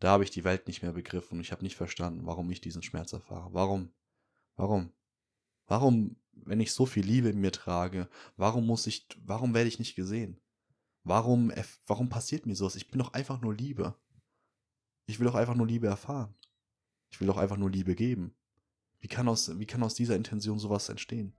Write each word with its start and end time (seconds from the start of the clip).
da 0.00 0.10
habe 0.10 0.24
ich 0.24 0.30
die 0.30 0.44
Welt 0.44 0.66
nicht 0.68 0.82
mehr 0.82 0.92
begriffen 0.92 1.38
und 1.38 1.40
ich 1.40 1.52
habe 1.52 1.62
nicht 1.62 1.76
verstanden, 1.76 2.26
warum 2.26 2.50
ich 2.50 2.60
diesen 2.60 2.82
Schmerz 2.82 3.12
erfahre. 3.12 3.52
Warum? 3.52 3.90
Warum? 4.56 4.92
Warum, 5.66 6.16
wenn 6.32 6.60
ich 6.60 6.72
so 6.72 6.86
viel 6.86 7.04
Liebe 7.04 7.28
in 7.28 7.40
mir 7.40 7.52
trage, 7.52 8.08
warum 8.36 8.66
muss 8.66 8.86
ich, 8.86 9.06
warum 9.24 9.54
werde 9.54 9.68
ich 9.68 9.78
nicht 9.78 9.96
gesehen? 9.96 10.40
Warum, 11.04 11.52
warum 11.86 12.08
passiert 12.08 12.46
mir 12.46 12.54
sowas? 12.54 12.76
Ich 12.76 12.90
bin 12.90 12.98
doch 12.98 13.12
einfach 13.12 13.40
nur 13.40 13.54
Liebe. 13.54 13.94
Ich 15.06 15.18
will 15.18 15.26
doch 15.26 15.34
einfach 15.34 15.54
nur 15.54 15.66
Liebe 15.66 15.86
erfahren. 15.86 16.34
Ich 17.10 17.20
will 17.20 17.26
doch 17.26 17.38
einfach 17.38 17.56
nur 17.56 17.70
Liebe 17.70 17.94
geben. 17.94 18.34
Wie 19.00 19.08
kann 19.08 19.28
aus, 19.28 19.58
wie 19.58 19.66
kann 19.66 19.82
aus 19.82 19.94
dieser 19.94 20.16
Intention 20.16 20.58
sowas 20.58 20.88
entstehen? 20.88 21.37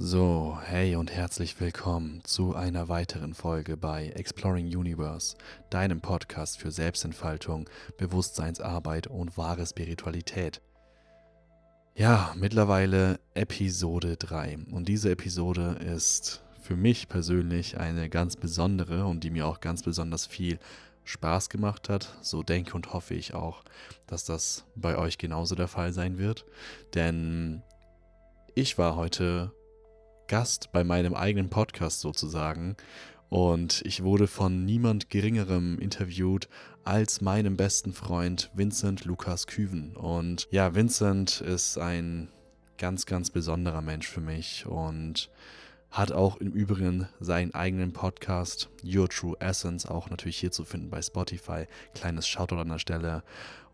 So, 0.00 0.56
hey 0.62 0.94
und 0.94 1.10
herzlich 1.10 1.60
willkommen 1.60 2.20
zu 2.22 2.54
einer 2.54 2.88
weiteren 2.88 3.34
Folge 3.34 3.76
bei 3.76 4.10
Exploring 4.10 4.66
Universe, 4.66 5.36
deinem 5.70 6.00
Podcast 6.00 6.60
für 6.60 6.70
Selbstentfaltung, 6.70 7.68
Bewusstseinsarbeit 7.96 9.08
und 9.08 9.36
wahre 9.36 9.66
Spiritualität. 9.66 10.62
Ja, 11.96 12.32
mittlerweile 12.36 13.18
Episode 13.34 14.16
3 14.16 14.58
und 14.70 14.86
diese 14.86 15.10
Episode 15.10 15.80
ist 15.84 16.44
für 16.62 16.76
mich 16.76 17.08
persönlich 17.08 17.76
eine 17.76 18.08
ganz 18.08 18.36
besondere 18.36 19.04
und 19.04 19.24
die 19.24 19.30
mir 19.30 19.48
auch 19.48 19.58
ganz 19.58 19.82
besonders 19.82 20.26
viel 20.26 20.60
Spaß 21.02 21.50
gemacht 21.50 21.88
hat. 21.88 22.16
So 22.22 22.44
denke 22.44 22.74
und 22.74 22.92
hoffe 22.92 23.14
ich 23.14 23.34
auch, 23.34 23.64
dass 24.06 24.24
das 24.24 24.64
bei 24.76 24.96
euch 24.96 25.18
genauso 25.18 25.56
der 25.56 25.66
Fall 25.66 25.92
sein 25.92 26.18
wird, 26.18 26.46
denn 26.94 27.64
ich 28.54 28.78
war 28.78 28.94
heute 28.94 29.52
Gast 30.28 30.70
bei 30.72 30.84
meinem 30.84 31.14
eigenen 31.14 31.50
Podcast 31.50 32.00
sozusagen. 32.00 32.76
Und 33.30 33.82
ich 33.84 34.02
wurde 34.02 34.26
von 34.26 34.64
niemand 34.64 35.10
Geringerem 35.10 35.78
interviewt 35.78 36.48
als 36.84 37.20
meinem 37.20 37.56
besten 37.56 37.92
Freund 37.92 38.50
Vincent 38.54 39.04
Lukas 39.04 39.46
Küven. 39.46 39.96
Und 39.96 40.48
ja, 40.50 40.74
Vincent 40.74 41.40
ist 41.40 41.76
ein 41.78 42.28
ganz, 42.78 43.04
ganz 43.04 43.30
besonderer 43.30 43.82
Mensch 43.82 44.08
für 44.08 44.20
mich 44.20 44.64
und 44.66 45.28
hat 45.90 46.12
auch 46.12 46.36
im 46.36 46.52
Übrigen 46.52 47.08
seinen 47.18 47.54
eigenen 47.54 47.92
Podcast 47.92 48.68
Your 48.84 49.08
True 49.08 49.36
Essence 49.40 49.86
auch 49.86 50.10
natürlich 50.10 50.38
hier 50.38 50.50
zu 50.50 50.64
finden 50.64 50.90
bei 50.90 51.00
Spotify. 51.00 51.66
Kleines 51.94 52.28
Shoutout 52.28 52.56
an 52.56 52.68
der 52.68 52.78
Stelle. 52.78 53.22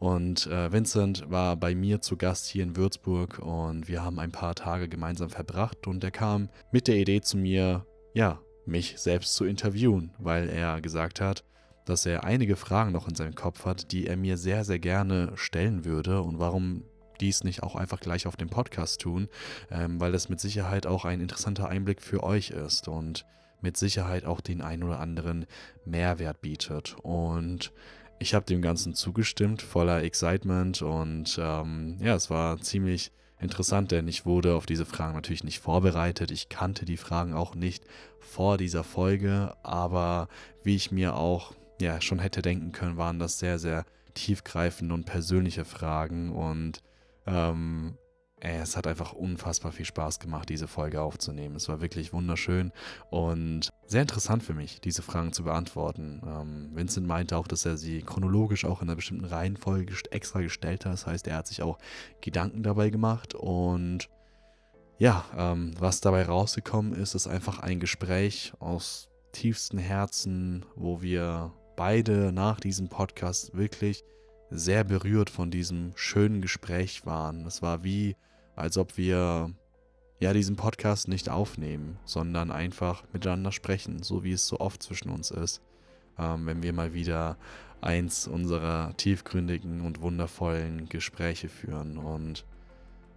Und 0.04 0.48
äh, 0.48 0.70
Vincent 0.70 1.30
war 1.30 1.56
bei 1.56 1.74
mir 1.74 2.02
zu 2.02 2.18
Gast 2.18 2.46
hier 2.46 2.62
in 2.62 2.76
Würzburg 2.76 3.38
und 3.38 3.88
wir 3.88 4.04
haben 4.04 4.18
ein 4.18 4.32
paar 4.32 4.54
Tage 4.54 4.86
gemeinsam 4.86 5.30
verbracht 5.30 5.86
und 5.86 6.04
er 6.04 6.10
kam 6.10 6.50
mit 6.72 6.88
der 6.88 6.96
Idee 6.96 7.22
zu 7.22 7.38
mir, 7.38 7.86
ja, 8.12 8.38
mich 8.66 8.98
selbst 8.98 9.34
zu 9.34 9.46
interviewen, 9.46 10.12
weil 10.18 10.50
er 10.50 10.82
gesagt 10.82 11.22
hat, 11.22 11.42
dass 11.86 12.04
er 12.04 12.22
einige 12.22 12.56
Fragen 12.56 12.92
noch 12.92 13.08
in 13.08 13.14
seinem 13.14 13.34
Kopf 13.34 13.64
hat, 13.64 13.92
die 13.92 14.06
er 14.06 14.18
mir 14.18 14.36
sehr, 14.36 14.66
sehr 14.66 14.78
gerne 14.78 15.32
stellen 15.36 15.86
würde 15.86 16.20
und 16.20 16.38
warum 16.38 16.84
dies 17.18 17.42
nicht 17.42 17.62
auch 17.62 17.74
einfach 17.74 18.00
gleich 18.00 18.26
auf 18.26 18.36
dem 18.36 18.50
Podcast 18.50 19.00
tun, 19.00 19.28
ähm, 19.70 20.00
weil 20.00 20.12
das 20.12 20.28
mit 20.28 20.38
Sicherheit 20.38 20.86
auch 20.86 21.06
ein 21.06 21.22
interessanter 21.22 21.70
Einblick 21.70 22.02
für 22.02 22.22
euch 22.22 22.50
ist 22.50 22.88
und 22.88 23.24
mit 23.62 23.78
Sicherheit 23.78 24.26
auch 24.26 24.42
den 24.42 24.60
ein 24.60 24.82
oder 24.82 25.00
anderen 25.00 25.46
Mehrwert 25.86 26.42
bietet. 26.42 26.94
Und 27.02 27.72
ich 28.18 28.34
habe 28.34 28.46
dem 28.46 28.62
Ganzen 28.62 28.94
zugestimmt, 28.94 29.62
voller 29.62 30.02
Excitement 30.02 30.82
und 30.82 31.38
ähm, 31.40 31.98
ja, 32.00 32.14
es 32.14 32.30
war 32.30 32.60
ziemlich 32.60 33.12
interessant, 33.40 33.90
denn 33.90 34.08
ich 34.08 34.24
wurde 34.24 34.54
auf 34.54 34.66
diese 34.66 34.86
Fragen 34.86 35.14
natürlich 35.14 35.44
nicht 35.44 35.60
vorbereitet. 35.60 36.30
Ich 36.30 36.48
kannte 36.48 36.84
die 36.84 36.96
Fragen 36.96 37.34
auch 37.34 37.54
nicht 37.54 37.84
vor 38.20 38.56
dieser 38.56 38.84
Folge, 38.84 39.54
aber 39.62 40.28
wie 40.62 40.76
ich 40.76 40.90
mir 40.90 41.14
auch 41.16 41.52
ja 41.80 42.00
schon 42.00 42.18
hätte 42.18 42.42
denken 42.42 42.72
können, 42.72 42.96
waren 42.96 43.18
das 43.18 43.38
sehr, 43.38 43.58
sehr 43.58 43.84
tiefgreifende 44.14 44.94
und 44.94 45.04
persönliche 45.04 45.64
Fragen 45.64 46.32
und 46.32 46.82
ähm, 47.26 47.98
ey, 48.44 48.58
es 48.60 48.76
hat 48.76 48.86
einfach 48.86 49.12
unfassbar 49.12 49.72
viel 49.72 49.86
Spaß 49.86 50.20
gemacht, 50.20 50.48
diese 50.48 50.68
Folge 50.68 51.00
aufzunehmen. 51.00 51.56
Es 51.56 51.68
war 51.68 51.80
wirklich 51.80 52.12
wunderschön 52.12 52.72
und 53.10 53.70
sehr 53.86 54.02
interessant 54.02 54.42
für 54.42 54.54
mich, 54.54 54.80
diese 54.80 55.02
Fragen 55.02 55.32
zu 55.32 55.44
beantworten. 55.44 56.22
Ähm, 56.26 56.70
Vincent 56.74 57.06
meinte 57.06 57.36
auch, 57.36 57.48
dass 57.48 57.64
er 57.64 57.76
sie 57.76 58.02
chronologisch 58.02 58.64
auch 58.64 58.82
in 58.82 58.88
einer 58.88 58.96
bestimmten 58.96 59.24
Reihenfolge 59.24 59.94
extra 60.10 60.40
gestellt 60.40 60.84
hat. 60.84 60.92
Das 60.92 61.06
heißt, 61.06 61.26
er 61.26 61.36
hat 61.36 61.46
sich 61.46 61.62
auch 61.62 61.78
Gedanken 62.20 62.62
dabei 62.62 62.90
gemacht 62.90 63.34
und 63.34 64.08
ja, 64.98 65.24
ähm, 65.36 65.74
was 65.78 66.00
dabei 66.00 66.24
rausgekommen 66.24 66.94
ist, 66.94 67.14
ist 67.14 67.26
einfach 67.26 67.58
ein 67.58 67.80
Gespräch 67.80 68.52
aus 68.60 69.08
tiefstem 69.32 69.78
Herzen, 69.78 70.64
wo 70.76 71.02
wir 71.02 71.52
beide 71.76 72.32
nach 72.32 72.60
diesem 72.60 72.88
Podcast 72.88 73.56
wirklich 73.56 74.04
sehr 74.50 74.84
berührt 74.84 75.30
von 75.30 75.50
diesem 75.50 75.92
schönen 75.96 76.40
Gespräch 76.40 77.04
waren. 77.06 77.44
Es 77.46 77.60
war 77.60 77.82
wie, 77.82 78.16
als 78.56 78.78
ob 78.78 78.96
wir 78.96 79.50
ja 80.20 80.32
diesen 80.32 80.56
Podcast 80.56 81.08
nicht 81.08 81.28
aufnehmen, 81.28 81.98
sondern 82.04 82.50
einfach 82.50 83.04
miteinander 83.12 83.52
sprechen, 83.52 84.02
so 84.02 84.24
wie 84.24 84.32
es 84.32 84.46
so 84.46 84.60
oft 84.60 84.82
zwischen 84.82 85.10
uns 85.10 85.30
ist, 85.30 85.60
ähm, 86.18 86.46
wenn 86.46 86.62
wir 86.62 86.72
mal 86.72 86.94
wieder 86.94 87.36
eins 87.80 88.26
unserer 88.26 88.96
tiefgründigen 88.96 89.82
und 89.82 90.00
wundervollen 90.00 90.88
Gespräche 90.88 91.48
führen. 91.48 91.98
Und 91.98 92.44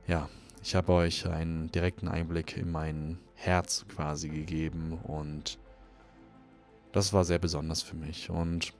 ja, 0.07 0.29
ich 0.61 0.75
habe 0.75 0.91
euch 0.91 1.27
einen 1.27 1.71
direkten 1.71 2.07
Einblick 2.07 2.57
in 2.57 2.71
mein 2.71 3.19
Herz 3.35 3.85
quasi 3.87 4.29
gegeben 4.29 4.99
und 5.03 5.59
das 6.91 7.13
war 7.13 7.23
sehr 7.23 7.39
besonders 7.39 7.83
für 7.83 7.95
mich. 7.95 8.29
Und 8.29 8.73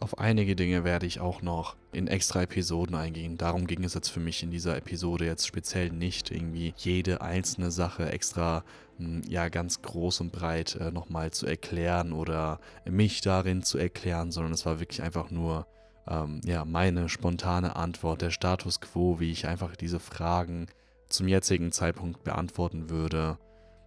auf 0.00 0.18
einige 0.18 0.56
Dinge 0.56 0.84
werde 0.84 1.06
ich 1.06 1.20
auch 1.20 1.42
noch 1.42 1.76
in 1.92 2.08
extra 2.08 2.42
Episoden 2.42 2.94
eingehen. 2.94 3.38
Darum 3.38 3.66
ging 3.66 3.84
es 3.84 3.94
jetzt 3.94 4.08
für 4.08 4.20
mich 4.20 4.42
in 4.42 4.50
dieser 4.50 4.76
Episode 4.76 5.24
jetzt 5.24 5.46
speziell 5.46 5.90
nicht, 5.90 6.30
irgendwie 6.30 6.74
jede 6.76 7.20
einzelne 7.20 7.70
Sache 7.70 8.10
extra 8.10 8.64
hm, 8.98 9.22
ja 9.28 9.48
ganz 9.48 9.82
groß 9.82 10.20
und 10.20 10.32
breit 10.32 10.76
äh, 10.76 10.90
nochmal 10.90 11.30
zu 11.30 11.46
erklären 11.46 12.12
oder 12.12 12.60
mich 12.84 13.20
darin 13.20 13.62
zu 13.62 13.78
erklären, 13.78 14.30
sondern 14.30 14.52
es 14.52 14.66
war 14.66 14.80
wirklich 14.80 15.02
einfach 15.02 15.30
nur 15.30 15.66
ähm, 16.06 16.40
ja 16.44 16.64
meine 16.64 17.08
spontane 17.08 17.76
Antwort, 17.76 18.22
der 18.22 18.30
Status 18.30 18.80
quo, 18.80 19.20
wie 19.20 19.30
ich 19.30 19.46
einfach 19.46 19.76
diese 19.76 20.00
Fragen 20.00 20.66
zum 21.08 21.28
jetzigen 21.28 21.72
Zeitpunkt 21.72 22.24
beantworten 22.24 22.90
würde. 22.90 23.38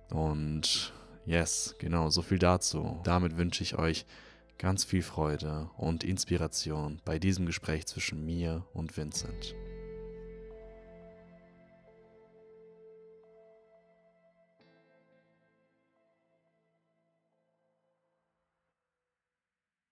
Und 0.09 0.93
yes, 1.25 1.75
genau, 1.79 2.09
so 2.09 2.21
viel 2.21 2.39
dazu. 2.39 2.99
Damit 3.03 3.37
wünsche 3.37 3.63
ich 3.63 3.77
euch 3.77 4.05
ganz 4.57 4.83
viel 4.83 5.03
Freude 5.03 5.69
und 5.77 6.03
Inspiration 6.03 7.01
bei 7.05 7.19
diesem 7.19 7.45
Gespräch 7.45 7.85
zwischen 7.85 8.25
mir 8.25 8.65
und 8.73 8.97
Vincent. 8.97 9.55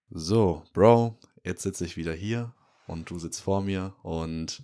So, 0.10 0.64
Bro, 0.74 1.20
jetzt 1.44 1.64
sitze 1.64 1.84
ich 1.86 1.98
wieder 1.98 2.14
hier 2.14 2.54
und 2.88 3.10
du 3.10 3.20
sitzt 3.20 3.42
vor 3.42 3.62
mir 3.62 3.94
und 4.02 4.64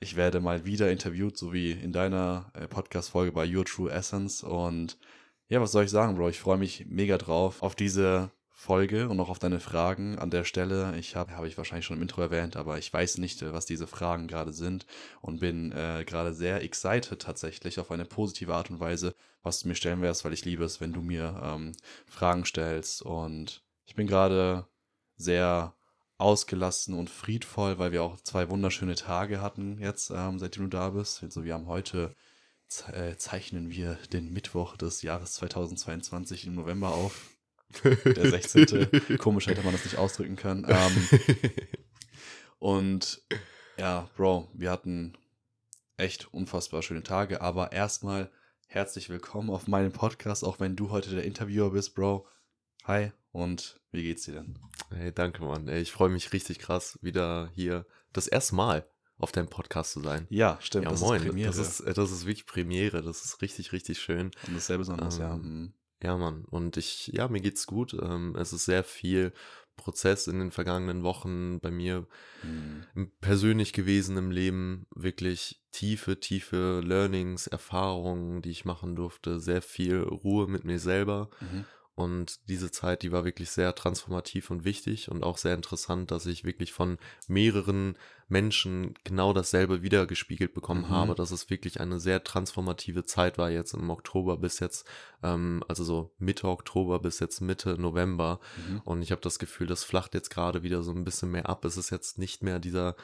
ich 0.00 0.16
werde 0.16 0.40
mal 0.40 0.66
wieder 0.66 0.90
interviewt, 0.90 1.38
so 1.38 1.52
wie 1.52 1.72
in 1.72 1.92
deiner 1.92 2.50
äh, 2.52 2.68
Podcast-Folge 2.68 3.32
bei 3.32 3.46
Your 3.46 3.64
True 3.64 3.90
Essence. 3.90 4.42
Und 4.42 4.98
ja, 5.48 5.60
was 5.62 5.72
soll 5.72 5.84
ich 5.84 5.90
sagen, 5.90 6.16
Bro? 6.16 6.28
Ich 6.28 6.40
freue 6.40 6.58
mich 6.58 6.84
mega 6.86 7.16
drauf 7.16 7.62
auf 7.62 7.74
diese 7.74 8.30
Folge 8.58 9.10
und 9.10 9.20
auch 9.20 9.28
auf 9.28 9.38
deine 9.38 9.60
Fragen 9.60 10.18
an 10.18 10.30
der 10.30 10.44
Stelle. 10.44 10.96
Ich 10.98 11.14
habe, 11.14 11.36
habe 11.36 11.46
ich 11.46 11.58
wahrscheinlich 11.58 11.84
schon 11.84 11.98
im 11.98 12.02
Intro 12.02 12.22
erwähnt, 12.22 12.56
aber 12.56 12.78
ich 12.78 12.90
weiß 12.90 13.18
nicht, 13.18 13.42
äh, 13.42 13.52
was 13.52 13.66
diese 13.66 13.86
Fragen 13.86 14.28
gerade 14.28 14.54
sind 14.54 14.86
und 15.20 15.40
bin 15.40 15.72
äh, 15.72 16.04
gerade 16.06 16.32
sehr 16.32 16.62
excited 16.62 17.20
tatsächlich 17.20 17.78
auf 17.78 17.90
eine 17.90 18.06
positive 18.06 18.54
Art 18.54 18.70
und 18.70 18.80
Weise, 18.80 19.14
was 19.42 19.60
du 19.60 19.68
mir 19.68 19.74
stellen 19.74 20.00
wirst, 20.00 20.24
weil 20.24 20.32
ich 20.32 20.46
liebe 20.46 20.64
es, 20.64 20.80
wenn 20.80 20.94
du 20.94 21.02
mir 21.02 21.38
ähm, 21.44 21.72
Fragen 22.06 22.46
stellst 22.46 23.02
und 23.02 23.62
ich 23.84 23.94
bin 23.94 24.06
gerade 24.06 24.66
sehr 25.16 25.74
ausgelassen 26.16 26.94
und 26.94 27.10
friedvoll, 27.10 27.78
weil 27.78 27.92
wir 27.92 28.02
auch 28.02 28.18
zwei 28.22 28.48
wunderschöne 28.48 28.94
Tage 28.94 29.42
hatten 29.42 29.78
jetzt, 29.80 30.10
ähm, 30.10 30.38
seitdem 30.38 30.64
du 30.64 30.70
da 30.70 30.90
bist. 30.90 31.22
Also 31.22 31.44
wir 31.44 31.52
haben 31.52 31.66
heute 31.66 32.16
äh, 32.92 33.16
zeichnen 33.16 33.70
wir 33.70 33.98
den 34.14 34.32
Mittwoch 34.32 34.78
des 34.78 35.02
Jahres 35.02 35.34
2022 35.34 36.46
im 36.46 36.54
November 36.54 36.88
auf. 36.88 37.35
Der 37.84 38.30
16. 38.30 39.18
Komisch 39.18 39.46
hätte 39.46 39.62
man 39.62 39.72
das 39.72 39.84
nicht 39.84 39.98
ausdrücken 39.98 40.36
können. 40.36 40.66
Ähm, 40.68 41.08
und 42.58 43.22
ja, 43.76 44.08
Bro, 44.16 44.48
wir 44.54 44.70
hatten 44.70 45.16
echt 45.96 46.32
unfassbar 46.32 46.82
schöne 46.82 47.02
Tage. 47.02 47.40
Aber 47.40 47.72
erstmal 47.72 48.30
herzlich 48.66 49.08
willkommen 49.08 49.50
auf 49.50 49.68
meinem 49.68 49.92
Podcast, 49.92 50.44
auch 50.44 50.60
wenn 50.60 50.76
du 50.76 50.90
heute 50.90 51.10
der 51.10 51.24
Interviewer 51.24 51.70
bist, 51.70 51.94
Bro. 51.94 52.26
Hi 52.84 53.12
und 53.32 53.80
wie 53.90 54.02
geht's 54.02 54.24
dir 54.24 54.34
denn? 54.34 54.58
Hey, 54.90 55.12
danke, 55.12 55.42
Mann. 55.42 55.68
ich 55.68 55.92
freue 55.92 56.08
mich 56.08 56.32
richtig 56.32 56.58
krass, 56.58 56.98
wieder 57.02 57.50
hier 57.54 57.86
das 58.12 58.28
erste 58.28 58.54
Mal 58.54 58.86
auf 59.18 59.32
deinem 59.32 59.48
Podcast 59.48 59.92
zu 59.92 60.00
sein. 60.00 60.26
Ja, 60.30 60.58
stimmt. 60.60 60.84
Ja, 60.84 60.90
das 60.90 61.00
moin. 61.00 61.20
Ist 61.20 61.28
Premiere. 61.28 61.48
Das 61.48 61.58
ist, 61.58 61.80
das 61.86 62.10
ist 62.10 62.26
wirklich 62.26 62.46
Premiere. 62.46 63.02
Das 63.02 63.24
ist 63.24 63.40
richtig, 63.42 63.72
richtig 63.72 63.98
schön. 63.98 64.26
Und 64.26 64.48
das 64.48 64.56
ist 64.56 64.66
sehr 64.66 64.78
besonders, 64.78 65.18
ähm, 65.18 65.72
ja. 65.74 65.75
Ja, 66.02 66.16
Mann. 66.16 66.44
Und 66.44 66.76
ich, 66.76 67.08
ja, 67.08 67.28
mir 67.28 67.40
geht's 67.40 67.66
gut. 67.66 67.94
Ähm, 67.94 68.36
es 68.36 68.52
ist 68.52 68.64
sehr 68.66 68.84
viel 68.84 69.32
Prozess 69.76 70.26
in 70.26 70.38
den 70.38 70.50
vergangenen 70.50 71.02
Wochen 71.02 71.60
bei 71.60 71.70
mir 71.70 72.06
Mhm. 72.42 73.10
persönlich 73.20 73.72
gewesen 73.72 74.16
im 74.16 74.30
Leben. 74.30 74.86
Wirklich 74.94 75.62
tiefe, 75.70 76.20
tiefe 76.20 76.80
Learnings, 76.84 77.46
Erfahrungen, 77.46 78.42
die 78.42 78.50
ich 78.50 78.64
machen 78.64 78.96
durfte. 78.96 79.40
Sehr 79.40 79.62
viel 79.62 80.00
Ruhe 80.00 80.46
mit 80.48 80.64
mir 80.64 80.78
selber. 80.78 81.30
Mhm. 81.40 81.64
Und 81.96 82.46
diese 82.50 82.70
Zeit, 82.70 83.02
die 83.02 83.10
war 83.10 83.24
wirklich 83.24 83.50
sehr 83.50 83.74
transformativ 83.74 84.50
und 84.50 84.64
wichtig 84.66 85.10
und 85.10 85.22
auch 85.24 85.38
sehr 85.38 85.54
interessant, 85.54 86.10
dass 86.10 86.26
ich 86.26 86.44
wirklich 86.44 86.74
von 86.74 86.98
mehreren 87.26 87.96
Menschen 88.28 88.92
genau 89.02 89.32
dasselbe 89.32 89.80
wiedergespiegelt 89.80 90.52
bekommen 90.52 90.82
Mhm. 90.82 90.90
habe, 90.90 91.14
dass 91.14 91.30
es 91.30 91.48
wirklich 91.48 91.80
eine 91.80 91.98
sehr 91.98 92.22
transformative 92.22 93.04
Zeit 93.04 93.38
war 93.38 93.48
jetzt 93.50 93.72
im 93.72 93.88
Oktober 93.88 94.36
bis 94.36 94.60
jetzt, 94.60 94.86
ähm, 95.22 95.64
also 95.68 95.84
so 95.84 96.12
Mitte 96.18 96.48
Oktober 96.48 96.98
bis 96.98 97.18
jetzt 97.18 97.40
Mitte 97.40 97.80
November. 97.80 98.40
Mhm. 98.68 98.82
Und 98.84 99.00
ich 99.00 99.10
habe 99.10 99.22
das 99.22 99.38
Gefühl, 99.38 99.66
das 99.66 99.82
flacht 99.82 100.12
jetzt 100.12 100.28
gerade 100.28 100.62
wieder 100.62 100.82
so 100.82 100.92
ein 100.92 101.04
bisschen 101.04 101.30
mehr 101.30 101.48
ab. 101.48 101.64
Es 101.64 101.78
ist 101.78 101.88
jetzt 101.88 102.18
nicht 102.18 102.42
mehr 102.42 102.58
dieser, 102.58 102.94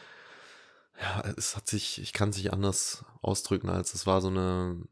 ja, 1.00 1.22
es 1.38 1.56
hat 1.56 1.66
sich, 1.66 1.98
ich 1.98 2.12
kann 2.12 2.28
es 2.28 2.36
nicht 2.36 2.52
anders 2.52 3.06
ausdrücken, 3.22 3.70
als 3.70 3.94
es 3.94 4.06
war 4.06 4.20
so 4.20 4.28
eine 4.28 4.82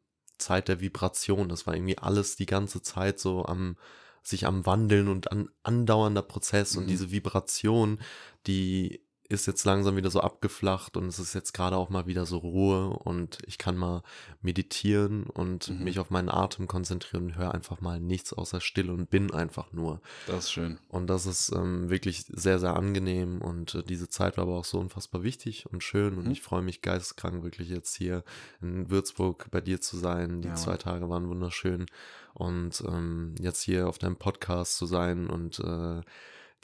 Zeit 0.40 0.68
der 0.68 0.80
Vibration. 0.80 1.48
Das 1.48 1.66
war 1.66 1.74
irgendwie 1.74 1.98
alles 1.98 2.34
die 2.36 2.46
ganze 2.46 2.82
Zeit 2.82 3.20
so 3.20 3.44
am, 3.44 3.76
sich 4.22 4.46
am 4.46 4.66
Wandeln 4.66 5.08
und 5.08 5.30
an 5.30 5.48
andauernder 5.62 6.22
Prozess. 6.22 6.76
Und 6.76 6.84
Mhm. 6.84 6.88
diese 6.88 7.10
Vibration, 7.12 8.00
die 8.46 9.02
ist 9.30 9.46
jetzt 9.46 9.64
langsam 9.64 9.96
wieder 9.96 10.10
so 10.10 10.20
abgeflacht 10.20 10.96
und 10.96 11.06
es 11.06 11.18
ist 11.20 11.34
jetzt 11.34 11.52
gerade 11.54 11.76
auch 11.76 11.88
mal 11.88 12.06
wieder 12.06 12.26
so 12.26 12.38
Ruhe 12.38 12.88
und 12.90 13.38
ich 13.46 13.58
kann 13.58 13.76
mal 13.76 14.02
meditieren 14.42 15.24
und 15.24 15.68
Mhm. 15.70 15.84
mich 15.84 15.98
auf 16.00 16.10
meinen 16.10 16.28
Atem 16.28 16.66
konzentrieren 16.66 17.24
und 17.26 17.36
höre 17.36 17.54
einfach 17.54 17.80
mal 17.80 18.00
nichts 18.00 18.32
außer 18.32 18.60
Stille 18.60 18.92
und 18.92 19.08
bin 19.08 19.32
einfach 19.32 19.72
nur. 19.72 20.00
Das 20.26 20.44
ist 20.44 20.52
schön. 20.52 20.78
Und 20.88 21.06
das 21.06 21.26
ist 21.26 21.52
ähm, 21.54 21.88
wirklich 21.90 22.24
sehr, 22.26 22.58
sehr 22.58 22.74
angenehm 22.74 23.40
und 23.40 23.74
äh, 23.76 23.82
diese 23.84 24.08
Zeit 24.08 24.36
war 24.36 24.42
aber 24.42 24.56
auch 24.58 24.64
so 24.64 24.78
unfassbar 24.80 25.22
wichtig 25.22 25.66
und 25.66 25.84
schön 25.84 26.18
und 26.18 26.26
Mhm. 26.26 26.32
ich 26.32 26.42
freue 26.42 26.62
mich 26.62 26.82
geisteskrank 26.82 27.44
wirklich 27.44 27.68
jetzt 27.68 27.94
hier 27.96 28.24
in 28.60 28.90
Würzburg 28.90 29.46
bei 29.52 29.60
dir 29.60 29.80
zu 29.80 29.96
sein. 29.96 30.42
Die 30.42 30.48
Ja, 30.48 30.54
zwei. 30.56 30.76
Tage 30.76 31.08
waren 31.08 31.28
wunderschön 31.28 31.86
und 32.34 32.82
ähm, 32.86 33.36
jetzt 33.38 33.62
hier 33.62 33.88
auf 33.88 33.98
deinem 33.98 34.16
Podcast 34.16 34.76
zu 34.76 34.86
sein 34.86 35.30
und 35.30 35.60
äh, 35.60 36.00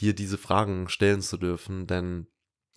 dir 0.01 0.15
diese 0.15 0.37
Fragen 0.37 0.89
stellen 0.89 1.23
zu 1.23 1.37
dürfen, 1.37 1.87
denn 1.87 2.27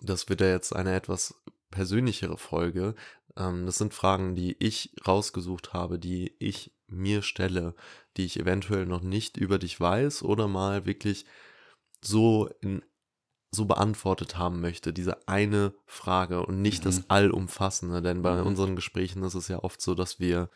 das 0.00 0.28
wird 0.28 0.40
ja 0.40 0.48
jetzt 0.48 0.74
eine 0.74 0.94
etwas 0.94 1.34
persönlichere 1.70 2.38
Folge. 2.38 2.94
Ähm, 3.36 3.66
das 3.66 3.78
sind 3.78 3.94
Fragen, 3.94 4.34
die 4.34 4.56
ich 4.58 4.92
rausgesucht 5.06 5.72
habe, 5.72 5.98
die 5.98 6.34
ich 6.38 6.72
mir 6.86 7.22
stelle, 7.22 7.74
die 8.16 8.24
ich 8.24 8.38
eventuell 8.38 8.86
noch 8.86 9.02
nicht 9.02 9.36
über 9.36 9.58
dich 9.58 9.78
weiß 9.80 10.22
oder 10.22 10.48
mal 10.48 10.86
wirklich 10.86 11.24
so 12.02 12.48
in 12.60 12.82
so 13.52 13.64
beantwortet 13.64 14.38
haben 14.38 14.60
möchte, 14.60 14.92
diese 14.92 15.26
eine 15.26 15.74
Frage 15.84 16.46
und 16.46 16.62
nicht 16.62 16.82
Mhm. 16.82 16.84
das 16.84 17.10
Allumfassende, 17.10 18.00
denn 18.00 18.22
bei 18.22 18.40
Mhm. 18.40 18.46
unseren 18.46 18.76
Gesprächen 18.76 19.24
ist 19.24 19.34
es 19.34 19.48
ja 19.48 19.58
oft 19.64 19.80
so, 19.80 19.94
dass 19.96 20.20
wir 20.20 20.50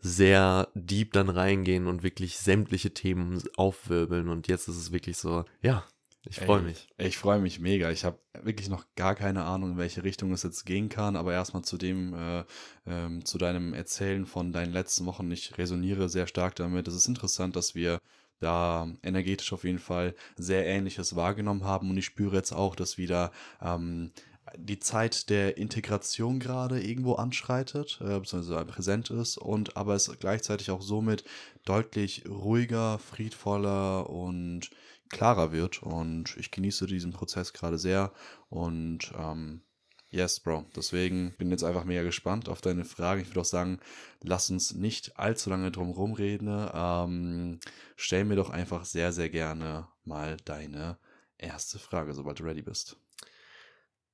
sehr 0.00 0.68
deep 0.74 1.12
dann 1.14 1.30
reingehen 1.30 1.86
und 1.86 2.02
wirklich 2.02 2.36
sämtliche 2.36 2.92
Themen 2.92 3.42
aufwirbeln 3.56 4.28
und 4.28 4.48
jetzt 4.48 4.68
ist 4.68 4.76
es 4.76 4.92
wirklich 4.92 5.16
so, 5.16 5.46
ja, 5.62 5.84
ich 6.28 6.40
freue 6.40 6.62
mich. 6.62 6.88
Ich 6.98 7.18
freue 7.18 7.38
mich 7.38 7.60
mega. 7.60 7.90
Ich 7.90 8.04
habe 8.04 8.18
wirklich 8.42 8.68
noch 8.68 8.84
gar 8.96 9.14
keine 9.14 9.44
Ahnung, 9.44 9.72
in 9.72 9.78
welche 9.78 10.02
Richtung 10.02 10.32
es 10.32 10.42
jetzt 10.42 10.64
gehen 10.64 10.88
kann. 10.88 11.16
Aber 11.16 11.32
erstmal 11.32 11.62
zu 11.62 11.76
dem, 11.76 12.14
äh, 12.14 12.44
ähm, 12.86 13.24
zu 13.24 13.38
deinem 13.38 13.74
Erzählen 13.74 14.26
von 14.26 14.52
deinen 14.52 14.72
letzten 14.72 15.06
Wochen. 15.06 15.30
Ich 15.30 15.56
resoniere 15.58 16.08
sehr 16.08 16.26
stark 16.26 16.56
damit. 16.56 16.88
Es 16.88 16.94
ist 16.94 17.08
interessant, 17.08 17.56
dass 17.56 17.74
wir 17.74 18.00
da 18.40 18.88
energetisch 19.02 19.52
auf 19.52 19.64
jeden 19.64 19.78
Fall 19.78 20.14
sehr 20.36 20.66
Ähnliches 20.66 21.16
wahrgenommen 21.16 21.64
haben. 21.64 21.90
Und 21.90 21.96
ich 21.96 22.04
spüre 22.04 22.36
jetzt 22.36 22.52
auch, 22.52 22.74
dass 22.74 22.98
wieder 22.98 23.30
ähm, 23.62 24.10
die 24.56 24.78
Zeit 24.78 25.30
der 25.30 25.56
Integration 25.56 26.38
gerade 26.38 26.80
irgendwo 26.80 27.14
anschreitet, 27.14 27.98
äh, 28.00 28.18
beziehungsweise 28.18 28.64
präsent 28.64 29.10
ist. 29.10 29.38
Und 29.38 29.76
aber 29.76 29.94
es 29.94 30.10
gleichzeitig 30.18 30.70
auch 30.70 30.82
somit 30.82 31.24
deutlich 31.64 32.24
ruhiger, 32.28 32.98
friedvoller 32.98 34.10
und 34.10 34.70
klarer 35.10 35.52
wird. 35.52 35.82
Und 35.82 36.36
ich 36.36 36.50
genieße 36.50 36.86
diesen 36.86 37.12
Prozess 37.12 37.52
gerade 37.52 37.78
sehr. 37.78 38.12
Und 38.48 39.12
ähm, 39.18 39.62
yes, 40.10 40.40
Bro. 40.40 40.66
Deswegen 40.74 41.34
bin 41.38 41.50
jetzt 41.50 41.64
einfach 41.64 41.84
mega 41.84 42.02
gespannt 42.02 42.48
auf 42.48 42.60
deine 42.60 42.84
Frage. 42.84 43.22
Ich 43.22 43.28
würde 43.28 43.40
auch 43.40 43.44
sagen, 43.44 43.80
lass 44.22 44.50
uns 44.50 44.74
nicht 44.74 45.18
allzu 45.18 45.50
lange 45.50 45.70
drum 45.70 45.90
rumreden. 45.90 46.68
Ähm, 46.72 47.60
stell 47.96 48.24
mir 48.24 48.36
doch 48.36 48.50
einfach 48.50 48.84
sehr, 48.84 49.12
sehr 49.12 49.30
gerne 49.30 49.88
mal 50.04 50.36
deine 50.44 50.98
erste 51.38 51.78
Frage, 51.78 52.14
sobald 52.14 52.40
du 52.40 52.44
ready 52.44 52.62
bist. 52.62 52.96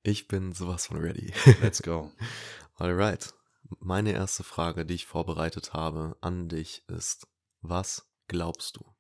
Ich 0.02 0.26
bin 0.26 0.52
sowas 0.52 0.86
von 0.86 0.98
ready. 0.98 1.32
Let's 1.62 1.82
go. 1.82 2.10
Alright. 2.74 3.34
Meine 3.78 4.12
erste 4.12 4.42
Frage, 4.42 4.84
die 4.84 4.94
ich 4.94 5.06
vorbereitet 5.06 5.72
habe 5.72 6.16
an 6.20 6.48
dich 6.48 6.84
ist, 6.88 7.28
was 7.60 8.10
glaubst 8.26 8.76
du? 8.76 8.91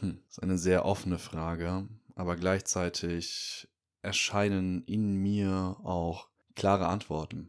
Hm, 0.00 0.18
ist 0.28 0.42
eine 0.42 0.58
sehr 0.58 0.84
offene 0.84 1.18
Frage, 1.18 1.88
aber 2.14 2.36
gleichzeitig 2.36 3.68
erscheinen 4.02 4.84
in 4.84 5.14
mir 5.14 5.76
auch 5.82 6.28
klare 6.54 6.86
Antworten. 6.86 7.48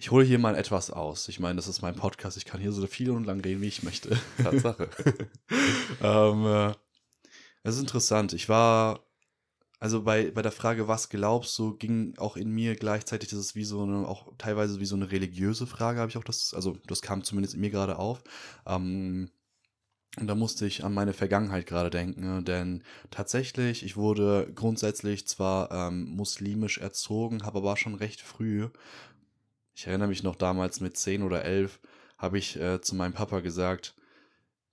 Ich 0.00 0.12
hole 0.12 0.24
hier 0.24 0.38
mal 0.38 0.54
etwas 0.54 0.90
aus. 0.92 1.28
Ich 1.28 1.40
meine, 1.40 1.56
das 1.56 1.66
ist 1.66 1.82
mein 1.82 1.96
Podcast. 1.96 2.36
Ich 2.36 2.44
kann 2.44 2.60
hier 2.60 2.70
so 2.70 2.86
viel 2.86 3.10
und 3.10 3.24
lang 3.24 3.40
reden, 3.40 3.60
wie 3.62 3.66
ich 3.66 3.82
möchte. 3.82 4.16
Tatsache. 4.42 4.90
ähm, 6.00 6.46
äh, 6.46 6.74
es 7.64 7.74
ist 7.74 7.80
interessant. 7.80 8.32
Ich 8.32 8.48
war, 8.48 9.00
also 9.80 10.02
bei, 10.02 10.30
bei 10.30 10.42
der 10.42 10.52
Frage, 10.52 10.86
was 10.86 11.08
glaubst 11.08 11.58
du, 11.58 11.76
ging 11.76 12.16
auch 12.18 12.36
in 12.36 12.50
mir 12.50 12.76
gleichzeitig, 12.76 13.30
das 13.30 13.40
ist 13.40 13.54
wie 13.56 13.64
so 13.64 13.82
eine, 13.82 14.06
auch 14.06 14.32
teilweise 14.38 14.78
wie 14.78 14.86
so 14.86 14.94
eine 14.94 15.10
religiöse 15.10 15.66
Frage, 15.66 15.98
habe 15.98 16.10
ich 16.10 16.16
auch 16.16 16.24
das, 16.24 16.54
also 16.54 16.76
das 16.86 17.02
kam 17.02 17.24
zumindest 17.24 17.54
in 17.54 17.60
mir 17.60 17.70
gerade 17.70 17.98
auf. 17.98 18.22
Ähm, 18.66 19.30
und 20.20 20.26
da 20.26 20.34
musste 20.34 20.66
ich 20.66 20.84
an 20.84 20.94
meine 20.94 21.12
Vergangenheit 21.12 21.66
gerade 21.66 21.90
denken, 21.90 22.20
ne? 22.20 22.42
denn 22.42 22.82
tatsächlich, 23.10 23.84
ich 23.84 23.96
wurde 23.96 24.50
grundsätzlich 24.54 25.26
zwar 25.26 25.70
ähm, 25.70 26.04
muslimisch 26.04 26.78
erzogen, 26.78 27.44
habe 27.44 27.58
aber 27.58 27.76
schon 27.76 27.94
recht 27.94 28.20
früh, 28.20 28.68
ich 29.74 29.86
erinnere 29.86 30.08
mich 30.08 30.22
noch 30.22 30.34
damals 30.34 30.80
mit 30.80 30.96
10 30.96 31.22
oder 31.22 31.44
11, 31.44 31.78
habe 32.16 32.38
ich 32.38 32.58
äh, 32.58 32.80
zu 32.80 32.96
meinem 32.96 33.12
Papa 33.12 33.40
gesagt, 33.40 33.94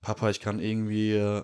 Papa, 0.02 0.30
ich 0.30 0.40
kann 0.40 0.60
irgendwie, 0.60 1.14
äh, 1.14 1.44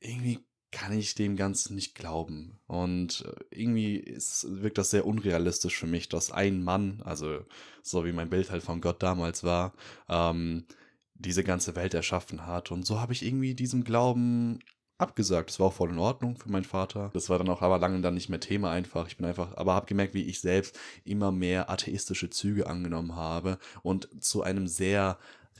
irgendwie 0.00 0.40
kann 0.72 0.92
ich 0.92 1.14
dem 1.14 1.36
Ganzen 1.36 1.74
nicht 1.74 1.94
glauben. 1.94 2.58
Und 2.66 3.24
äh, 3.26 3.44
irgendwie 3.50 3.96
ist, 3.96 4.46
wirkt 4.62 4.78
das 4.78 4.90
sehr 4.90 5.06
unrealistisch 5.06 5.76
für 5.76 5.86
mich, 5.86 6.08
dass 6.08 6.32
ein 6.32 6.64
Mann, 6.64 7.02
also 7.04 7.44
so 7.82 8.04
wie 8.04 8.12
mein 8.12 8.30
Bild 8.30 8.50
halt 8.50 8.62
von 8.62 8.80
Gott 8.80 9.02
damals 9.02 9.44
war, 9.44 9.72
ähm, 10.08 10.66
diese 11.22 11.44
ganze 11.44 11.76
Welt 11.76 11.94
erschaffen 11.94 12.46
hat. 12.46 12.70
Und 12.70 12.86
so 12.86 13.00
habe 13.00 13.12
ich 13.12 13.24
irgendwie 13.24 13.54
diesem 13.54 13.84
Glauben 13.84 14.58
abgesagt. 14.98 15.50
Das 15.50 15.60
war 15.60 15.68
auch 15.68 15.72
voll 15.72 15.90
in 15.90 15.98
Ordnung 15.98 16.36
für 16.36 16.50
meinen 16.50 16.64
Vater. 16.64 17.10
Das 17.12 17.28
war 17.28 17.38
dann 17.38 17.48
auch 17.48 17.62
aber 17.62 17.78
lange 17.78 18.00
dann 18.00 18.14
nicht 18.14 18.28
mehr 18.28 18.40
Thema 18.40 18.70
einfach. 18.70 19.06
Ich 19.06 19.16
bin 19.16 19.26
einfach, 19.26 19.56
aber 19.56 19.74
habe 19.74 19.86
gemerkt, 19.86 20.14
wie 20.14 20.24
ich 20.24 20.40
selbst 20.40 20.78
immer 21.04 21.32
mehr 21.32 21.70
atheistische 21.70 22.30
Züge 22.30 22.66
angenommen 22.66 23.16
habe 23.16 23.58
und 23.82 24.08
zu 24.22 24.42
einem 24.42 24.66
sehr 24.66 25.18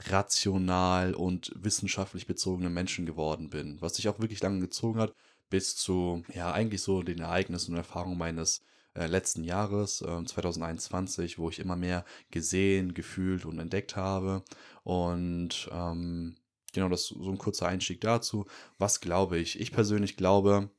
rational 0.09 1.13
und 1.13 1.51
wissenschaftlich 1.55 2.25
bezogenen 2.25 2.73
Menschen 2.73 3.05
geworden 3.05 3.49
bin. 3.49 3.77
Was 3.81 3.95
sich 3.95 4.07
auch 4.07 4.19
wirklich 4.19 4.41
lange 4.41 4.59
gezogen 4.59 4.99
hat, 4.99 5.13
bis 5.49 5.75
zu, 5.75 6.23
ja, 6.33 6.51
eigentlich 6.51 6.81
so 6.81 7.03
den 7.03 7.19
Ereignissen 7.19 7.71
und 7.71 7.77
Erfahrungen 7.77 8.17
meines 8.17 8.61
äh, 8.95 9.07
letzten 9.07 9.43
Jahres, 9.43 10.01
äh, 10.01 10.23
2021, 10.25 11.37
wo 11.37 11.49
ich 11.49 11.59
immer 11.59 11.75
mehr 11.75 12.05
gesehen, 12.31 12.93
gefühlt 12.93 13.45
und 13.45 13.59
entdeckt 13.59 13.95
habe. 13.95 14.43
Und 14.83 15.69
ähm, 15.71 16.35
genau, 16.73 16.89
das 16.89 17.03
ist 17.03 17.07
so 17.09 17.29
ein 17.29 17.37
kurzer 17.37 17.67
Einstieg 17.67 18.01
dazu. 18.01 18.45
Was 18.77 18.99
glaube 19.01 19.37
ich? 19.39 19.59
Ich 19.59 19.71
persönlich 19.71 20.17
glaube, 20.17 20.69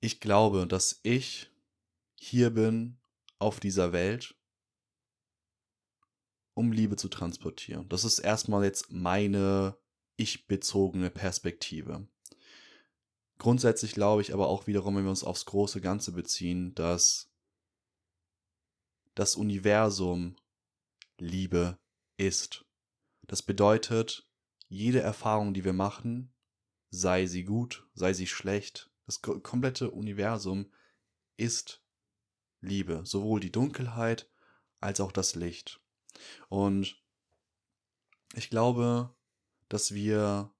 ich 0.00 0.20
glaube, 0.20 0.66
dass 0.66 1.00
ich 1.02 1.50
hier 2.18 2.50
bin 2.50 2.98
auf 3.38 3.60
dieser 3.60 3.92
Welt, 3.92 4.34
um 6.54 6.72
Liebe 6.72 6.96
zu 6.96 7.08
transportieren. 7.08 7.88
Das 7.88 8.04
ist 8.04 8.18
erstmal 8.18 8.64
jetzt 8.64 8.92
meine 8.92 9.76
ich-bezogene 10.16 11.10
Perspektive. 11.10 12.06
Grundsätzlich 13.38 13.92
glaube 13.92 14.22
ich 14.22 14.32
aber 14.32 14.48
auch 14.48 14.66
wiederum, 14.66 14.96
wenn 14.96 15.04
wir 15.04 15.10
uns 15.10 15.24
aufs 15.24 15.46
große 15.46 15.80
Ganze 15.80 16.12
beziehen, 16.12 16.74
dass 16.74 17.32
das 19.14 19.34
Universum 19.34 20.36
Liebe 21.18 21.78
ist. 22.22 22.64
Das 23.26 23.42
bedeutet, 23.42 24.28
jede 24.68 25.00
Erfahrung, 25.00 25.54
die 25.54 25.64
wir 25.64 25.72
machen, 25.72 26.32
sei 26.90 27.26
sie 27.26 27.44
gut, 27.44 27.86
sei 27.94 28.12
sie 28.12 28.26
schlecht, 28.26 28.90
das 29.06 29.20
komplette 29.20 29.90
Universum 29.90 30.72
ist 31.36 31.82
Liebe, 32.60 33.02
sowohl 33.04 33.40
die 33.40 33.52
Dunkelheit 33.52 34.30
als 34.80 35.00
auch 35.00 35.12
das 35.12 35.34
Licht. 35.34 35.80
Und 36.48 37.02
ich 38.34 38.50
glaube, 38.50 39.14
dass 39.68 39.92
wir 39.92 40.54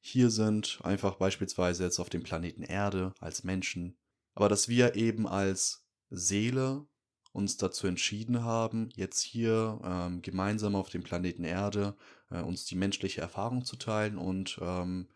hier 0.00 0.30
sind, 0.30 0.80
einfach 0.82 1.16
beispielsweise 1.16 1.84
jetzt 1.84 1.98
auf 1.98 2.10
dem 2.10 2.22
Planeten 2.22 2.62
Erde 2.62 3.14
als 3.20 3.44
Menschen, 3.44 3.96
aber 4.34 4.48
dass 4.48 4.68
wir 4.68 4.96
eben 4.96 5.26
als 5.26 5.86
Seele 6.10 6.86
uns 7.32 7.56
dazu 7.56 7.86
entschieden 7.86 8.44
haben, 8.44 8.90
jetzt 8.96 9.20
hier 9.20 9.80
ähm, 9.84 10.22
gemeinsam 10.22 10.74
auf 10.74 10.88
dem 10.88 11.02
Planeten 11.02 11.44
Erde 11.44 11.94
äh, 12.30 12.40
uns 12.40 12.64
die 12.64 12.76
menschliche 12.76 13.20
Erfahrung 13.20 13.64
zu 13.64 13.76
teilen 13.76 14.18
und 14.18 14.58
ähm, 14.60 15.06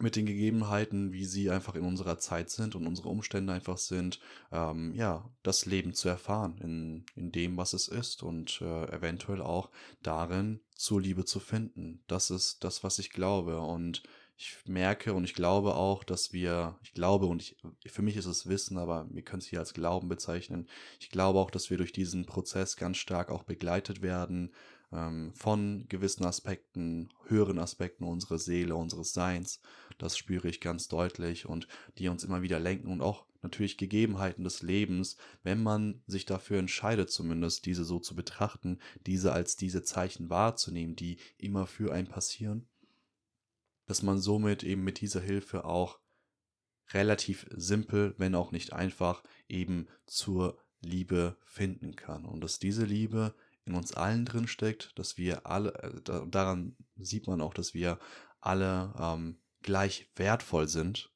mit 0.00 0.16
den 0.16 0.26
Gegebenheiten, 0.26 1.12
wie 1.12 1.24
sie 1.24 1.50
einfach 1.50 1.74
in 1.74 1.84
unserer 1.84 2.18
Zeit 2.18 2.50
sind 2.50 2.74
und 2.74 2.86
unsere 2.86 3.08
Umstände 3.08 3.52
einfach 3.52 3.78
sind, 3.78 4.20
ähm, 4.50 4.94
ja, 4.94 5.30
das 5.42 5.66
Leben 5.66 5.92
zu 5.92 6.08
erfahren 6.08 6.58
in, 6.62 7.04
in 7.14 7.30
dem, 7.30 7.56
was 7.56 7.72
es 7.72 7.88
ist 7.88 8.22
und 8.22 8.60
äh, 8.62 8.84
eventuell 8.90 9.42
auch 9.42 9.70
darin 10.02 10.60
zur 10.74 11.00
Liebe 11.00 11.24
zu 11.24 11.40
finden. 11.40 12.02
Das 12.06 12.30
ist 12.30 12.64
das, 12.64 12.82
was 12.82 12.98
ich 12.98 13.10
glaube 13.10 13.60
und 13.60 14.02
ich 14.36 14.56
merke 14.66 15.14
und 15.14 15.24
ich 15.24 15.34
glaube 15.34 15.74
auch, 15.74 16.04
dass 16.04 16.32
wir, 16.32 16.78
ich 16.82 16.94
glaube 16.94 17.26
und 17.26 17.42
ich, 17.42 17.56
für 17.86 18.02
mich 18.02 18.16
ist 18.16 18.26
es 18.26 18.48
Wissen, 18.48 18.78
aber 18.78 19.06
wir 19.10 19.22
können 19.22 19.40
es 19.40 19.46
hier 19.46 19.60
als 19.60 19.74
Glauben 19.74 20.08
bezeichnen. 20.08 20.68
Ich 21.00 21.10
glaube 21.10 21.38
auch, 21.38 21.50
dass 21.50 21.70
wir 21.70 21.76
durch 21.76 21.92
diesen 21.92 22.26
Prozess 22.26 22.76
ganz 22.76 22.96
stark 22.96 23.30
auch 23.30 23.44
begleitet 23.44 24.02
werden 24.02 24.52
ähm, 24.92 25.32
von 25.34 25.86
gewissen 25.88 26.24
Aspekten, 26.24 27.10
höheren 27.26 27.58
Aspekten 27.58 28.04
unserer 28.04 28.38
Seele, 28.38 28.74
unseres 28.74 29.12
Seins. 29.12 29.60
Das 29.98 30.16
spüre 30.16 30.48
ich 30.48 30.60
ganz 30.60 30.88
deutlich 30.88 31.46
und 31.46 31.68
die 31.98 32.08
uns 32.08 32.24
immer 32.24 32.42
wieder 32.42 32.58
lenken 32.58 32.88
und 32.88 33.00
auch 33.00 33.26
natürlich 33.42 33.76
Gegebenheiten 33.76 34.44
des 34.44 34.62
Lebens, 34.62 35.16
wenn 35.42 35.62
man 35.62 36.02
sich 36.06 36.26
dafür 36.26 36.58
entscheidet, 36.58 37.10
zumindest 37.10 37.66
diese 37.66 37.84
so 37.84 37.98
zu 37.98 38.14
betrachten, 38.14 38.78
diese 39.06 39.32
als 39.32 39.56
diese 39.56 39.82
Zeichen 39.82 40.30
wahrzunehmen, 40.30 40.96
die 40.96 41.18
immer 41.38 41.66
für 41.66 41.92
einen 41.92 42.08
passieren 42.08 42.68
dass 43.92 44.02
man 44.02 44.18
somit 44.18 44.62
eben 44.62 44.84
mit 44.84 45.02
dieser 45.02 45.20
Hilfe 45.20 45.66
auch 45.66 45.98
relativ 46.94 47.46
simpel, 47.54 48.14
wenn 48.16 48.34
auch 48.34 48.50
nicht 48.50 48.72
einfach, 48.72 49.22
eben 49.48 49.86
zur 50.06 50.56
Liebe 50.80 51.36
finden 51.44 51.94
kann. 51.94 52.24
Und 52.24 52.40
dass 52.40 52.58
diese 52.58 52.86
Liebe 52.86 53.34
in 53.66 53.74
uns 53.74 53.92
allen 53.92 54.24
drin 54.24 54.48
steckt, 54.48 54.98
dass 54.98 55.18
wir 55.18 55.44
alle, 55.44 55.74
äh, 55.74 56.26
daran 56.26 56.74
sieht 56.96 57.26
man 57.26 57.42
auch, 57.42 57.52
dass 57.52 57.74
wir 57.74 57.98
alle 58.40 58.94
ähm, 58.98 59.36
gleich 59.60 60.10
wertvoll 60.16 60.68
sind, 60.68 61.12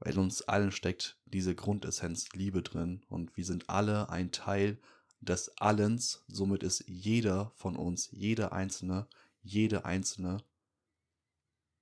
weil 0.00 0.14
in 0.14 0.18
uns 0.18 0.42
allen 0.42 0.72
steckt 0.72 1.20
diese 1.24 1.54
Grundessenz 1.54 2.30
Liebe 2.32 2.62
drin 2.62 3.04
und 3.08 3.36
wir 3.36 3.44
sind 3.44 3.70
alle 3.70 4.08
ein 4.10 4.32
Teil 4.32 4.80
des 5.20 5.56
Allens, 5.58 6.24
somit 6.26 6.64
ist 6.64 6.82
jeder 6.88 7.52
von 7.54 7.76
uns, 7.76 8.08
jeder 8.10 8.52
Einzelne, 8.52 9.06
jede 9.40 9.84
Einzelne 9.84 10.42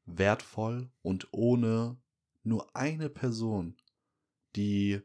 wertvoll 0.06 0.90
und 1.02 1.28
ohne 1.32 1.96
nur 2.42 2.74
eine 2.74 3.10
Person, 3.10 3.76
die 4.54 5.02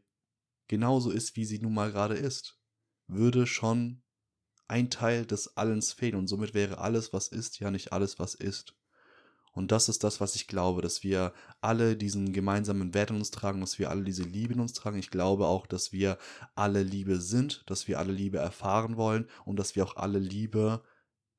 genauso 0.68 1.12
ist, 1.12 1.36
wie 1.36 1.46
sie 1.46 1.60
nun 1.60 1.74
mal 1.74 1.92
gerade 1.92 2.16
ist, 2.16 2.60
würde 3.08 3.46
schon 3.46 4.04
ein 4.68 4.90
Teil 4.90 5.26
des 5.26 5.58
Allens 5.58 5.92
fehlen 5.92 6.16
und 6.16 6.28
somit 6.28 6.54
wäre 6.54 6.78
alles, 6.78 7.12
was 7.12 7.28
ist, 7.28 7.60
ja 7.60 7.72
nicht 7.72 7.92
alles, 7.92 8.20
was 8.20 8.36
ist. 8.36 8.74
Und 9.54 9.74
das 9.74 9.90
ist 9.90 10.06
das, 10.06 10.22
was 10.22 10.36
ich 10.36 10.48
glaube, 10.48 10.82
dass 10.82 11.04
wir 11.04 11.34
alle 11.60 11.98
diesen 11.98 12.32
gemeinsamen 12.32 12.94
Wert 12.94 13.10
in 13.10 13.18
uns 13.18 13.32
tragen, 13.32 13.60
dass 13.60 13.80
wir 13.80 13.90
alle 13.90 14.04
diese 14.04 14.24
Liebe 14.24 14.54
in 14.54 14.62
uns 14.62 14.72
tragen. 14.72 14.98
Ich 14.98 15.10
glaube 15.10 15.46
auch, 15.48 15.68
dass 15.68 15.92
wir 15.92 16.18
alle 16.56 16.84
Liebe 16.84 17.20
sind, 17.20 17.64
dass 17.66 17.88
wir 17.90 18.00
alle 18.00 18.14
Liebe 18.14 18.38
erfahren 18.38 18.96
wollen 18.96 19.28
und 19.44 19.58
dass 19.60 19.76
wir 19.76 19.84
auch 19.84 19.98
alle 19.98 20.20
Liebe 20.20 20.82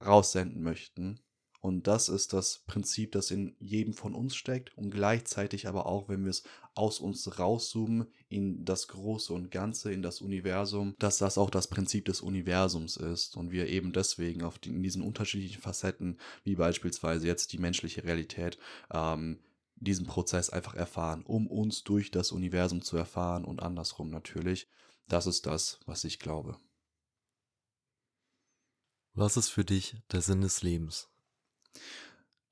raussenden 0.04 0.62
möchten. 0.62 1.20
Und 1.62 1.86
das 1.86 2.08
ist 2.08 2.32
das 2.32 2.64
Prinzip, 2.66 3.12
das 3.12 3.30
in 3.30 3.54
jedem 3.60 3.94
von 3.94 4.16
uns 4.16 4.34
steckt 4.34 4.76
und 4.76 4.90
gleichzeitig 4.90 5.68
aber 5.68 5.86
auch, 5.86 6.08
wenn 6.08 6.24
wir 6.24 6.30
es 6.30 6.42
aus 6.74 6.98
uns 6.98 7.38
rauszoomen 7.38 8.08
in 8.28 8.64
das 8.64 8.88
Große 8.88 9.32
und 9.32 9.52
Ganze, 9.52 9.92
in 9.92 10.02
das 10.02 10.20
Universum, 10.20 10.96
dass 10.98 11.18
das 11.18 11.38
auch 11.38 11.50
das 11.50 11.68
Prinzip 11.68 12.06
des 12.06 12.20
Universums 12.20 12.96
ist 12.96 13.36
und 13.36 13.52
wir 13.52 13.68
eben 13.68 13.92
deswegen 13.92 14.42
auf 14.42 14.58
die, 14.58 14.70
in 14.70 14.82
diesen 14.82 15.02
unterschiedlichen 15.02 15.62
Facetten, 15.62 16.18
wie 16.42 16.56
beispielsweise 16.56 17.28
jetzt 17.28 17.52
die 17.52 17.58
menschliche 17.58 18.02
Realität, 18.02 18.58
ähm, 18.92 19.38
diesen 19.76 20.06
Prozess 20.06 20.50
einfach 20.50 20.74
erfahren, 20.74 21.22
um 21.22 21.46
uns 21.46 21.84
durch 21.84 22.10
das 22.10 22.32
Universum 22.32 22.82
zu 22.82 22.96
erfahren 22.96 23.44
und 23.44 23.62
andersrum 23.62 24.10
natürlich. 24.10 24.68
Das 25.06 25.28
ist 25.28 25.46
das, 25.46 25.78
was 25.86 26.02
ich 26.02 26.18
glaube. 26.18 26.58
Was 29.14 29.36
ist 29.36 29.50
für 29.50 29.64
dich 29.64 29.94
der 30.10 30.22
Sinn 30.22 30.40
des 30.40 30.62
Lebens? 30.62 31.11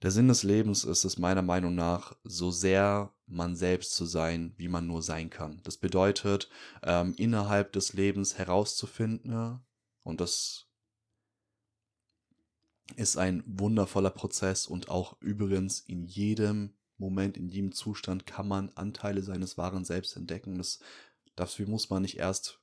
Der 0.03 0.11
Sinn 0.11 0.29
des 0.29 0.45
Lebens 0.45 0.85
ist 0.85 1.05
es 1.05 1.19
meiner 1.19 1.43
Meinung 1.43 1.75
nach, 1.75 2.17
so 2.25 2.51
sehr 2.51 3.13
man 3.27 3.55
selbst 3.55 3.95
zu 3.95 4.07
sein, 4.07 4.55
wie 4.57 4.69
man 4.69 4.87
nur 4.87 5.03
sein 5.03 5.29
kann. 5.29 5.61
Das 5.63 5.77
bedeutet, 5.77 6.49
ähm, 6.83 7.15
innerhalb 7.17 7.73
des 7.73 7.93
Lebens 7.93 8.39
herauszufinden, 8.39 9.61
und 10.03 10.21
das 10.21 10.67
ist 12.97 13.19
ein 13.19 13.43
wundervoller 13.47 14.11
Prozess 14.11 14.67
und 14.67 14.89
auch 14.89 15.21
übrigens 15.21 15.81
in 15.81 16.05
jedem 16.05 16.75
Moment, 16.97 17.37
in 17.37 17.49
jedem 17.49 17.73
Zustand 17.73 18.27
kann 18.27 18.49
man 18.49 18.71
Anteile 18.75 19.23
seines 19.23 19.59
wahren 19.59 19.85
Selbst 19.85 20.17
entdecken. 20.17 20.59
Das, 20.59 20.81
dafür 21.37 21.67
muss 21.67 21.91
man 21.91 22.03
nicht 22.03 22.19
erst 22.19 22.61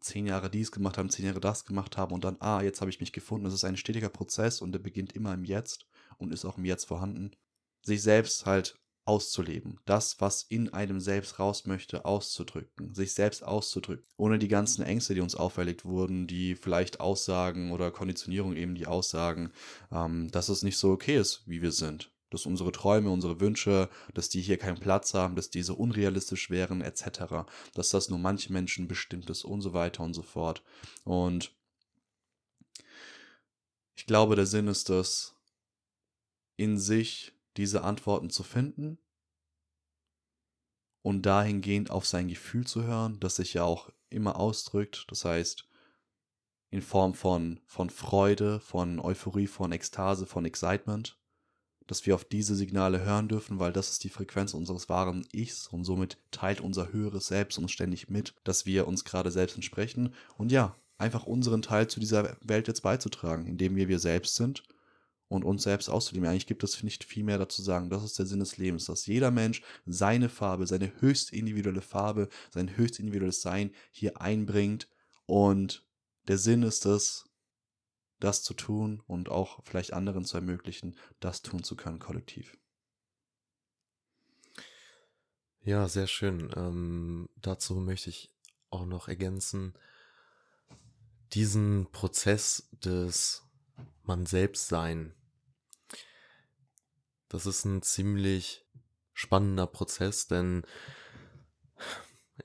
zehn 0.00 0.26
Jahre 0.26 0.50
dies 0.50 0.72
gemacht 0.72 0.98
haben, 0.98 1.10
zehn 1.10 1.26
Jahre 1.26 1.40
das 1.40 1.64
gemacht 1.64 1.96
haben 1.96 2.12
und 2.12 2.24
dann, 2.24 2.36
ah, 2.40 2.60
jetzt 2.60 2.80
habe 2.80 2.90
ich 2.90 3.00
mich 3.00 3.12
gefunden. 3.12 3.44
Das 3.44 3.54
ist 3.54 3.64
ein 3.64 3.76
stetiger 3.76 4.08
Prozess 4.08 4.60
und 4.60 4.72
der 4.72 4.80
beginnt 4.80 5.14
immer 5.14 5.32
im 5.32 5.44
Jetzt 5.44 5.86
und 6.18 6.32
ist 6.32 6.44
auch 6.44 6.58
im 6.58 6.64
Jetzt 6.64 6.84
vorhanden, 6.84 7.32
sich 7.82 8.02
selbst 8.02 8.46
halt 8.46 8.78
auszuleben. 9.04 9.80
Das, 9.84 10.20
was 10.20 10.44
in 10.44 10.72
einem 10.72 11.00
selbst 11.00 11.38
raus 11.38 11.66
möchte, 11.66 12.04
auszudrücken. 12.04 12.94
Sich 12.94 13.14
selbst 13.14 13.42
auszudrücken. 13.42 14.06
Ohne 14.16 14.38
die 14.38 14.48
ganzen 14.48 14.84
Ängste, 14.84 15.14
die 15.14 15.20
uns 15.20 15.34
auferlegt 15.34 15.84
wurden, 15.84 16.26
die 16.26 16.54
vielleicht 16.54 17.00
Aussagen 17.00 17.72
oder 17.72 17.90
Konditionierung 17.90 18.54
eben, 18.54 18.74
die 18.74 18.86
aussagen, 18.86 19.50
ähm, 19.90 20.30
dass 20.30 20.48
es 20.48 20.62
nicht 20.62 20.78
so 20.78 20.90
okay 20.92 21.18
ist, 21.18 21.42
wie 21.46 21.62
wir 21.62 21.72
sind. 21.72 22.12
Dass 22.30 22.46
unsere 22.46 22.72
Träume, 22.72 23.10
unsere 23.10 23.40
Wünsche, 23.40 23.88
dass 24.14 24.28
die 24.28 24.40
hier 24.40 24.56
keinen 24.56 24.78
Platz 24.78 25.14
haben, 25.14 25.34
dass 25.34 25.50
diese 25.50 25.74
unrealistisch 25.74 26.48
wären, 26.48 26.80
etc. 26.80 27.44
Dass 27.74 27.90
das 27.90 28.08
nur 28.08 28.18
manche 28.18 28.52
Menschen 28.52 28.86
bestimmt 28.88 29.28
ist 29.30 29.44
und 29.44 29.62
so 29.62 29.72
weiter 29.72 30.04
und 30.04 30.14
so 30.14 30.22
fort. 30.22 30.62
Und 31.04 31.52
ich 33.96 34.06
glaube, 34.06 34.36
der 34.36 34.46
Sinn 34.46 34.68
ist 34.68 34.88
es, 34.90 35.34
in 36.56 36.78
sich 36.78 37.32
diese 37.56 37.82
Antworten 37.82 38.30
zu 38.30 38.42
finden 38.42 38.98
und 41.02 41.22
dahingehend 41.22 41.90
auf 41.90 42.06
sein 42.06 42.28
Gefühl 42.28 42.66
zu 42.66 42.84
hören, 42.84 43.18
das 43.20 43.36
sich 43.36 43.54
ja 43.54 43.64
auch 43.64 43.90
immer 44.08 44.36
ausdrückt, 44.36 45.06
das 45.08 45.24
heißt 45.24 45.68
in 46.70 46.80
Form 46.80 47.12
von, 47.12 47.60
von 47.66 47.90
Freude, 47.90 48.58
von 48.60 48.98
Euphorie, 48.98 49.46
von 49.46 49.72
Ekstase, 49.72 50.26
von 50.26 50.46
Excitement, 50.46 51.18
dass 51.86 52.06
wir 52.06 52.14
auf 52.14 52.24
diese 52.24 52.54
Signale 52.54 53.04
hören 53.04 53.28
dürfen, 53.28 53.58
weil 53.58 53.72
das 53.72 53.90
ist 53.90 54.04
die 54.04 54.08
Frequenz 54.08 54.54
unseres 54.54 54.88
wahren 54.88 55.26
Ichs 55.32 55.66
und 55.66 55.84
somit 55.84 56.16
teilt 56.30 56.62
unser 56.62 56.92
höheres 56.92 57.26
Selbst 57.26 57.58
uns 57.58 57.72
ständig 57.72 58.08
mit, 58.08 58.34
dass 58.44 58.64
wir 58.64 58.88
uns 58.88 59.04
gerade 59.04 59.30
selbst 59.30 59.56
entsprechen 59.56 60.14
und 60.38 60.50
ja, 60.50 60.76
einfach 60.96 61.24
unseren 61.24 61.62
Teil 61.62 61.88
zu 61.88 62.00
dieser 62.00 62.36
Welt 62.40 62.68
jetzt 62.68 62.82
beizutragen, 62.82 63.46
indem 63.46 63.76
wir 63.76 63.88
wir 63.88 63.98
selbst 63.98 64.36
sind 64.36 64.62
und 65.32 65.44
uns 65.44 65.62
selbst 65.62 65.88
auszuleben. 65.88 66.28
Eigentlich 66.28 66.46
gibt 66.46 66.62
es 66.62 66.82
nicht 66.82 67.04
viel 67.04 67.24
mehr 67.24 67.38
dazu 67.38 67.62
sagen. 67.62 67.88
Das 67.88 68.04
ist 68.04 68.18
der 68.18 68.26
Sinn 68.26 68.40
des 68.40 68.58
Lebens, 68.58 68.84
dass 68.84 69.06
jeder 69.06 69.30
Mensch 69.30 69.62
seine 69.86 70.28
Farbe, 70.28 70.66
seine 70.66 71.00
höchst 71.00 71.32
individuelle 71.32 71.80
Farbe, 71.80 72.28
sein 72.50 72.76
höchst 72.76 73.00
individuelles 73.00 73.40
Sein 73.40 73.72
hier 73.92 74.20
einbringt. 74.20 74.88
Und 75.24 75.86
der 76.28 76.36
Sinn 76.36 76.62
ist 76.62 76.84
es, 76.84 77.30
das 78.20 78.42
zu 78.42 78.52
tun 78.52 79.02
und 79.06 79.30
auch 79.30 79.64
vielleicht 79.64 79.94
anderen 79.94 80.26
zu 80.26 80.36
ermöglichen, 80.36 80.96
das 81.18 81.40
tun 81.40 81.64
zu 81.64 81.76
können, 81.76 81.98
kollektiv. 81.98 82.58
Ja, 85.62 85.88
sehr 85.88 86.06
schön. 86.06 86.50
Ähm, 86.56 87.30
dazu 87.36 87.76
möchte 87.76 88.10
ich 88.10 88.34
auch 88.68 88.84
noch 88.84 89.08
ergänzen, 89.08 89.72
diesen 91.32 91.90
Prozess 91.90 92.68
des 92.72 93.44
Man 94.02 94.26
selbst 94.26 94.68
sein, 94.68 95.14
das 97.32 97.46
ist 97.46 97.64
ein 97.64 97.82
ziemlich 97.82 98.64
spannender 99.14 99.66
Prozess, 99.66 100.26
denn 100.26 100.62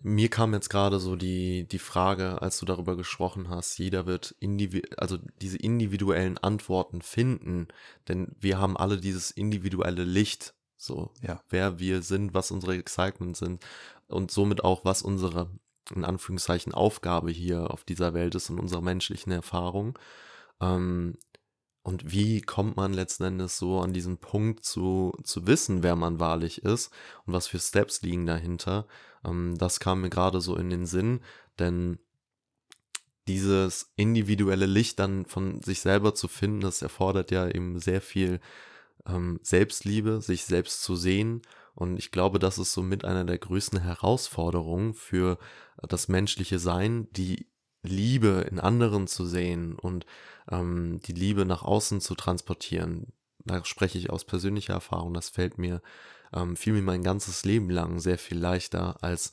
mir 0.01 0.29
kam 0.29 0.53
jetzt 0.53 0.69
gerade 0.69 0.99
so 0.99 1.15
die, 1.15 1.67
die 1.67 1.79
Frage, 1.79 2.41
als 2.41 2.59
du 2.59 2.65
darüber 2.65 2.95
gesprochen 2.95 3.49
hast, 3.49 3.77
jeder 3.79 4.05
wird 4.05 4.35
individu 4.39 4.87
also 4.97 5.17
diese 5.41 5.57
individuellen 5.57 6.37
Antworten 6.37 7.01
finden, 7.01 7.67
denn 8.07 8.35
wir 8.39 8.59
haben 8.59 8.77
alle 8.77 8.97
dieses 8.97 9.31
individuelle 9.31 10.03
Licht, 10.03 10.53
so 10.75 11.11
ja. 11.21 11.41
wer 11.49 11.79
wir 11.79 12.01
sind, 12.01 12.33
was 12.33 12.51
unsere 12.51 12.75
Excitement 12.75 13.35
sind 13.35 13.65
und 14.07 14.29
somit 14.29 14.63
auch, 14.63 14.85
was 14.85 15.01
unsere, 15.01 15.49
in 15.95 16.03
Anführungszeichen, 16.03 16.73
Aufgabe 16.73 17.31
hier 17.31 17.71
auf 17.71 17.83
dieser 17.83 18.13
Welt 18.13 18.35
ist 18.35 18.49
und 18.49 18.59
unsere 18.59 18.83
menschlichen 18.83 19.31
Erfahrungen. 19.31 19.93
Ähm, 20.59 21.17
Und 21.87 22.11
wie 22.11 22.41
kommt 22.41 22.75
man 22.75 22.91
letzten 22.91 23.23
Endes 23.23 23.57
so 23.57 23.79
an 23.79 23.93
diesen 23.93 24.17
Punkt 24.17 24.65
zu, 24.65 25.13
zu 25.23 25.47
wissen, 25.47 25.83
wer 25.83 25.95
man 25.95 26.19
wahrlich 26.19 26.65
ist 26.65 26.91
und 27.25 27.31
was 27.31 27.47
für 27.47 27.59
Steps 27.59 28.01
liegen 28.01 28.25
dahinter? 28.25 28.87
Ähm, 29.23 29.57
das 29.57 29.79
kam 29.79 30.01
mir 30.01 30.09
gerade 30.09 30.41
so 30.41 30.57
in 30.57 30.69
den 30.69 30.85
Sinn, 30.85 31.21
denn 31.59 31.97
dieses 33.29 33.93
individuelle 33.95 34.65
Licht 34.65 34.99
dann 34.99 35.25
von 35.27 35.61
sich 35.61 35.79
selber 35.79 36.13
zu 36.13 36.27
finden, 36.27 36.59
das 36.59 36.81
erfordert 36.81 37.31
ja 37.31 37.47
eben 37.47 37.79
sehr 37.79 38.01
viel 38.01 38.41
ähm, 39.05 39.39
Selbstliebe, 39.41 40.19
sich 40.19 40.43
selbst 40.43 40.83
zu 40.83 40.97
sehen. 40.97 41.41
Und 41.73 41.99
ich 41.99 42.11
glaube, 42.11 42.37
das 42.37 42.57
ist 42.57 42.73
somit 42.73 43.05
einer 43.05 43.23
der 43.23 43.37
größten 43.37 43.79
Herausforderungen 43.79 44.93
für 44.93 45.37
das 45.87 46.09
menschliche 46.09 46.59
Sein, 46.59 47.07
die 47.13 47.47
Liebe 47.81 48.45
in 48.51 48.59
anderen 48.59 49.07
zu 49.07 49.25
sehen 49.25 49.75
und 49.75 50.05
ähm, 50.51 50.99
die 51.05 51.13
Liebe 51.13 51.45
nach 51.45 51.63
außen 51.63 52.01
zu 52.01 52.15
transportieren. 52.15 53.07
Da 53.45 53.63
spreche 53.63 53.97
ich 53.97 54.09
aus 54.09 54.25
persönlicher 54.25 54.73
Erfahrung. 54.73 55.13
Das 55.13 55.29
fällt 55.29 55.57
mir, 55.57 55.81
ähm, 56.33 56.55
mir 56.65 56.81
mein 56.81 57.03
ganzes 57.03 57.45
Leben 57.45 57.69
lang 57.69 57.99
sehr 57.99 58.17
viel 58.17 58.37
leichter, 58.37 58.97
als 59.01 59.31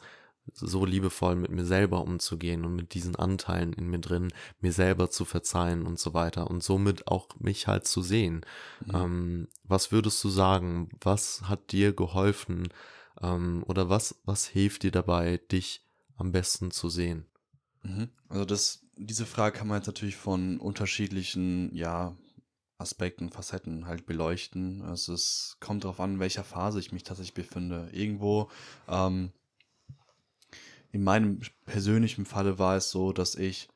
so 0.52 0.85
liebevoll 0.85 1.37
mit 1.37 1.50
mir 1.50 1.64
selber 1.64 2.02
umzugehen 2.02 2.64
und 2.64 2.76
mit 2.76 2.94
diesen 2.94 3.16
Anteilen 3.16 3.73
in 3.73 3.88
mir 3.88 3.99
drin, 3.99 4.33
mir 4.61 4.73
selber 4.73 5.11
zu 5.11 5.25
verzeihen 5.25 5.87
und 5.87 5.99
so 5.99 6.12
weiter 6.12 6.50
und 6.50 6.62
somit 6.62 7.09
auch 7.09 7.28
mich 7.38 7.66
halt 7.66 7.87
zu 7.87 8.02
sehen. 8.02 8.44
Mhm. 8.85 8.94
Ähm, 8.94 9.49
was 9.64 9.90
würdest 9.90 10.23
du 10.23 10.28
sagen? 10.28 10.90
Was 11.00 11.42
hat 11.42 11.73
dir 11.73 11.94
geholfen? 11.94 12.68
Ähm, 13.23 13.64
oder 13.66 13.88
was, 13.88 14.21
was 14.25 14.47
hilft 14.47 14.83
dir 14.83 14.90
dabei, 14.92 15.38
dich 15.50 15.87
am 16.16 16.33
besten 16.33 16.71
zu 16.71 16.88
sehen? 16.88 17.26
Mhm. 17.83 18.09
Also 18.28 18.44
das, 18.44 18.84
diese 18.97 19.27
Frage 19.27 19.59
kann 19.59 19.69
man 19.69 19.79
jetzt 19.79 19.87
natürlich 19.87 20.17
von 20.17 20.59
unterschiedlichen, 20.59 21.75
ja, 21.75 22.17
Aspekten, 22.79 23.31
Facetten 23.31 23.87
halt 23.87 24.05
beleuchten. 24.05 24.83
Also 24.83 25.15
es 25.15 25.57
kommt 25.61 25.85
darauf 25.85 26.01
an, 26.01 26.15
in 26.15 26.21
welcher 26.21 26.45
Phase 26.45 26.81
ich 26.81 26.93
mich 26.93 27.05
tatsächlich 27.05 27.35
befinde. 27.35 27.89
Irgendwo, 27.93 28.51
ähm, 28.89 29.33
in 30.91 31.03
meinem 31.03 31.41
persönlichen 31.67 32.25
Falle 32.25 32.59
war 32.59 32.77
es 32.77 32.91
so, 32.91 33.13
dass 33.13 33.35
ich 33.35 33.69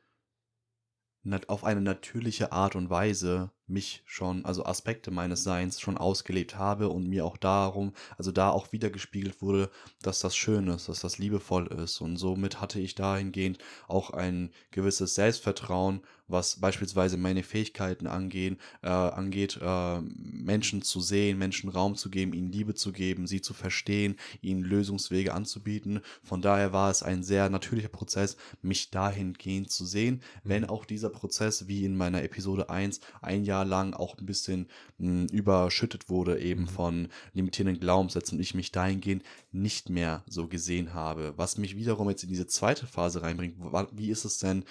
auf 1.46 1.64
eine 1.64 1.80
natürliche 1.80 2.52
Art 2.52 2.74
und 2.74 2.90
Weise 2.90 3.50
mich 3.68 4.02
schon, 4.06 4.44
also 4.44 4.64
Aspekte 4.64 5.10
meines 5.10 5.44
Seins 5.44 5.80
schon 5.80 5.98
ausgelebt 5.98 6.56
habe 6.56 6.88
und 6.88 7.08
mir 7.08 7.24
auch 7.24 7.36
darum, 7.36 7.92
also 8.16 8.32
da 8.32 8.50
auch 8.50 8.72
wieder 8.72 8.90
gespiegelt 8.90 9.42
wurde, 9.42 9.70
dass 10.02 10.20
das 10.20 10.36
schön 10.36 10.68
ist, 10.68 10.88
dass 10.88 11.00
das 11.00 11.18
liebevoll 11.18 11.66
ist. 11.68 12.00
Und 12.00 12.16
somit 12.16 12.60
hatte 12.60 12.80
ich 12.80 12.94
dahingehend 12.94 13.58
auch 13.86 14.10
ein 14.10 14.50
gewisses 14.70 15.14
Selbstvertrauen 15.14 16.02
was 16.28 16.56
beispielsweise 16.56 17.16
meine 17.16 17.42
Fähigkeiten 17.42 18.06
angehen, 18.06 18.58
äh, 18.82 18.88
angeht, 18.88 19.58
äh, 19.60 20.00
Menschen 20.00 20.82
zu 20.82 21.00
sehen, 21.00 21.38
Menschen 21.38 21.70
Raum 21.70 21.96
zu 21.96 22.10
geben, 22.10 22.34
ihnen 22.34 22.52
Liebe 22.52 22.74
zu 22.74 22.92
geben, 22.92 23.26
sie 23.26 23.40
zu 23.40 23.54
verstehen, 23.54 24.16
ihnen 24.42 24.62
Lösungswege 24.62 25.34
anzubieten. 25.34 26.00
Von 26.22 26.42
daher 26.42 26.72
war 26.72 26.90
es 26.90 27.02
ein 27.02 27.22
sehr 27.22 27.48
natürlicher 27.48 27.88
Prozess, 27.88 28.36
mich 28.62 28.90
dahingehend 28.90 29.70
zu 29.70 29.86
sehen, 29.86 30.16
mhm. 30.16 30.48
wenn 30.48 30.64
auch 30.66 30.84
dieser 30.84 31.10
Prozess, 31.10 31.66
wie 31.66 31.84
in 31.84 31.96
meiner 31.96 32.22
Episode 32.22 32.68
1, 32.68 33.00
ein 33.22 33.44
Jahr 33.44 33.57
lang 33.64 33.94
auch 33.94 34.16
ein 34.18 34.26
bisschen 34.26 34.68
mh, 34.98 35.08
hm, 35.08 35.26
überschüttet 35.28 36.08
wurde, 36.08 36.40
eben 36.40 36.62
mhm. 36.62 36.68
von 36.68 37.08
limitierenden 37.32 37.80
Glaubenssätzen 37.80 38.36
und 38.38 38.42
ich 38.42 38.54
mich 38.54 38.72
dahingehend 38.72 39.22
nicht 39.52 39.90
mehr 39.90 40.24
so 40.28 40.48
gesehen 40.48 40.94
habe. 40.94 41.34
Was 41.36 41.58
mich 41.58 41.76
wiederum 41.76 42.08
jetzt 42.08 42.22
in 42.22 42.30
diese 42.30 42.46
zweite 42.46 42.86
Phase 42.86 43.22
reinbringt, 43.22 43.56
wie 43.92 44.10
ist 44.10 44.24
es 44.24 44.38
denn, 44.38 44.64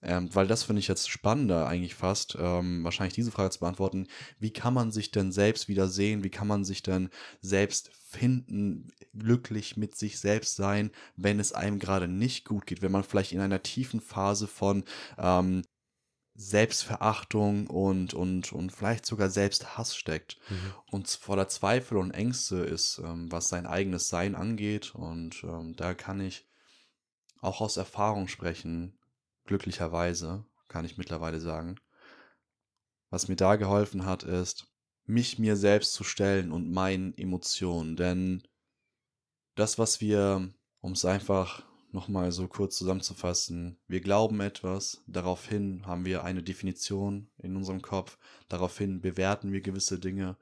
ähm, 0.00 0.32
weil 0.32 0.46
das 0.46 0.62
finde 0.62 0.80
ich 0.80 0.88
jetzt 0.88 1.10
spannender 1.10 1.66
eigentlich 1.66 1.94
fast, 1.94 2.36
ähm, 2.38 2.84
wahrscheinlich 2.84 3.14
diese 3.14 3.32
Frage 3.32 3.50
zu 3.50 3.60
beantworten. 3.60 4.06
Wie 4.38 4.52
kann 4.52 4.72
man 4.74 4.92
sich 4.92 5.10
denn 5.10 5.32
selbst 5.32 5.68
wieder 5.68 5.88
sehen? 5.88 6.22
Wie 6.22 6.30
kann 6.30 6.46
man 6.46 6.64
sich 6.64 6.82
denn 6.82 7.10
selbst 7.40 7.90
finden, 8.08 8.92
glücklich 9.12 9.76
mit 9.76 9.96
sich 9.96 10.20
selbst 10.20 10.54
sein, 10.56 10.92
wenn 11.16 11.40
es 11.40 11.52
einem 11.52 11.80
gerade 11.80 12.06
nicht 12.06 12.44
gut 12.44 12.66
geht? 12.66 12.80
Wenn 12.80 12.92
man 12.92 13.02
vielleicht 13.02 13.32
in 13.32 13.40
einer 13.40 13.62
tiefen 13.62 14.00
Phase 14.00 14.46
von 14.46 14.84
ähm, 15.18 15.62
Selbstverachtung 16.40 17.66
und, 17.66 18.14
und, 18.14 18.52
und 18.52 18.70
vielleicht 18.70 19.04
sogar 19.04 19.28
Selbsthass 19.28 19.96
steckt 19.96 20.38
mhm. 20.48 20.74
und 20.86 21.08
voller 21.08 21.48
Zweifel 21.48 21.98
und 21.98 22.12
Ängste 22.12 22.58
ist, 22.58 22.98
ähm, 23.04 23.30
was 23.32 23.48
sein 23.48 23.66
eigenes 23.66 24.08
Sein 24.08 24.36
angeht. 24.36 24.94
Und 24.94 25.42
ähm, 25.42 25.74
da 25.74 25.94
kann 25.94 26.20
ich 26.20 26.46
auch 27.40 27.60
aus 27.60 27.76
Erfahrung 27.76 28.28
sprechen, 28.28 28.96
glücklicherweise, 29.46 30.44
kann 30.68 30.84
ich 30.84 30.96
mittlerweile 30.96 31.40
sagen. 31.40 31.80
Was 33.10 33.26
mir 33.26 33.36
da 33.36 33.56
geholfen 33.56 34.06
hat, 34.06 34.22
ist, 34.22 34.68
mich 35.06 35.40
mir 35.40 35.56
selbst 35.56 35.92
zu 35.92 36.04
stellen 36.04 36.52
und 36.52 36.70
meinen 36.70 37.18
Emotionen. 37.18 37.96
Denn 37.96 38.46
das, 39.56 39.76
was 39.76 40.00
wir, 40.00 40.48
um 40.82 40.92
es 40.92 41.04
einfach 41.04 41.64
nochmal 41.92 42.32
so 42.32 42.48
kurz 42.48 42.76
zusammenzufassen, 42.76 43.78
wir 43.88 44.00
glauben 44.00 44.40
etwas, 44.40 45.02
daraufhin 45.06 45.86
haben 45.86 46.04
wir 46.04 46.24
eine 46.24 46.42
Definition 46.42 47.28
in 47.38 47.56
unserem 47.56 47.82
Kopf, 47.82 48.18
daraufhin 48.48 49.00
bewerten 49.00 49.52
wir 49.52 49.60
gewisse 49.60 49.98
Dinge 49.98 50.36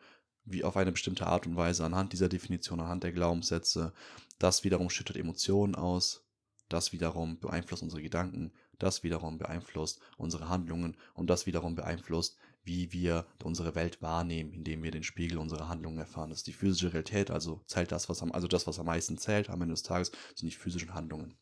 wie 0.44 0.64
auf 0.64 0.76
eine 0.76 0.92
bestimmte 0.92 1.26
Art 1.26 1.46
und 1.46 1.56
Weise 1.56 1.84
anhand 1.84 2.12
dieser 2.12 2.28
Definition, 2.28 2.80
anhand 2.80 3.02
der 3.02 3.12
Glaubenssätze. 3.12 3.92
Das 4.38 4.62
wiederum 4.64 4.90
schüttet 4.90 5.16
Emotionen 5.16 5.74
aus, 5.74 6.24
das 6.68 6.92
wiederum 6.92 7.38
beeinflusst 7.40 7.82
unsere 7.82 8.02
Gedanken, 8.02 8.52
das 8.78 9.02
wiederum 9.02 9.38
beeinflusst 9.38 10.00
unsere 10.16 10.48
Handlungen 10.48 10.96
und 11.14 11.30
das 11.30 11.46
wiederum 11.46 11.74
beeinflusst, 11.74 12.36
wie 12.66 12.92
wir 12.92 13.26
unsere 13.42 13.74
Welt 13.74 14.02
wahrnehmen, 14.02 14.52
indem 14.52 14.82
wir 14.82 14.90
den 14.90 15.04
Spiegel 15.04 15.38
unserer 15.38 15.68
Handlungen 15.68 15.98
erfahren. 15.98 16.30
Das 16.30 16.40
ist 16.40 16.46
die 16.46 16.52
physische 16.52 16.92
Realität, 16.92 17.30
also 17.30 17.62
zählt 17.66 17.92
das, 17.92 18.08
was 18.08 18.22
am, 18.22 18.32
also 18.32 18.48
das, 18.48 18.66
was 18.66 18.78
am 18.78 18.86
meisten 18.86 19.18
zählt 19.18 19.48
am 19.48 19.62
Ende 19.62 19.74
des 19.74 19.82
Tages, 19.82 20.12
sind 20.34 20.50
die 20.50 20.56
physischen 20.56 20.94
Handlungen. 20.94 21.38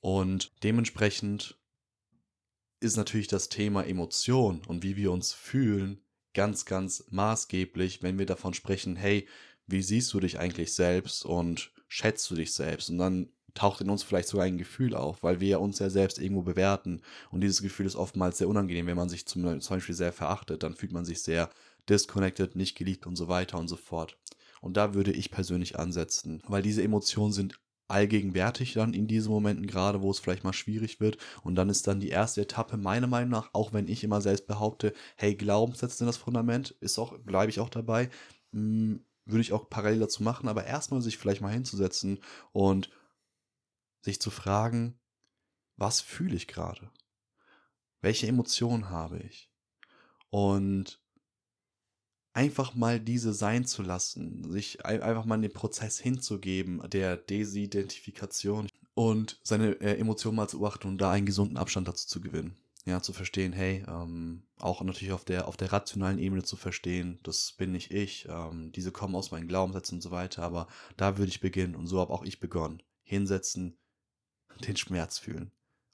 Und 0.00 0.52
dementsprechend 0.62 1.58
ist 2.80 2.96
natürlich 2.96 3.28
das 3.28 3.48
Thema 3.48 3.84
Emotion 3.84 4.62
und 4.66 4.82
wie 4.82 4.96
wir 4.96 5.10
uns 5.10 5.32
fühlen 5.32 6.02
ganz, 6.34 6.66
ganz 6.66 7.04
maßgeblich, 7.10 8.02
wenn 8.02 8.18
wir 8.18 8.26
davon 8.26 8.52
sprechen, 8.52 8.94
hey, 8.94 9.26
wie 9.66 9.82
siehst 9.82 10.12
du 10.12 10.20
dich 10.20 10.38
eigentlich 10.38 10.74
selbst 10.74 11.24
und 11.24 11.72
schätzt 11.88 12.30
du 12.30 12.34
dich 12.34 12.52
selbst? 12.52 12.90
Und 12.90 12.98
dann 12.98 13.32
taucht 13.56 13.80
in 13.80 13.90
uns 13.90 14.02
vielleicht 14.02 14.28
sogar 14.28 14.46
ein 14.46 14.58
Gefühl 14.58 14.94
auf, 14.94 15.22
weil 15.22 15.40
wir 15.40 15.60
uns 15.60 15.78
ja 15.78 15.90
selbst 15.90 16.18
irgendwo 16.18 16.42
bewerten. 16.42 17.00
Und 17.30 17.40
dieses 17.40 17.62
Gefühl 17.62 17.86
ist 17.86 17.96
oftmals 17.96 18.38
sehr 18.38 18.48
unangenehm, 18.48 18.86
wenn 18.86 18.96
man 18.96 19.08
sich 19.08 19.26
zum, 19.26 19.42
Beispiel 19.42 19.94
sehr 19.94 20.12
verachtet, 20.12 20.62
dann 20.62 20.74
fühlt 20.74 20.92
man 20.92 21.04
sich 21.04 21.22
sehr 21.22 21.50
disconnected, 21.88 22.56
nicht 22.56 22.76
geliebt 22.76 23.06
und 23.06 23.16
so 23.16 23.28
weiter 23.28 23.58
und 23.58 23.68
so 23.68 23.76
fort. 23.76 24.16
Und 24.60 24.76
da 24.76 24.94
würde 24.94 25.12
ich 25.12 25.30
persönlich 25.30 25.78
ansetzen, 25.78 26.42
weil 26.48 26.62
diese 26.62 26.82
Emotionen 26.82 27.32
sind 27.32 27.58
allgegenwärtig 27.88 28.72
dann 28.72 28.94
in 28.94 29.06
diesen 29.06 29.30
Momenten, 29.30 29.66
gerade 29.66 30.02
wo 30.02 30.10
es 30.10 30.18
vielleicht 30.18 30.44
mal 30.44 30.52
schwierig 30.52 31.00
wird. 31.00 31.18
Und 31.42 31.54
dann 31.54 31.68
ist 31.68 31.86
dann 31.86 32.00
die 32.00 32.08
erste 32.08 32.42
Etappe, 32.42 32.76
meiner 32.76 33.06
Meinung 33.06 33.30
nach, 33.30 33.50
auch 33.52 33.72
wenn 33.72 33.88
ich 33.88 34.02
immer 34.02 34.20
selbst 34.20 34.46
behaupte, 34.46 34.92
hey, 35.16 35.34
Glaubenssätze 35.34 35.98
sind 35.98 36.06
das 36.06 36.16
Fundament, 36.16 36.70
ist 36.80 36.98
auch, 36.98 37.16
bleibe 37.18 37.50
ich 37.50 37.60
auch 37.60 37.70
dabei, 37.70 38.10
mh, 38.52 38.60
hm, 38.60 39.04
würde 39.26 39.40
ich 39.40 39.52
auch 39.52 39.68
parallel 39.68 40.00
dazu 40.00 40.22
machen, 40.22 40.48
aber 40.48 40.64
erstmal 40.66 41.02
sich 41.02 41.18
vielleicht 41.18 41.40
mal 41.40 41.52
hinzusetzen 41.52 42.20
und 42.52 42.90
sich 44.06 44.20
zu 44.20 44.30
fragen, 44.30 44.98
was 45.76 46.00
fühle 46.00 46.36
ich 46.36 46.46
gerade? 46.46 46.90
Welche 48.00 48.26
Emotionen 48.26 48.88
habe 48.88 49.18
ich? 49.18 49.50
Und 50.30 51.00
einfach 52.32 52.74
mal 52.74 53.00
diese 53.00 53.32
sein 53.32 53.66
zu 53.66 53.82
lassen, 53.82 54.50
sich 54.50 54.84
einfach 54.84 55.24
mal 55.24 55.36
in 55.36 55.42
den 55.42 55.52
Prozess 55.52 55.98
hinzugeben, 55.98 56.82
der 56.88 57.16
Desidentifikation 57.16 58.68
und 58.94 59.40
seine 59.42 59.72
äh, 59.80 59.98
Emotionen 59.98 60.36
mal 60.36 60.48
zu 60.48 60.58
beobachten 60.58 60.88
und 60.88 60.98
da 60.98 61.10
einen 61.10 61.26
gesunden 61.26 61.56
Abstand 61.56 61.88
dazu 61.88 62.06
zu 62.06 62.20
gewinnen. 62.20 62.56
Ja, 62.84 63.02
zu 63.02 63.12
verstehen, 63.12 63.52
hey, 63.52 63.84
ähm, 63.88 64.44
auch 64.60 64.80
natürlich 64.82 65.12
auf 65.12 65.24
der, 65.24 65.48
auf 65.48 65.56
der 65.56 65.72
rationalen 65.72 66.20
Ebene 66.20 66.44
zu 66.44 66.54
verstehen, 66.54 67.18
das 67.24 67.52
bin 67.52 67.72
nicht 67.72 67.90
ich, 67.90 68.28
ähm, 68.28 68.70
diese 68.70 68.92
kommen 68.92 69.16
aus 69.16 69.32
meinen 69.32 69.48
Glaubenssätzen 69.48 69.96
und 69.96 70.02
so 70.02 70.12
weiter, 70.12 70.42
aber 70.42 70.68
da 70.96 71.18
würde 71.18 71.30
ich 71.30 71.40
beginnen 71.40 71.74
und 71.74 71.88
so 71.88 71.98
habe 71.98 72.12
auch 72.12 72.24
ich 72.24 72.38
begonnen. 72.38 72.80
Hinsetzen, 73.02 73.76
den 74.56 74.76
Schmerz 74.76 75.18
fühlen. 75.18 75.52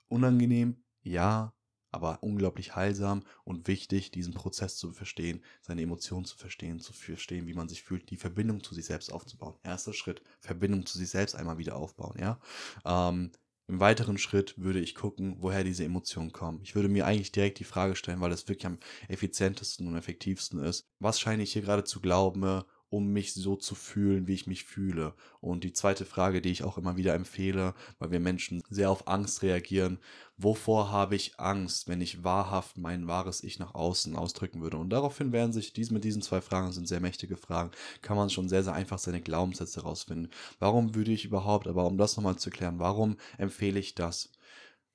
Unangenehm, 0.08 0.82
ja, 1.02 1.54
aber 1.92 2.22
unglaublich 2.22 2.74
heilsam 2.74 3.22
und 3.44 3.68
wichtig, 3.68 4.10
diesen 4.10 4.32
Prozess 4.32 4.76
zu 4.76 4.92
verstehen, 4.92 5.42
seine 5.60 5.82
Emotionen 5.82 6.24
zu 6.24 6.36
verstehen, 6.36 6.80
zu 6.80 6.92
verstehen, 6.92 7.46
wie 7.46 7.54
man 7.54 7.68
sich 7.68 7.82
fühlt, 7.82 8.10
die 8.10 8.16
Verbindung 8.16 8.64
zu 8.64 8.74
sich 8.74 8.86
selbst 8.86 9.12
aufzubauen. 9.12 9.54
Erster 9.62 9.92
Schritt, 9.92 10.22
Verbindung 10.40 10.86
zu 10.86 10.98
sich 10.98 11.10
selbst 11.10 11.34
einmal 11.34 11.58
wieder 11.58 11.76
aufbauen, 11.76 12.18
ja. 12.18 12.40
Ähm, 12.84 13.30
Im 13.68 13.78
weiteren 13.78 14.18
Schritt 14.18 14.58
würde 14.58 14.80
ich 14.80 14.94
gucken, 14.94 15.36
woher 15.38 15.64
diese 15.64 15.84
Emotionen 15.84 16.32
kommen. 16.32 16.60
Ich 16.62 16.74
würde 16.74 16.88
mir 16.88 17.06
eigentlich 17.06 17.32
direkt 17.32 17.58
die 17.58 17.64
Frage 17.64 17.94
stellen, 17.94 18.20
weil 18.20 18.30
das 18.30 18.48
wirklich 18.48 18.66
am 18.66 18.78
effizientesten 19.08 19.86
und 19.86 19.96
effektivsten 19.96 20.60
ist. 20.60 20.86
Was 20.98 21.20
scheine 21.20 21.42
ich 21.42 21.52
hier 21.52 21.62
gerade 21.62 21.84
zu 21.84 22.00
glauben 22.00 22.64
um 22.92 23.06
mich 23.10 23.32
so 23.32 23.56
zu 23.56 23.74
fühlen, 23.74 24.26
wie 24.26 24.34
ich 24.34 24.46
mich 24.46 24.64
fühle. 24.64 25.14
Und 25.40 25.64
die 25.64 25.72
zweite 25.72 26.04
Frage, 26.04 26.42
die 26.42 26.50
ich 26.50 26.62
auch 26.62 26.76
immer 26.76 26.98
wieder 26.98 27.14
empfehle, 27.14 27.74
weil 27.98 28.10
wir 28.10 28.20
Menschen 28.20 28.62
sehr 28.68 28.90
auf 28.90 29.08
Angst 29.08 29.42
reagieren, 29.42 29.98
wovor 30.36 30.90
habe 30.90 31.16
ich 31.16 31.40
Angst, 31.40 31.88
wenn 31.88 32.02
ich 32.02 32.22
wahrhaft 32.22 32.76
mein 32.76 33.06
wahres 33.06 33.42
Ich 33.42 33.58
nach 33.58 33.74
außen 33.74 34.14
ausdrücken 34.14 34.60
würde? 34.60 34.76
Und 34.76 34.90
daraufhin 34.90 35.32
werden 35.32 35.54
sich 35.54 35.72
dies 35.72 35.90
mit 35.90 36.04
diesen 36.04 36.20
zwei 36.20 36.42
Fragen, 36.42 36.70
sind 36.70 36.86
sehr 36.86 37.00
mächtige 37.00 37.38
Fragen, 37.38 37.70
kann 38.02 38.18
man 38.18 38.28
schon 38.28 38.50
sehr, 38.50 38.62
sehr 38.62 38.74
einfach 38.74 38.98
seine 38.98 39.22
Glaubenssätze 39.22 39.80
herausfinden. 39.80 40.28
Warum 40.58 40.94
würde 40.94 41.12
ich 41.12 41.24
überhaupt, 41.24 41.68
aber 41.68 41.86
um 41.86 41.96
das 41.96 42.18
nochmal 42.18 42.36
zu 42.36 42.50
klären, 42.50 42.78
warum 42.78 43.16
empfehle 43.38 43.80
ich 43.80 43.94
das? 43.94 44.30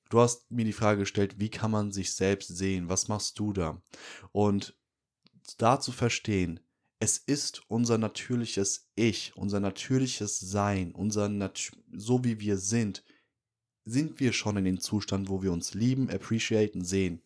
Du 0.08 0.20
hast 0.20 0.48
mir 0.52 0.64
die 0.64 0.72
Frage 0.72 1.00
gestellt, 1.00 1.40
wie 1.40 1.50
kann 1.50 1.72
man 1.72 1.90
sich 1.90 2.12
selbst 2.12 2.56
sehen? 2.56 2.88
Was 2.88 3.08
machst 3.08 3.40
du 3.40 3.52
da? 3.52 3.82
Und 4.30 4.78
da 5.56 5.80
zu 5.80 5.90
verstehen, 5.90 6.60
es 7.00 7.18
ist 7.18 7.62
unser 7.68 7.98
natürliches 7.98 8.90
Ich, 8.96 9.36
unser 9.36 9.60
natürliches 9.60 10.40
Sein, 10.40 10.92
unser 10.92 11.28
Nat 11.28 11.70
so 11.92 12.24
wie 12.24 12.40
wir 12.40 12.58
sind, 12.58 13.04
sind 13.84 14.20
wir 14.20 14.32
schon 14.32 14.56
in 14.56 14.64
dem 14.64 14.80
Zustand, 14.80 15.28
wo 15.28 15.42
wir 15.42 15.52
uns 15.52 15.74
lieben, 15.74 16.10
appreciaten, 16.10 16.84
sehen. 16.84 17.22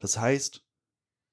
Das 0.00 0.18
heißt, 0.18 0.62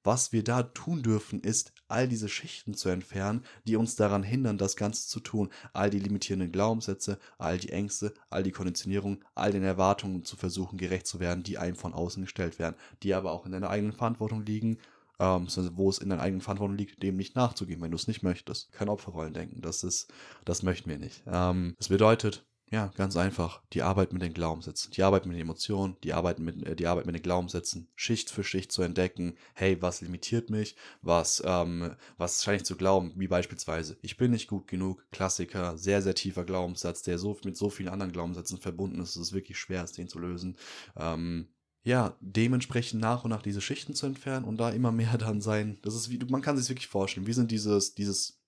was 0.04 0.34
wir 0.34 0.44
da 0.44 0.64
tun 0.64 1.02
dürfen, 1.02 1.40
ist, 1.40 1.72
all 1.88 2.10
diese 2.10 2.28
Schichten 2.28 2.74
zu 2.74 2.90
entfernen, 2.90 3.46
die 3.66 3.78
uns 3.78 3.96
daran 3.96 4.24
hindern, 4.24 4.58
das 4.58 4.76
Ganze 4.76 5.08
zu 5.08 5.22
tun. 5.22 5.50
All 5.72 5.90
die 5.90 6.00
limitierenden 6.00 6.52
Glaubenssätze, 6.52 7.20
all 7.38 7.58
die 7.58 7.70
Ängste, 7.70 8.14
all 8.30 8.44
die 8.44 8.52
Konditionierung, 8.52 9.24
all 9.34 9.54
den 9.54 9.64
Erwartungen 9.64 10.26
zu 10.26 10.36
versuchen, 10.36 10.78
gerecht 10.78 11.08
zu 11.08 11.22
werden, 11.22 11.44
die 11.44 11.58
einem 11.58 11.78
von 11.78 11.94
außen 11.94 12.24
gestellt 12.24 12.60
werden, 12.60 12.76
die 13.02 13.14
aber 13.14 13.32
auch 13.32 13.46
in 13.46 13.54
deiner 13.54 13.70
eigenen 13.70 13.94
Verantwortung 13.94 14.44
liegen 14.46 14.78
ähm, 15.20 15.48
wo 15.74 15.90
es 15.90 16.00
in 16.00 16.10
deiner 16.10 16.22
eigenen 16.22 16.42
Verantwortung 16.42 16.78
liegt, 16.78 17.02
dem 17.04 17.16
nicht 17.16 17.36
nachzugeben, 17.36 17.84
wenn 17.84 17.92
du 17.92 17.98
es 17.98 18.08
nicht 18.08 18.24
möchtest. 18.24 18.72
Kein 18.72 18.90
Opferrollen 18.90 19.34
denken, 19.34 19.62
das 19.62 19.84
ist, 19.84 20.12
das 20.46 20.64
möchten 20.64 20.90
wir 20.90 20.98
nicht. 20.98 21.24
Ähm, 21.28 21.76
das 21.78 21.90
bedeutet, 21.90 22.46
ja, 22.74 22.92
ganz 22.96 23.16
einfach, 23.18 23.62
die 23.74 23.84
Arbeit 23.84 24.14
mit 24.14 24.24
den 24.24 24.34
Glaubenssätzen, 24.34 24.90
die 24.92 25.04
Arbeit 25.04 25.28
mit 25.28 25.36
den 25.36 25.42
Emotionen, 25.42 25.96
die 26.04 26.12
Arbeit 26.12 26.40
mit, 26.40 26.66
äh, 26.66 26.76
die 26.76 26.88
Arbeit 26.88 27.06
mit 27.06 27.14
den 27.14 27.22
Glaubenssätzen, 27.22 27.88
Schicht 27.96 28.32
für 28.32 28.44
Schicht 28.44 28.72
zu 28.72 28.82
entdecken, 28.82 29.38
hey, 29.54 29.80
was 29.80 30.02
limitiert 30.02 30.50
mich, 30.50 30.76
was, 31.04 31.44
ähm, 31.46 31.96
was 32.18 32.44
scheine 32.44 32.58
ich 32.58 32.64
zu 32.64 32.76
glauben, 32.76 33.14
wie 33.16 33.28
beispielsweise, 33.28 33.96
ich 34.02 34.18
bin 34.18 34.32
nicht 34.32 34.48
gut 34.48 34.68
genug, 34.68 35.06
Klassiker, 35.12 35.78
sehr, 35.78 36.02
sehr 36.02 36.16
tiefer 36.16 36.46
Glaubenssatz, 36.46 37.04
der 37.04 37.20
so 37.20 37.38
mit 37.46 37.56
so 37.58 37.70
vielen 37.70 37.90
anderen 37.90 38.12
Glaubenssätzen 38.12 38.58
verbunden 38.58 39.00
ist, 39.02 39.16
dass 39.16 39.22
es 39.22 39.34
wirklich 39.34 39.60
schwer 39.60 39.84
ist, 39.84 40.00
den 40.00 40.08
zu 40.08 40.18
lösen. 40.18 40.58
Ähm, 40.98 41.50
ja, 41.84 42.16
dementsprechend 42.22 43.02
nach 43.02 43.24
und 43.24 43.30
nach 43.30 43.42
diese 43.42 43.62
Schichten 43.62 43.94
zu 43.94 44.06
entfernen 44.06 44.46
und 44.46 44.58
da 44.58 44.70
immer 44.70 44.92
mehr 44.92 45.18
dann 45.18 45.42
sein. 45.42 45.78
Das 45.82 45.96
ist 45.96 46.10
wie, 46.10 46.20
man 46.30 46.42
kann 46.42 46.58
sich 46.58 46.70
wirklich 46.70 46.88
vorstellen, 46.88 47.28
wie 47.28 47.34
sind 47.34 47.52
dieses, 47.52 47.94
dieses 47.96 48.40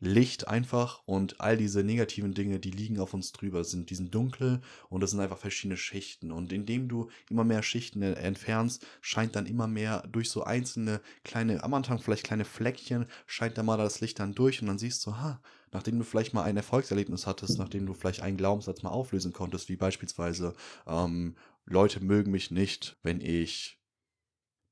Licht 0.00 0.46
einfach 0.46 1.02
und 1.06 1.40
all 1.40 1.56
diese 1.56 1.82
negativen 1.82 2.32
Dinge, 2.32 2.60
die 2.60 2.70
liegen 2.70 3.00
auf 3.00 3.14
uns 3.14 3.32
drüber, 3.32 3.64
sind 3.64 3.90
diesen 3.90 4.10
dunkel 4.12 4.60
und 4.88 5.00
das 5.00 5.10
sind 5.10 5.20
einfach 5.20 5.38
verschiedene 5.38 5.76
Schichten. 5.76 6.30
Und 6.30 6.52
indem 6.52 6.88
du 6.88 7.10
immer 7.28 7.42
mehr 7.42 7.64
Schichten 7.64 8.02
entfernst, 8.02 8.86
scheint 9.00 9.34
dann 9.34 9.46
immer 9.46 9.66
mehr 9.66 10.06
durch 10.06 10.30
so 10.30 10.44
einzelne 10.44 11.00
kleine, 11.24 11.64
am 11.64 11.74
Anfang 11.74 11.98
vielleicht 11.98 12.24
kleine 12.24 12.44
Fleckchen, 12.44 13.06
scheint 13.26 13.58
da 13.58 13.64
mal 13.64 13.76
das 13.76 14.00
Licht 14.00 14.20
dann 14.20 14.34
durch 14.34 14.60
und 14.62 14.68
dann 14.68 14.78
siehst 14.78 15.04
du, 15.04 15.16
ha, 15.16 15.40
nachdem 15.72 15.98
du 15.98 16.04
vielleicht 16.04 16.32
mal 16.32 16.44
ein 16.44 16.56
Erfolgserlebnis 16.56 17.26
hattest, 17.26 17.58
nachdem 17.58 17.84
du 17.84 17.92
vielleicht 17.92 18.22
einen 18.22 18.36
Glaubenssatz 18.36 18.82
mal 18.82 18.90
auflösen 18.90 19.32
konntest, 19.32 19.68
wie 19.68 19.76
beispielsweise, 19.76 20.54
ähm, 20.86 21.34
Leute 21.68 22.00
mögen 22.00 22.30
mich 22.30 22.50
nicht, 22.50 22.98
wenn 23.02 23.20
ich 23.20 23.80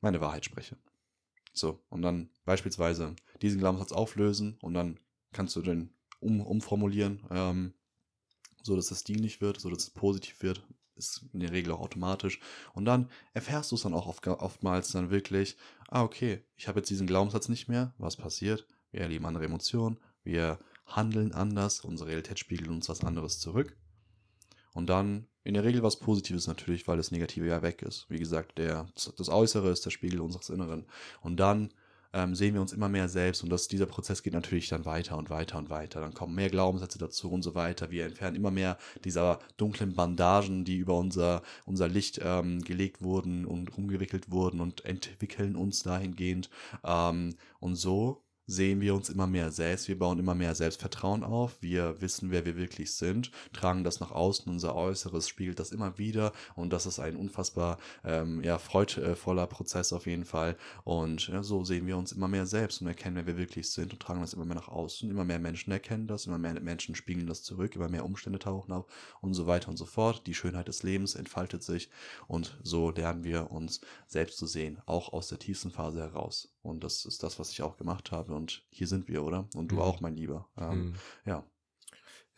meine 0.00 0.20
Wahrheit 0.20 0.44
spreche. 0.44 0.76
So, 1.52 1.82
und 1.88 2.02
dann 2.02 2.30
beispielsweise 2.44 3.16
diesen 3.42 3.60
Glaubenssatz 3.60 3.92
auflösen 3.92 4.58
und 4.60 4.74
dann 4.74 4.98
kannst 5.32 5.56
du 5.56 5.62
den 5.62 5.90
um, 6.20 6.40
umformulieren, 6.40 7.24
ähm, 7.30 7.74
so 8.62 8.76
dass 8.76 8.90
es 8.90 9.04
dienlich 9.04 9.40
wird, 9.40 9.60
so 9.60 9.70
dass 9.70 9.84
es 9.84 9.90
positiv 9.90 10.42
wird. 10.42 10.62
Ist 10.96 11.26
in 11.34 11.40
der 11.40 11.52
Regel 11.52 11.72
auch 11.72 11.80
automatisch. 11.80 12.40
Und 12.72 12.86
dann 12.86 13.10
erfährst 13.34 13.70
du 13.70 13.76
es 13.76 13.82
dann 13.82 13.92
auch 13.92 14.06
oft, 14.06 14.26
oftmals 14.26 14.92
dann 14.92 15.10
wirklich, 15.10 15.58
ah, 15.88 16.02
okay, 16.02 16.42
ich 16.56 16.68
habe 16.68 16.78
jetzt 16.78 16.88
diesen 16.88 17.06
Glaubenssatz 17.06 17.50
nicht 17.50 17.68
mehr. 17.68 17.92
Was 17.98 18.16
passiert? 18.16 18.66
Wir 18.92 19.02
erleben 19.02 19.26
andere 19.26 19.44
Emotionen, 19.44 19.98
wir 20.22 20.58
handeln 20.86 21.32
anders, 21.32 21.80
unsere 21.80 22.08
Realität 22.08 22.38
spiegelt 22.38 22.70
uns 22.70 22.88
was 22.88 23.04
anderes 23.04 23.40
zurück. 23.40 23.76
Und 24.72 24.86
dann 24.86 25.26
in 25.46 25.54
der 25.54 25.64
Regel 25.64 25.82
was 25.82 25.96
Positives 25.96 26.48
natürlich, 26.48 26.88
weil 26.88 26.96
das 26.96 27.12
Negative 27.12 27.46
ja 27.46 27.62
weg 27.62 27.82
ist. 27.82 28.06
Wie 28.08 28.18
gesagt, 28.18 28.58
der, 28.58 28.88
das 29.16 29.28
Äußere 29.28 29.70
ist 29.70 29.86
der 29.86 29.90
Spiegel 29.90 30.20
unseres 30.20 30.50
Inneren. 30.50 30.86
Und 31.22 31.38
dann 31.38 31.70
ähm, 32.12 32.34
sehen 32.34 32.54
wir 32.54 32.60
uns 32.60 32.72
immer 32.72 32.88
mehr 32.88 33.08
selbst 33.08 33.42
und 33.42 33.50
das, 33.50 33.68
dieser 33.68 33.86
Prozess 33.86 34.22
geht 34.22 34.32
natürlich 34.32 34.68
dann 34.68 34.84
weiter 34.86 35.16
und 35.16 35.30
weiter 35.30 35.58
und 35.58 35.70
weiter. 35.70 36.00
Dann 36.00 36.14
kommen 36.14 36.34
mehr 36.34 36.50
Glaubenssätze 36.50 36.98
dazu 36.98 37.30
und 37.30 37.42
so 37.42 37.54
weiter. 37.54 37.90
Wir 37.90 38.06
entfernen 38.06 38.36
immer 38.36 38.50
mehr 38.50 38.76
dieser 39.04 39.38
dunklen 39.56 39.94
Bandagen, 39.94 40.64
die 40.64 40.78
über 40.78 40.98
unser, 40.98 41.42
unser 41.64 41.88
Licht 41.88 42.20
ähm, 42.22 42.62
gelegt 42.62 43.02
wurden 43.02 43.44
und 43.44 43.76
umgewickelt 43.76 44.30
wurden 44.30 44.60
und 44.60 44.84
entwickeln 44.84 45.54
uns 45.54 45.82
dahingehend. 45.82 46.50
Ähm, 46.84 47.36
und 47.60 47.76
so 47.76 48.25
sehen 48.46 48.80
wir 48.80 48.94
uns 48.94 49.10
immer 49.10 49.26
mehr 49.26 49.50
selbst, 49.50 49.88
wir 49.88 49.98
bauen 49.98 50.18
immer 50.18 50.34
mehr 50.34 50.54
Selbstvertrauen 50.54 51.24
auf, 51.24 51.56
wir 51.60 52.00
wissen, 52.00 52.30
wer 52.30 52.44
wir 52.44 52.56
wirklich 52.56 52.94
sind, 52.94 53.30
tragen 53.52 53.84
das 53.84 54.00
nach 54.00 54.12
außen, 54.12 54.50
unser 54.50 54.74
Äußeres 54.74 55.28
spiegelt 55.28 55.58
das 55.58 55.72
immer 55.72 55.98
wieder. 55.98 56.32
Und 56.54 56.72
das 56.72 56.86
ist 56.86 56.98
ein 56.98 57.16
unfassbar 57.16 57.78
ähm, 58.04 58.42
ja, 58.42 58.58
freudvoller 58.58 59.46
Prozess 59.46 59.92
auf 59.92 60.06
jeden 60.06 60.24
Fall. 60.24 60.56
Und 60.84 61.28
ja, 61.28 61.42
so 61.42 61.64
sehen 61.64 61.86
wir 61.86 61.96
uns 61.96 62.12
immer 62.12 62.28
mehr 62.28 62.46
selbst 62.46 62.80
und 62.80 62.86
erkennen, 62.86 63.16
wer 63.16 63.26
wir 63.26 63.36
wirklich 63.36 63.70
sind 63.70 63.92
und 63.92 64.00
tragen 64.00 64.20
das 64.20 64.34
immer 64.34 64.44
mehr 64.44 64.56
nach 64.56 64.68
außen, 64.68 65.10
immer 65.10 65.24
mehr 65.24 65.38
Menschen 65.38 65.72
erkennen 65.72 66.06
das, 66.06 66.26
immer 66.26 66.38
mehr 66.38 66.60
Menschen 66.60 66.94
spiegeln 66.94 67.26
das 67.26 67.42
zurück, 67.42 67.74
immer 67.74 67.88
mehr 67.88 68.04
Umstände 68.04 68.38
tauchen 68.38 68.72
auf 68.72 68.86
und 69.20 69.34
so 69.34 69.46
weiter 69.46 69.68
und 69.68 69.76
so 69.76 69.86
fort, 69.86 70.26
die 70.26 70.34
Schönheit 70.34 70.68
des 70.68 70.82
Lebens 70.82 71.14
entfaltet 71.14 71.62
sich 71.62 71.90
und 72.28 72.58
so 72.62 72.90
lernen 72.90 73.24
wir 73.24 73.50
uns 73.50 73.80
selbst 74.06 74.38
zu 74.38 74.46
sehen, 74.46 74.78
auch 74.86 75.12
aus 75.12 75.28
der 75.28 75.38
tiefsten 75.38 75.70
Phase 75.70 76.00
heraus 76.00 76.55
und 76.66 76.84
das 76.84 77.04
ist 77.04 77.22
das, 77.22 77.38
was 77.38 77.50
ich 77.50 77.62
auch 77.62 77.76
gemacht 77.76 78.12
habe. 78.12 78.34
Und 78.34 78.64
hier 78.70 78.86
sind 78.86 79.08
wir, 79.08 79.22
oder? 79.22 79.48
Und 79.54 79.72
du 79.72 79.76
mhm. 79.76 79.80
auch, 79.82 80.00
mein 80.00 80.16
Lieber. 80.16 80.48
Ähm, 80.58 80.90
mhm. 80.90 80.94
Ja. 81.24 81.44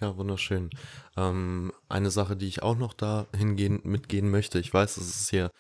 Ja, 0.01 0.17
wunderschön. 0.17 0.71
Ähm, 1.17 1.73
eine 1.89 2.11
Sache, 2.11 2.37
die 2.37 2.47
ich 2.47 2.63
auch 2.63 2.77
noch 2.77 2.95
da 2.95 3.27
hingehen, 3.37 3.81
mitgehen 3.83 4.31
möchte. 4.31 4.61
Ich 4.61 4.73
weiß, 4.73 4.95
das 4.95 5.09
ist 5.09 5.31
hier 5.31 5.51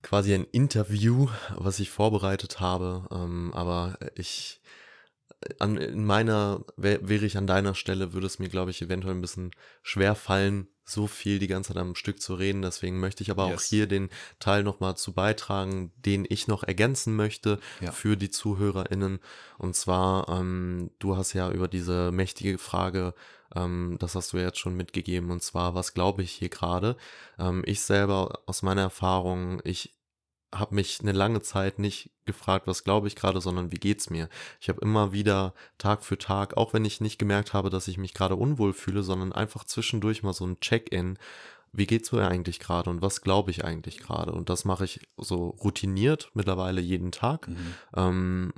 quasi 0.00 0.34
ein 0.34 0.44
Interview, 0.44 1.28
was 1.56 1.78
ich 1.78 1.90
vorbereitet 1.90 2.60
habe. 2.60 3.06
Ähm, 3.10 3.52
aber 3.52 3.98
ich 4.14 4.62
an, 5.58 5.76
in 5.76 6.04
meiner, 6.04 6.64
wäre 6.76 7.24
ich 7.24 7.36
an 7.36 7.46
deiner 7.46 7.74
Stelle, 7.74 8.12
würde 8.12 8.26
es 8.26 8.38
mir, 8.38 8.48
glaube 8.48 8.70
ich, 8.70 8.82
eventuell 8.82 9.14
ein 9.14 9.20
bisschen 9.20 9.50
schwer 9.82 10.14
fallen, 10.14 10.68
so 10.84 11.06
viel 11.06 11.38
die 11.38 11.46
ganze 11.46 11.72
Zeit 11.72 11.80
am 11.80 11.94
Stück 11.94 12.20
zu 12.20 12.34
reden. 12.34 12.62
Deswegen 12.62 13.00
möchte 13.00 13.22
ich 13.22 13.30
aber 13.30 13.48
yes. 13.48 13.56
auch 13.56 13.62
hier 13.62 13.86
den 13.86 14.10
Teil 14.38 14.62
nochmal 14.62 14.96
zu 14.96 15.12
beitragen, 15.12 15.92
den 15.96 16.26
ich 16.28 16.48
noch 16.48 16.64
ergänzen 16.64 17.16
möchte 17.16 17.58
ja. 17.80 17.92
für 17.92 18.16
die 18.16 18.30
ZuhörerInnen. 18.30 19.20
Und 19.58 19.76
zwar, 19.76 20.28
ähm, 20.28 20.90
du 20.98 21.16
hast 21.16 21.32
ja 21.32 21.50
über 21.50 21.68
diese 21.68 22.10
mächtige 22.12 22.58
Frage, 22.58 23.14
ähm, 23.54 23.96
das 23.98 24.14
hast 24.14 24.32
du 24.32 24.38
jetzt 24.38 24.58
schon 24.58 24.76
mitgegeben, 24.76 25.30
und 25.30 25.42
zwar, 25.42 25.74
was 25.74 25.94
glaube 25.94 26.22
ich 26.22 26.32
hier 26.32 26.48
gerade? 26.48 26.96
Ähm, 27.38 27.62
ich 27.66 27.82
selber 27.82 28.40
aus 28.46 28.62
meiner 28.62 28.82
Erfahrung, 28.82 29.60
ich 29.64 29.94
habe 30.54 30.74
mich 30.74 31.00
eine 31.00 31.12
lange 31.12 31.40
Zeit 31.40 31.78
nicht 31.78 32.10
gefragt, 32.24 32.66
was 32.66 32.84
glaube 32.84 33.08
ich 33.08 33.16
gerade, 33.16 33.40
sondern 33.40 33.72
wie 33.72 33.78
geht's 33.78 34.10
mir. 34.10 34.28
Ich 34.60 34.68
habe 34.68 34.80
immer 34.80 35.12
wieder 35.12 35.54
Tag 35.78 36.04
für 36.04 36.18
Tag, 36.18 36.56
auch 36.56 36.72
wenn 36.74 36.84
ich 36.84 37.00
nicht 37.00 37.18
gemerkt 37.18 37.52
habe, 37.54 37.70
dass 37.70 37.88
ich 37.88 37.98
mich 37.98 38.14
gerade 38.14 38.36
unwohl 38.36 38.72
fühle, 38.72 39.02
sondern 39.02 39.32
einfach 39.32 39.64
zwischendurch 39.64 40.22
mal 40.22 40.34
so 40.34 40.46
ein 40.46 40.60
Check-in. 40.60 41.18
Wie 41.72 41.86
geht's 41.86 42.12
mir 42.12 42.28
eigentlich 42.28 42.60
gerade 42.60 42.90
und 42.90 43.00
was 43.00 43.22
glaube 43.22 43.50
ich 43.50 43.64
eigentlich 43.64 43.98
gerade? 43.98 44.32
Und 44.32 44.50
das 44.50 44.66
mache 44.66 44.84
ich 44.84 45.00
so 45.16 45.48
routiniert 45.48 46.30
mittlerweile 46.34 46.82
jeden 46.82 47.12
Tag. 47.12 47.48
Mhm. 47.48 47.74
Ähm, 47.96 48.52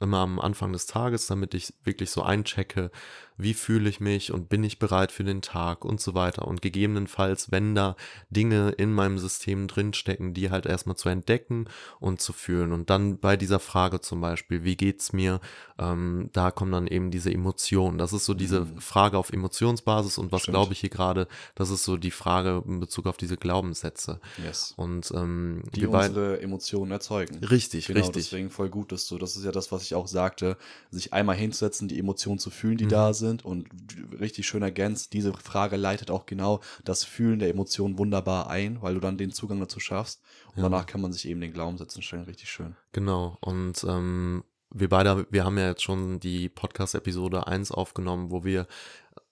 immer 0.00 0.18
am 0.18 0.40
Anfang 0.40 0.72
des 0.72 0.86
Tages, 0.86 1.26
damit 1.26 1.54
ich 1.54 1.72
wirklich 1.84 2.10
so 2.10 2.22
einchecke, 2.22 2.90
wie 3.38 3.54
fühle 3.54 3.88
ich 3.88 4.00
mich 4.00 4.32
und 4.32 4.48
bin 4.48 4.64
ich 4.64 4.78
bereit 4.78 5.12
für 5.12 5.24
den 5.24 5.42
Tag 5.42 5.84
und 5.84 6.00
so 6.00 6.14
weiter. 6.14 6.46
Und 6.46 6.62
gegebenenfalls, 6.62 7.50
wenn 7.50 7.74
da 7.74 7.96
Dinge 8.30 8.70
in 8.70 8.92
meinem 8.92 9.18
System 9.18 9.68
drinstecken, 9.68 10.32
die 10.32 10.50
halt 10.50 10.66
erstmal 10.66 10.96
zu 10.96 11.08
entdecken 11.08 11.68
und 12.00 12.20
zu 12.20 12.32
fühlen. 12.32 12.72
Und 12.72 12.88
dann 12.88 13.18
bei 13.18 13.36
dieser 13.36 13.60
Frage 13.60 14.00
zum 14.00 14.20
Beispiel, 14.20 14.64
wie 14.64 14.76
geht's 14.76 15.12
mir, 15.12 15.40
ähm, 15.78 16.30
da 16.32 16.50
kommen 16.50 16.72
dann 16.72 16.86
eben 16.86 17.10
diese 17.10 17.32
Emotionen. 17.32 17.98
Das 17.98 18.12
ist 18.12 18.24
so 18.24 18.34
diese 18.34 18.60
mhm. 18.60 18.78
Frage 18.78 19.18
auf 19.18 19.32
Emotionsbasis 19.32 20.18
und 20.18 20.32
was 20.32 20.44
glaube 20.44 20.72
ich 20.72 20.80
hier 20.80 20.90
gerade, 20.90 21.28
das 21.54 21.70
ist 21.70 21.84
so 21.84 21.96
die 21.96 22.10
Frage 22.10 22.62
in 22.66 22.80
Bezug 22.80 23.06
auf 23.06 23.16
diese 23.16 23.36
Glaubenssätze. 23.36 24.20
Yes. 24.42 24.72
Und 24.76 25.10
ähm, 25.14 25.62
die 25.74 25.86
unsere 25.86 26.40
Emotionen 26.40 26.90
erzeugen. 26.90 27.44
Richtig, 27.44 27.86
genau, 27.86 28.00
richtig. 28.00 28.24
Deswegen 28.24 28.50
voll 28.50 28.70
gut, 28.70 28.92
dass 28.92 29.06
du, 29.06 29.18
das 29.18 29.36
ist 29.36 29.44
ja 29.44 29.52
das, 29.52 29.72
was 29.72 29.82
ich 29.82 29.94
auch 29.94 30.06
sagte, 30.06 30.56
sich 30.90 31.12
einmal 31.12 31.36
hinzusetzen, 31.36 31.88
die 31.88 31.98
Emotionen 31.98 32.38
zu 32.38 32.50
fühlen, 32.50 32.78
die 32.78 32.84
mhm. 32.84 32.90
da 32.90 33.14
sind 33.14 33.25
sind 33.26 33.44
und 33.44 33.68
richtig 34.20 34.46
schön 34.46 34.62
ergänzt. 34.62 35.12
Diese 35.12 35.32
Frage 35.34 35.76
leitet 35.76 36.10
auch 36.10 36.26
genau 36.26 36.60
das 36.84 37.04
Fühlen 37.04 37.38
der 37.38 37.50
Emotionen 37.50 37.98
wunderbar 37.98 38.48
ein, 38.48 38.80
weil 38.82 38.94
du 38.94 39.00
dann 39.00 39.18
den 39.18 39.32
Zugang 39.32 39.60
dazu 39.60 39.80
schaffst. 39.80 40.22
Und 40.54 40.58
ja. 40.58 40.62
danach 40.64 40.86
kann 40.86 41.00
man 41.00 41.12
sich 41.12 41.28
eben 41.28 41.40
den 41.40 41.52
Glaubensätzen 41.52 42.02
stellen. 42.02 42.24
Richtig 42.24 42.48
schön. 42.50 42.76
Genau. 42.92 43.36
Und 43.40 43.84
ähm, 43.88 44.44
wir 44.74 44.88
beide, 44.88 45.26
wir 45.30 45.44
haben 45.44 45.58
ja 45.58 45.68
jetzt 45.68 45.82
schon 45.82 46.20
die 46.20 46.48
Podcast-Episode 46.48 47.46
1 47.46 47.70
aufgenommen, 47.72 48.30
wo 48.30 48.44
wir 48.44 48.66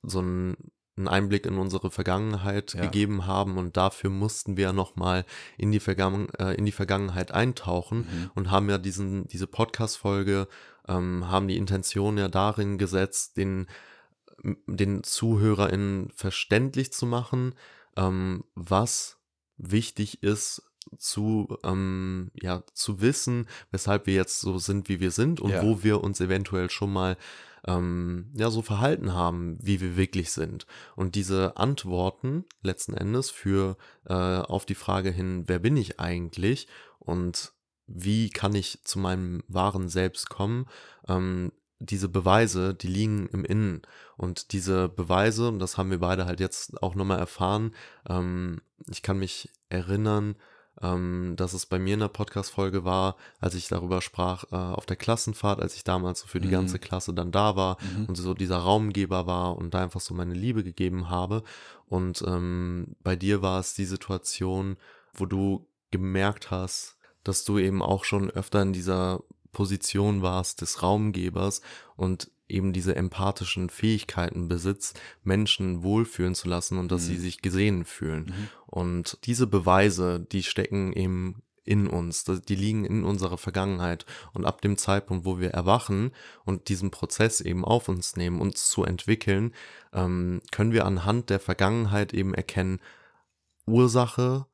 so 0.02 0.20
einen, 0.20 0.56
einen 0.96 1.08
Einblick 1.08 1.44
in 1.46 1.58
unsere 1.58 1.90
Vergangenheit 1.90 2.74
Ja. 2.74 2.82
gegeben 2.82 3.26
haben 3.26 3.58
und 3.58 3.76
dafür 3.76 4.10
mussten 4.10 4.56
wir 4.56 4.72
nochmal 4.72 5.24
in, 5.58 5.72
die 5.72 5.80
Vergangen, 5.80 6.28
äh, 6.38 6.54
in 6.54 6.64
die 6.64 6.72
Vergangenheit 6.72 7.32
eintauchen 7.32 7.98
Mhm. 8.00 8.30
und 8.36 8.50
haben 8.50 8.70
ja 8.70 8.78
diesen, 8.78 9.26
diese 9.26 9.46
Podcast-Folge, 9.48 10.46
ähm, 10.88 11.28
haben 11.30 11.48
die 11.48 11.56
Intention 11.56 12.18
ja 12.18 12.28
darin 12.28 12.78
gesetzt, 12.78 13.36
den, 13.36 13.66
den 14.66 15.02
ZuhörerInnen 15.02 16.10
verständlich 16.14 16.92
zu 16.92 17.06
machen, 17.06 17.54
ähm, 17.96 18.44
was 18.54 19.18
wichtig 19.56 20.22
ist 20.22 20.62
zu, 20.98 21.56
ähm, 21.64 22.30
ja, 22.34 22.62
zu 22.74 23.00
wissen, 23.00 23.46
weshalb 23.70 24.06
wir 24.06 24.14
jetzt 24.14 24.40
so 24.40 24.58
sind, 24.58 24.88
wie 24.88 25.00
wir 25.00 25.10
sind 25.10 25.40
und 25.40 25.50
Ja. 25.50 25.62
wo 25.62 25.82
wir 25.82 26.02
uns 26.02 26.20
eventuell 26.20 26.70
schon 26.70 26.92
mal 26.92 27.16
ähm, 27.66 28.30
ja, 28.34 28.50
so 28.50 28.60
verhalten 28.60 29.14
haben, 29.14 29.56
wie 29.62 29.80
wir 29.80 29.96
wirklich 29.96 30.32
sind. 30.32 30.66
Und 30.96 31.14
diese 31.14 31.56
Antworten 31.56 32.44
letzten 32.62 32.94
Endes 32.94 33.30
für 33.30 33.78
äh, 34.06 34.12
auf 34.12 34.66
die 34.66 34.74
Frage 34.74 35.10
hin, 35.10 35.44
wer 35.46 35.58
bin 35.60 35.76
ich 35.78 35.98
eigentlich 35.98 36.68
und 36.98 37.52
wie 37.86 38.30
kann 38.30 38.54
ich 38.54 38.80
zu 38.84 38.98
meinem 38.98 39.42
wahren 39.48 39.88
Selbst 39.88 40.30
kommen, 40.30 40.66
ähm, 41.08 41.52
diese 41.80 42.08
Beweise, 42.08 42.72
die 42.74 42.86
liegen 42.86 43.26
im 43.28 43.44
Innen. 43.44 43.82
Und 44.16 44.52
diese 44.52 44.88
Beweise, 44.88 45.48
und 45.48 45.58
das 45.58 45.76
haben 45.76 45.90
wir 45.90 45.98
beide 45.98 46.24
halt 46.24 46.40
jetzt 46.40 46.82
auch 46.82 46.94
nochmal 46.94 47.18
erfahren, 47.18 47.74
ähm, 48.08 48.60
ich 48.90 49.02
kann 49.02 49.18
mich 49.18 49.50
erinnern, 49.68 50.36
ähm, 50.82 51.34
dass 51.36 51.52
es 51.52 51.66
bei 51.66 51.78
mir 51.78 51.94
in 51.94 52.00
der 52.00 52.08
Podcast-Folge 52.08 52.84
war, 52.84 53.16
als 53.38 53.54
ich 53.54 53.68
darüber 53.68 54.00
sprach, 54.00 54.44
äh, 54.50 54.56
auf 54.56 54.86
der 54.86 54.96
Klassenfahrt, 54.96 55.60
als 55.60 55.76
ich 55.76 55.84
damals 55.84 56.20
so 56.20 56.26
für 56.26 56.40
die 56.40 56.48
Mhm. 56.48 56.52
ganze 56.52 56.78
Klasse 56.78 57.12
dann 57.12 57.32
da 57.32 57.54
war 57.54 57.76
Mhm. 57.96 58.06
und 58.06 58.14
so 58.16 58.34
dieser 58.34 58.58
Raumgeber 58.58 59.26
war 59.26 59.56
und 59.56 59.74
da 59.74 59.82
einfach 59.82 60.00
so 60.00 60.14
meine 60.14 60.34
Liebe 60.34 60.64
gegeben 60.64 61.10
habe. 61.10 61.42
Und 61.86 62.22
ähm, 62.26 62.96
bei 63.02 63.14
dir 63.14 63.42
war 63.42 63.60
es 63.60 63.74
die 63.74 63.84
Situation, 63.84 64.76
wo 65.12 65.26
du 65.26 65.68
gemerkt 65.90 66.50
hast, 66.50 66.93
dass 67.24 67.44
du 67.44 67.58
eben 67.58 67.82
auch 67.82 68.04
schon 68.04 68.30
öfter 68.30 68.62
in 68.62 68.72
dieser 68.72 69.22
Position 69.52 70.22
warst 70.22 70.60
des 70.60 70.82
Raumgebers 70.82 71.62
und 71.96 72.30
eben 72.48 72.72
diese 72.72 72.94
empathischen 72.94 73.70
Fähigkeiten 73.70 74.48
besitzt, 74.48 75.00
Menschen 75.22 75.82
wohlfühlen 75.82 76.34
zu 76.34 76.48
lassen 76.48 76.78
und 76.78 76.92
dass 76.92 77.02
Mhm. 77.02 77.06
sie 77.06 77.16
sich 77.16 77.42
gesehen 77.42 77.84
fühlen. 77.84 78.26
Mhm. 78.26 78.48
Und 78.66 79.18
diese 79.24 79.46
Beweise, 79.46 80.20
die 80.20 80.42
stecken 80.42 80.92
eben 80.92 81.42
in 81.64 81.86
uns, 81.86 82.24
die 82.24 82.54
liegen 82.54 82.84
in 82.84 83.04
unserer 83.04 83.38
Vergangenheit. 83.38 84.04
Und 84.34 84.44
ab 84.44 84.60
dem 84.60 84.76
Zeitpunkt, 84.76 85.24
wo 85.24 85.40
wir 85.40 85.52
erwachen 85.52 86.12
und 86.44 86.68
diesen 86.68 86.90
Prozess 86.90 87.40
eben 87.40 87.64
auf 87.64 87.88
uns 87.88 88.16
nehmen, 88.16 88.40
uns 88.40 88.68
zu 88.68 88.84
entwickeln, 88.84 89.54
ähm, 89.94 90.42
können 90.52 90.72
wir 90.72 90.84
anhand 90.84 91.30
der 91.30 91.40
Vergangenheit 91.40 92.12
eben 92.12 92.34
erkennen, 92.34 92.80
Ursache 93.66 94.44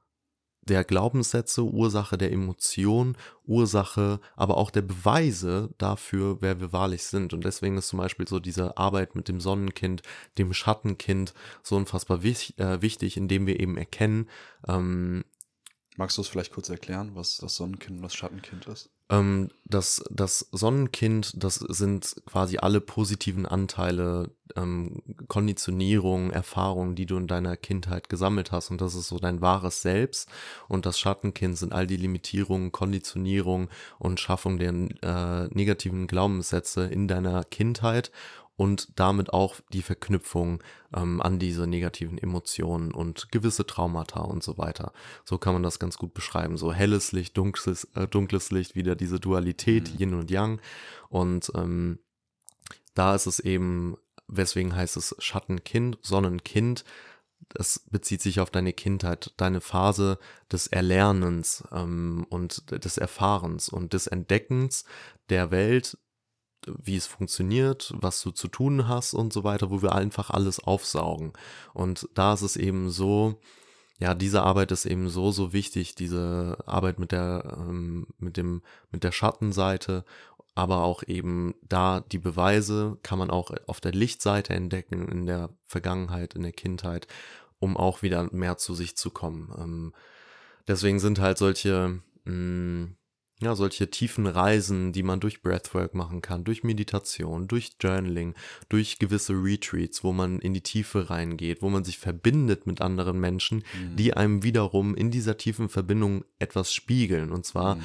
der 0.70 0.85
Glaubenssätze, 0.85 1.64
Ursache 1.64 2.16
der 2.16 2.33
Emotion, 2.33 3.16
Ursache, 3.44 4.20
aber 4.37 4.56
auch 4.56 4.70
der 4.70 4.83
Beweise 4.83 5.70
dafür, 5.78 6.38
wer 6.40 6.61
wir 6.61 6.72
wahrlich 6.72 7.02
sind. 7.02 7.35
Und 7.35 7.44
deswegen 7.44 7.76
ist 7.76 7.88
zum 7.88 7.98
Beispiel 7.98 8.28
so 8.28 8.38
diese 8.38 8.76
Arbeit 8.78 9.16
mit 9.16 9.26
dem 9.26 9.40
Sonnenkind, 9.40 10.02
dem 10.38 10.54
Schattenkind 10.54 11.35
so 11.64 11.76
unfassbar 11.76 12.22
wich, 12.22 12.56
äh, 12.59 12.80
wichtig, 12.80 13.16
indem 13.16 13.46
wir 13.46 13.59
eben 13.59 13.76
erkennen, 13.76 14.28
ähm, 14.68 15.24
Magst 16.00 16.16
du 16.16 16.22
es 16.22 16.28
vielleicht 16.28 16.54
kurz 16.54 16.70
erklären, 16.70 17.10
was 17.14 17.36
das 17.36 17.56
Sonnenkind 17.56 17.98
und 17.98 18.02
das 18.02 18.14
Schattenkind 18.14 18.66
ist? 18.68 18.88
ähm, 19.10 19.48
das, 19.64 20.02
das 20.10 20.48
Sonnenkind, 20.52 21.32
das 21.42 21.56
sind 21.56 22.16
quasi 22.26 22.58
alle 22.58 22.80
positiven 22.80 23.44
Anteile, 23.44 24.30
ähm, 24.56 25.02
Konditionierungen, 25.28 26.30
Erfahrungen, 26.30 26.94
die 26.94 27.06
du 27.06 27.16
in 27.16 27.26
deiner 27.26 27.56
Kindheit 27.56 28.08
gesammelt 28.08 28.52
hast. 28.52 28.70
Und 28.70 28.80
das 28.80 28.94
ist 28.94 29.08
so 29.08 29.18
dein 29.18 29.40
wahres 29.40 29.82
Selbst. 29.82 30.28
Und 30.68 30.86
das 30.86 30.98
Schattenkind 30.98 31.58
sind 31.58 31.72
all 31.72 31.86
die 31.86 31.96
Limitierungen, 31.96 32.72
Konditionierungen 32.72 33.68
und 33.98 34.20
Schaffung 34.20 34.58
der 34.58 34.72
äh, 34.72 35.48
negativen 35.54 36.06
Glaubenssätze 36.06 36.86
in 36.86 37.06
deiner 37.08 37.44
Kindheit 37.44 38.10
und 38.61 39.01
damit 39.01 39.33
auch 39.33 39.57
die 39.73 39.81
Verknüpfung 39.81 40.62
ähm, 40.94 41.23
an 41.23 41.38
diese 41.38 41.66
negativen 41.66 42.18
Emotionen 42.18 42.92
und 42.92 43.33
gewisse 43.33 43.64
Traumata 43.64 44.20
und 44.20 44.42
so 44.42 44.59
weiter. 44.59 44.92
So 45.25 45.38
kann 45.38 45.55
man 45.55 45.62
das 45.62 45.79
ganz 45.79 45.96
gut 45.96 46.12
beschreiben. 46.12 46.59
So 46.59 46.70
helles 46.70 47.12
Licht, 47.12 47.38
dunkles, 47.38 47.85
äh, 47.94 48.07
dunkles 48.07 48.51
Licht, 48.51 48.75
wieder 48.75 48.96
diese 48.96 49.18
Dualität, 49.18 49.90
Mhm. 49.94 49.99
Yin 49.99 50.14
und 50.14 50.31
Yang. 50.31 50.61
Und 51.09 51.51
ähm, 51.55 52.01
da 52.92 53.14
ist 53.14 53.25
es 53.25 53.40
eben, 53.40 53.96
weswegen 54.29 54.77
heißt 54.77 54.99
es 54.99 55.16
Schattenkind, 55.18 55.96
Sonnenkind. 56.03 56.85
Das 57.49 57.87
bezieht 57.90 58.20
sich 58.20 58.40
auf 58.40 58.51
deine 58.51 58.75
Kindheit, 58.75 59.33
deine 59.38 59.62
Phase 59.62 60.18
des 60.53 60.66
Erlernens 60.66 61.64
ähm, 61.73 62.27
und 62.29 62.70
des 62.85 62.99
Erfahrens 62.99 63.70
und 63.70 63.94
des 63.94 64.07
Entdeckens 64.07 64.85
der 65.31 65.51
Welt, 65.51 65.96
wie 66.66 66.96
es 66.96 67.07
funktioniert, 67.07 67.92
was 67.96 68.20
du 68.23 68.31
zu 68.31 68.49
tun 68.49 68.88
hast 68.88 69.14
und 69.14 69.33
so 69.33 69.44
weiter, 69.44 69.70
wo 69.70 69.83
wir 69.83 69.94
einfach 69.94 70.31
alles 70.31 70.61
aufsaugen. 70.61 71.33
Und 71.75 72.09
da 72.14 72.35
ist 72.35 72.42
es 72.42 72.57
eben 72.57 72.90
so, 72.90 73.40
ja, 73.99 74.14
diese 74.14 74.42
Arbeit 74.42 74.73
ist 74.73 74.87
eben 74.87 75.09
so, 75.09 75.31
so 75.31 75.53
wichtig, 75.53 75.94
diese 75.94 76.59
Arbeit 76.66 76.99
mit 76.99 77.12
der, 77.12 77.57
ähm, 77.59 78.07
mit 78.18 78.37
dem, 78.37 78.62
mit 78.90 79.05
der 79.05 79.12
Schattenseite, 79.12 80.05
aber 80.55 80.83
auch 80.83 81.03
eben 81.07 81.55
da 81.62 82.01
die 82.01 82.18
Beweise 82.18 82.99
kann 83.03 83.18
man 83.18 83.31
auch 83.31 83.53
auf 83.66 83.81
der 83.81 83.92
Lichtseite 83.92 84.55
entdecken, 84.55 85.09
in 85.09 85.27
der 85.27 85.51
Vergangenheit, 85.66 86.35
in 86.35 86.42
der 86.42 86.53
Kindheit, 86.53 87.07
um 87.59 87.77
auch 87.77 88.03
wieder 88.03 88.29
mehr 88.33 88.57
zu 88.57 88.75
sich 88.75 88.96
zu 88.96 89.11
kommen. 89.11 89.53
Ähm, 89.59 89.94
deswegen 90.66 90.99
sind 90.99 91.18
halt 91.18 91.38
solche, 91.38 92.01
mh, 92.25 92.88
ja, 93.42 93.55
solche 93.55 93.90
tiefen 93.90 94.26
Reisen, 94.26 94.92
die 94.92 95.03
man 95.03 95.18
durch 95.20 95.42
Breathwork 95.42 95.94
machen 95.94 96.20
kann, 96.20 96.44
durch 96.44 96.62
Meditation, 96.62 97.48
durch 97.48 97.72
Journaling, 97.81 98.35
durch 98.68 98.98
gewisse 98.98 99.33
Retreats, 99.33 100.05
wo 100.05 100.12
man 100.12 100.38
in 100.40 100.53
die 100.53 100.61
Tiefe 100.61 101.09
reingeht, 101.11 101.62
wo 101.62 101.70
man 101.70 101.83
sich 101.85 101.98
verbindet 101.98 102.66
mit 102.66 102.81
anderen 102.83 103.18
Menschen, 103.18 103.64
Mhm. 103.74 103.96
die 103.96 104.14
einem 104.14 104.42
wiederum 104.42 104.94
in 104.94 105.11
dieser 105.11 105.37
tiefen 105.38 105.68
Verbindung 105.68 106.24
etwas 106.38 106.74
spiegeln. 106.74 107.33
Und 107.33 107.46
zwar, 107.46 107.76
Mhm. 107.76 107.83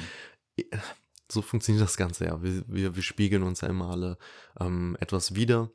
so 1.30 1.42
funktioniert 1.42 1.82
das 1.84 1.96
Ganze 1.96 2.26
ja. 2.26 2.42
Wir, 2.42 2.62
wir, 2.68 2.94
wir 2.96 3.02
spiegeln 3.02 3.42
uns 3.42 3.60
ja 3.62 3.68
immer 3.68 3.90
alle 3.90 4.18
ähm, 4.60 4.96
etwas 5.00 5.34
wieder. 5.34 5.70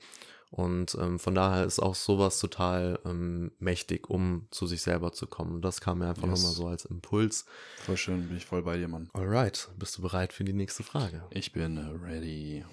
Und 0.53 0.95
ähm, 0.95 1.17
von 1.17 1.33
daher 1.33 1.63
ist 1.63 1.79
auch 1.79 1.95
sowas 1.95 2.37
total 2.39 2.99
ähm, 3.05 3.51
mächtig, 3.59 4.09
um 4.09 4.47
zu 4.51 4.67
sich 4.67 4.81
selber 4.81 5.13
zu 5.13 5.25
kommen. 5.25 5.61
Das 5.61 5.79
kam 5.79 5.99
mir 5.99 6.09
einfach 6.09 6.27
Yes. 6.27 6.41
nochmal 6.41 6.53
so 6.53 6.67
als 6.67 6.83
Impuls. 6.83 7.45
Voll 7.77 7.95
schön, 7.95 8.27
bin 8.27 8.35
ich 8.35 8.45
voll 8.45 8.61
bei 8.61 8.77
dir, 8.77 8.89
Mann. 8.89 9.09
Alright, 9.13 9.69
bist 9.79 9.97
du 9.97 10.01
bereit 10.01 10.33
für 10.33 10.43
die 10.43 10.51
nächste 10.51 10.83
Frage? 10.83 11.23
Ich 11.29 11.53
bin 11.53 11.77
ready. 11.77 12.65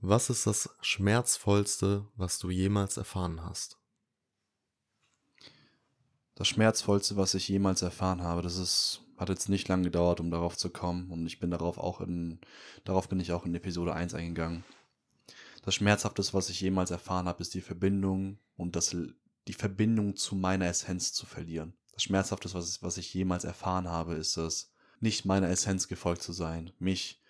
Was 0.00 0.30
ist 0.30 0.46
das 0.46 0.70
Schmerzvollste, 0.80 2.06
was 2.16 2.38
du 2.38 2.48
jemals 2.48 2.96
erfahren 2.96 3.44
hast? 3.44 3.76
Das 6.34 6.48
Schmerzvollste, 6.48 7.18
was 7.18 7.34
ich 7.34 7.46
jemals 7.48 7.82
erfahren 7.82 8.22
habe, 8.22 8.40
das 8.40 8.56
ist, 8.56 9.02
hat 9.18 9.28
jetzt 9.28 9.50
nicht 9.50 9.68
lange 9.68 9.82
gedauert, 9.84 10.20
um 10.20 10.30
darauf 10.30 10.56
zu 10.56 10.70
kommen. 10.70 11.10
Und 11.10 11.26
ich 11.26 11.38
bin 11.38 11.50
darauf 11.50 11.76
auch 11.76 12.00
in, 12.00 12.38
darauf 12.84 13.10
bin 13.10 13.20
ich 13.20 13.32
auch 13.32 13.44
in 13.44 13.54
Episode 13.54 13.92
1 13.92 14.14
eingegangen. 14.14 14.64
Das 15.62 15.74
Schmerzhafteste, 15.74 16.34
was 16.34 16.48
ich 16.48 16.60
jemals 16.60 16.90
erfahren 16.90 17.26
habe, 17.26 17.42
ist 17.42 17.54
die 17.54 17.60
Verbindung 17.60 18.38
und 18.56 18.76
das, 18.76 18.96
die 19.46 19.52
Verbindung 19.52 20.16
zu 20.16 20.34
meiner 20.34 20.66
Essenz 20.66 21.12
zu 21.12 21.26
verlieren. 21.26 21.74
Das 21.92 22.04
Schmerzhafteste, 22.04 22.56
was, 22.56 22.82
was 22.82 22.96
ich 22.96 23.12
jemals 23.12 23.44
erfahren 23.44 23.88
habe, 23.88 24.14
ist 24.14 24.36
es, 24.36 24.72
nicht 25.00 25.24
meiner 25.24 25.48
Essenz 25.48 25.88
gefolgt 25.88 26.22
zu 26.22 26.32
sein, 26.32 26.72
mich 26.78 27.20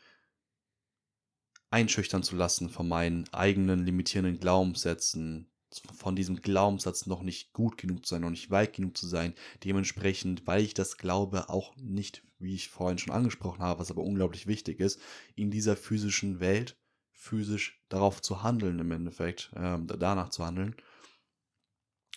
einschüchtern 1.71 2.23
zu 2.23 2.37
lassen 2.37 2.69
von 2.69 2.89
meinen 2.89 3.33
eigenen 3.33 3.85
limitierenden 3.85 4.41
Glaubenssätzen, 4.41 5.49
von 5.97 6.17
diesem 6.17 6.43
Glaubenssatz 6.43 7.07
noch 7.07 7.23
nicht 7.23 7.53
gut 7.53 7.79
genug 7.79 8.05
zu 8.05 8.15
sein, 8.15 8.23
noch 8.23 8.31
nicht 8.31 8.51
weit 8.51 8.73
genug 8.73 8.97
zu 8.97 9.07
sein. 9.07 9.35
Dementsprechend, 9.63 10.47
weil 10.49 10.63
ich 10.63 10.75
das 10.75 10.97
glaube, 10.97 11.49
auch 11.49 11.77
nicht, 11.77 12.25
wie 12.41 12.55
ich 12.55 12.71
vorhin 12.71 12.99
schon 12.99 13.13
angesprochen 13.13 13.63
habe, 13.63 13.79
was 13.79 13.93
aber 13.93 14.03
unglaublich 14.03 14.49
wichtig 14.49 14.81
ist, 14.81 15.01
in 15.37 15.53
dieser 15.53 15.77
physischen 15.77 16.41
Welt 16.41 16.77
physisch 17.21 17.85
darauf 17.91 18.23
zu 18.23 18.43
handeln 18.43 18.79
im 18.79 18.91
Endeffekt, 18.91 19.53
ähm, 19.55 19.87
danach 19.87 20.31
zu 20.31 20.45
handeln. 20.45 20.75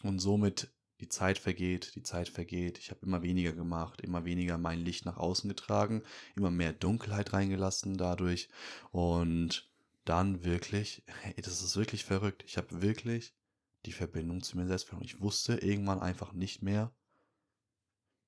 Und 0.02 0.20
somit 0.20 0.72
die 1.02 1.10
Zeit 1.10 1.38
vergeht, 1.38 1.94
die 1.96 2.04
Zeit 2.04 2.30
vergeht. 2.30 2.78
Ich 2.78 2.90
habe 2.90 3.06
immer 3.06 3.22
weniger 3.22 3.52
gemacht, 3.52 4.00
immer 4.00 4.24
weniger 4.24 4.58
mein 4.58 4.80
Licht 4.80 5.06
nach 5.06 5.18
außen 5.18 5.50
getragen, 5.50 6.04
immer 6.36 6.52
mehr 6.52 6.72
Dunkelheit 6.72 7.34
reingelassen 7.34 7.98
dadurch. 7.98 8.48
Und 8.92 9.70
dann 10.06 10.46
wirklich, 10.46 11.04
hey, 11.22 11.36
das 11.42 11.62
ist 11.62 11.76
wirklich 11.76 12.06
verrückt. 12.06 12.44
Ich 12.48 12.56
habe 12.56 12.82
wirklich 12.82 13.36
die 13.86 13.92
Verbindung 13.92 14.42
zu 14.42 14.58
mir 14.58 14.68
selbst 14.68 14.86
verloren. 14.86 15.06
Ich 15.06 15.20
wusste 15.20 15.56
irgendwann 15.56 16.00
einfach 16.00 16.32
nicht 16.32 16.62
mehr, 16.62 16.94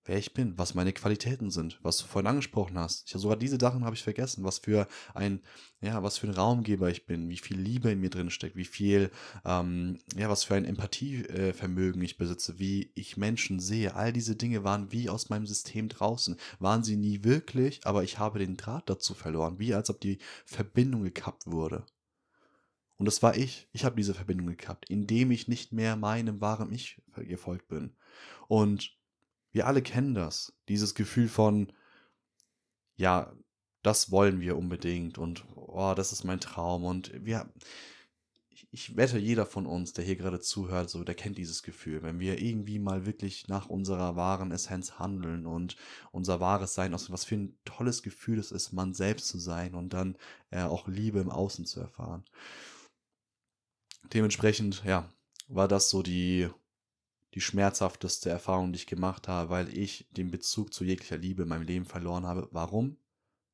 wer 0.05 0.17
ich 0.17 0.33
bin, 0.33 0.57
was 0.57 0.75
meine 0.75 0.93
Qualitäten 0.93 1.49
sind, 1.49 1.79
was 1.81 1.97
du 1.97 2.05
vorhin 2.05 2.27
angesprochen 2.27 2.77
hast. 2.77 3.07
Ich, 3.07 3.19
sogar 3.19 3.37
diese 3.37 3.57
Sachen 3.59 3.83
habe 3.83 3.95
ich 3.95 4.03
vergessen, 4.03 4.43
was 4.43 4.59
für 4.59 4.87
ein, 5.13 5.41
ja, 5.81 6.03
was 6.03 6.17
für 6.17 6.27
ein 6.27 6.33
Raumgeber 6.33 6.89
ich 6.89 7.05
bin, 7.05 7.29
wie 7.29 7.37
viel 7.37 7.59
Liebe 7.59 7.91
in 7.91 7.99
mir 7.99 8.11
drin 8.11 8.29
steckt, 8.29 8.55
wie 8.55 8.65
viel, 8.65 9.09
ähm, 9.43 9.99
ja, 10.15 10.29
was 10.29 10.43
für 10.43 10.55
ein 10.55 10.65
Empathievermögen 10.65 12.01
ich 12.03 12.17
besitze, 12.17 12.59
wie 12.59 12.91
ich 12.95 13.17
Menschen 13.17 13.59
sehe. 13.59 13.95
All 13.95 14.13
diese 14.13 14.35
Dinge 14.35 14.63
waren 14.63 14.91
wie 14.91 15.09
aus 15.09 15.29
meinem 15.29 15.47
System 15.47 15.89
draußen. 15.89 16.37
Waren 16.59 16.83
sie 16.83 16.97
nie 16.97 17.23
wirklich, 17.23 17.85
aber 17.85 18.03
ich 18.03 18.19
habe 18.19 18.39
den 18.39 18.57
Draht 18.57 18.89
dazu 18.89 19.13
verloren, 19.13 19.59
wie 19.59 19.73
als 19.73 19.89
ob 19.89 19.99
die 19.99 20.19
Verbindung 20.45 21.03
gekappt 21.03 21.47
wurde. 21.47 21.85
Und 22.97 23.05
das 23.05 23.21
war 23.23 23.35
ich. 23.35 23.67
Ich 23.73 23.83
habe 23.83 23.95
diese 23.95 24.13
Verbindung 24.13 24.47
gekappt, 24.47 24.89
indem 24.89 25.31
ich 25.31 25.47
nicht 25.47 25.73
mehr 25.73 25.95
meinem 25.95 26.39
wahren 26.39 26.71
Ich 26.71 27.01
gefolgt 27.15 27.67
bin. 27.67 27.95
Und 28.47 28.95
wir 29.55 29.67
alle 29.67 29.81
kennen 29.81 30.13
das. 30.13 30.53
Dieses 30.67 30.95
Gefühl 30.95 31.29
von, 31.29 31.71
ja, 32.97 33.33
das 33.83 34.11
wollen 34.11 34.41
wir 34.41 34.57
unbedingt 34.57 35.17
und 35.17 35.45
oh, 35.55 35.93
das 35.95 36.11
ist 36.11 36.25
mein 36.25 36.41
Traum. 36.41 36.83
Und 36.83 37.13
wir, 37.23 37.49
ich 38.71 38.97
wette, 38.97 39.17
jeder 39.17 39.45
von 39.45 39.65
uns, 39.65 39.93
der 39.93 40.03
hier 40.03 40.17
gerade 40.17 40.41
zuhört, 40.41 40.89
so, 40.89 41.05
der 41.05 41.15
kennt 41.15 41.37
dieses 41.37 41.63
Gefühl, 41.63 42.03
wenn 42.03 42.19
wir 42.19 42.41
irgendwie 42.41 42.79
mal 42.79 43.05
wirklich 43.05 43.47
nach 43.47 43.67
unserer 43.67 44.17
wahren 44.17 44.51
Essenz 44.51 44.99
handeln 44.99 45.45
und 45.45 45.77
unser 46.11 46.41
wahres 46.41 46.73
Sein, 46.73 46.93
aus 46.93 47.09
was 47.09 47.23
für 47.23 47.35
ein 47.35 47.57
tolles 47.63 48.03
Gefühl 48.03 48.39
es 48.39 48.51
ist, 48.51 48.73
man 48.73 48.93
selbst 48.93 49.29
zu 49.29 49.39
sein 49.39 49.73
und 49.73 49.93
dann 49.93 50.17
äh, 50.51 50.63
auch 50.63 50.89
Liebe 50.89 51.19
im 51.19 51.29
Außen 51.29 51.65
zu 51.65 51.79
erfahren. 51.79 52.25
Dementsprechend, 54.13 54.83
ja, 54.83 55.09
war 55.47 55.69
das 55.69 55.89
so 55.89 56.03
die 56.03 56.49
die 57.35 57.41
schmerzhafteste 57.41 58.29
Erfahrung, 58.29 58.71
die 58.71 58.77
ich 58.77 58.87
gemacht 58.87 59.27
habe, 59.27 59.49
weil 59.49 59.77
ich 59.77 60.07
den 60.11 60.31
Bezug 60.31 60.73
zu 60.73 60.85
jeglicher 60.85 61.17
Liebe 61.17 61.43
in 61.43 61.49
meinem 61.49 61.67
Leben 61.67 61.85
verloren 61.85 62.25
habe. 62.25 62.47
Warum? 62.51 62.97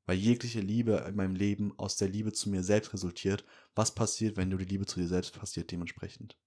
Weil 0.06 0.17
jegliche 0.17 0.62
Liebe 0.62 1.04
in 1.08 1.15
meinem 1.15 1.36
Leben 1.36 1.78
aus 1.78 1.98
der 1.98 2.08
Liebe 2.08 2.32
zu 2.32 2.50
mir 2.50 2.63
selbst 2.63 2.94
resultiert. 2.94 3.44
Was 3.74 3.94
passiert, 3.94 4.38
wenn 4.38 4.52
du 4.52 4.58
die 4.58 4.65
Liebe 4.65 4.86
zu 4.86 5.00
dir 5.00 5.08
selbst 5.08 5.38
passiert 5.38 5.72
dementsprechend? 5.72 6.38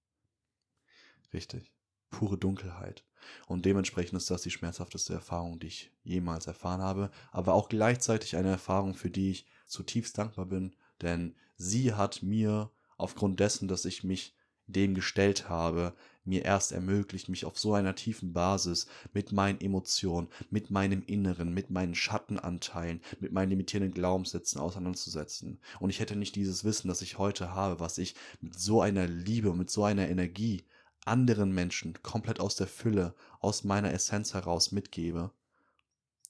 Richtig. 1.33 1.73
Pure 2.11 2.39
Dunkelheit. 2.39 3.05
Und 3.49 3.65
dementsprechend 3.65 4.17
ist 4.17 4.31
das 4.31 4.43
die 4.43 4.51
schmerzhafteste 4.51 5.15
Erfahrung, 5.15 5.59
die 5.59 5.67
ich 5.67 5.91
jemals 6.05 6.47
erfahren 6.47 6.83
habe, 6.83 7.11
aber 7.33 7.55
auch 7.55 7.69
gleichzeitig 7.69 8.37
eine 8.37 8.51
Erfahrung, 8.51 8.95
für 8.95 9.11
die 9.11 9.31
ich 9.33 9.47
zutiefst 9.67 10.17
dankbar 10.19 10.47
bin, 10.47 10.77
denn 11.03 11.35
sie 11.57 11.95
hat 11.95 12.23
mir 12.23 12.71
aufgrund 12.97 13.41
dessen, 13.41 13.67
dass 13.67 13.85
ich 13.87 14.05
mich 14.05 14.37
dem 14.67 14.95
gestellt 14.95 15.49
habe, 15.49 15.95
mir 16.25 16.45
erst 16.45 16.73
ermöglicht, 16.73 17.29
mich 17.29 17.45
auf 17.45 17.59
so 17.59 17.75
einer 17.75 17.95
tiefen 17.95 18.33
Basis 18.33 18.87
mit 19.13 19.33
meinen 19.33 19.61
Emotionen, 19.61 20.29
mit 20.51 20.71
meinem 20.71 21.03
Inneren, 21.07 21.53
mit 21.53 21.71
meinen 21.71 21.95
Schattenanteilen, 21.95 23.03
mit 23.21 23.33
meinen 23.33 23.51
limitierenden 23.51 23.93
Glaubenssätzen 23.93 24.61
auseinanderzusetzen. 24.61 25.61
Und 25.81 25.91
ich 25.91 26.01
hätte 26.01 26.17
nicht 26.17 26.35
dieses 26.37 26.65
Wissen, 26.65 26.89
das 26.89 27.03
ich 27.03 27.19
heute 27.19 27.55
habe, 27.55 27.79
was 27.81 27.99
ich 27.99 28.15
mit 28.41 28.59
so 28.59 28.81
einer 28.81 29.07
Liebe, 29.07 29.55
mit 29.55 29.71
so 29.71 29.85
einer 29.85 30.09
Energie 30.09 30.65
anderen 31.05 31.53
Menschen 31.53 32.03
komplett 32.03 32.41
aus 32.41 32.57
der 32.57 32.67
Fülle, 32.67 33.15
aus 33.41 33.65
meiner 33.65 33.93
Essenz 33.93 34.33
heraus 34.33 34.73
mitgebe. 34.73 35.31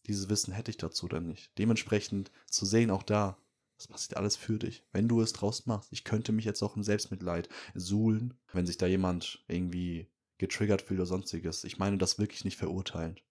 Dieses 0.07 0.29
Wissen 0.29 0.53
hätte 0.53 0.71
ich 0.71 0.77
dazu 0.77 1.09
dann 1.09 1.27
nicht. 1.27 1.57
Dementsprechend 1.59 2.31
zu 2.47 2.67
sehen, 2.67 2.91
auch 2.91 3.05
da, 3.05 3.39
das 3.77 3.89
passiert 3.89 4.17
alles 4.17 4.37
für 4.37 4.59
dich, 4.59 4.85
wenn 4.93 5.09
du 5.09 5.21
es 5.21 5.33
draus 5.33 5.67
machst. 5.67 5.93
Ich 5.93 6.05
könnte 6.05 6.33
mich 6.33 6.45
jetzt 6.45 6.63
auch 6.63 6.77
im 6.77 6.83
Selbstmitleid 6.83 7.49
suhlen, 7.75 8.35
wenn 8.53 8.67
sich 8.67 8.77
da 8.77 8.87
jemand 8.87 9.45
irgendwie 9.49 10.09
getriggert 10.39 10.83
fühlt 10.83 11.01
oder 11.01 11.07
sonstiges. 11.07 11.65
Ich 11.65 11.79
meine 11.79 11.99
das 11.99 12.19
wirklich 12.19 12.45
nicht 12.45 12.57
verurteilend. 12.57 13.23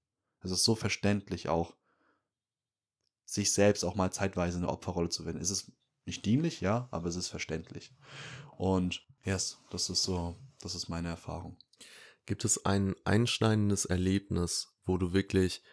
Es 0.41 0.51
ist 0.51 0.63
so 0.63 0.75
verständlich 0.75 1.49
auch, 1.49 1.75
sich 3.25 3.53
selbst 3.53 3.83
auch 3.83 3.95
mal 3.95 4.11
zeitweise 4.11 4.57
eine 4.57 4.69
Opferrolle 4.69 5.09
zu 5.09 5.23
finden. 5.23 5.41
Es 5.41 5.49
ist 5.49 5.71
nicht 6.05 6.25
dienlich, 6.25 6.61
ja, 6.61 6.87
aber 6.91 7.07
es 7.07 7.15
ist 7.15 7.29
verständlich. 7.29 7.93
Und 8.57 9.05
yes, 9.23 9.59
das 9.71 9.89
ist 9.89 10.03
so, 10.03 10.35
das 10.59 10.75
ist 10.75 10.89
meine 10.89 11.07
Erfahrung. 11.07 11.57
Gibt 12.25 12.45
es 12.45 12.65
ein 12.65 12.95
einschneidendes 13.05 13.85
Erlebnis, 13.85 14.75
wo 14.85 14.97
du 14.97 15.13
wirklich 15.13 15.63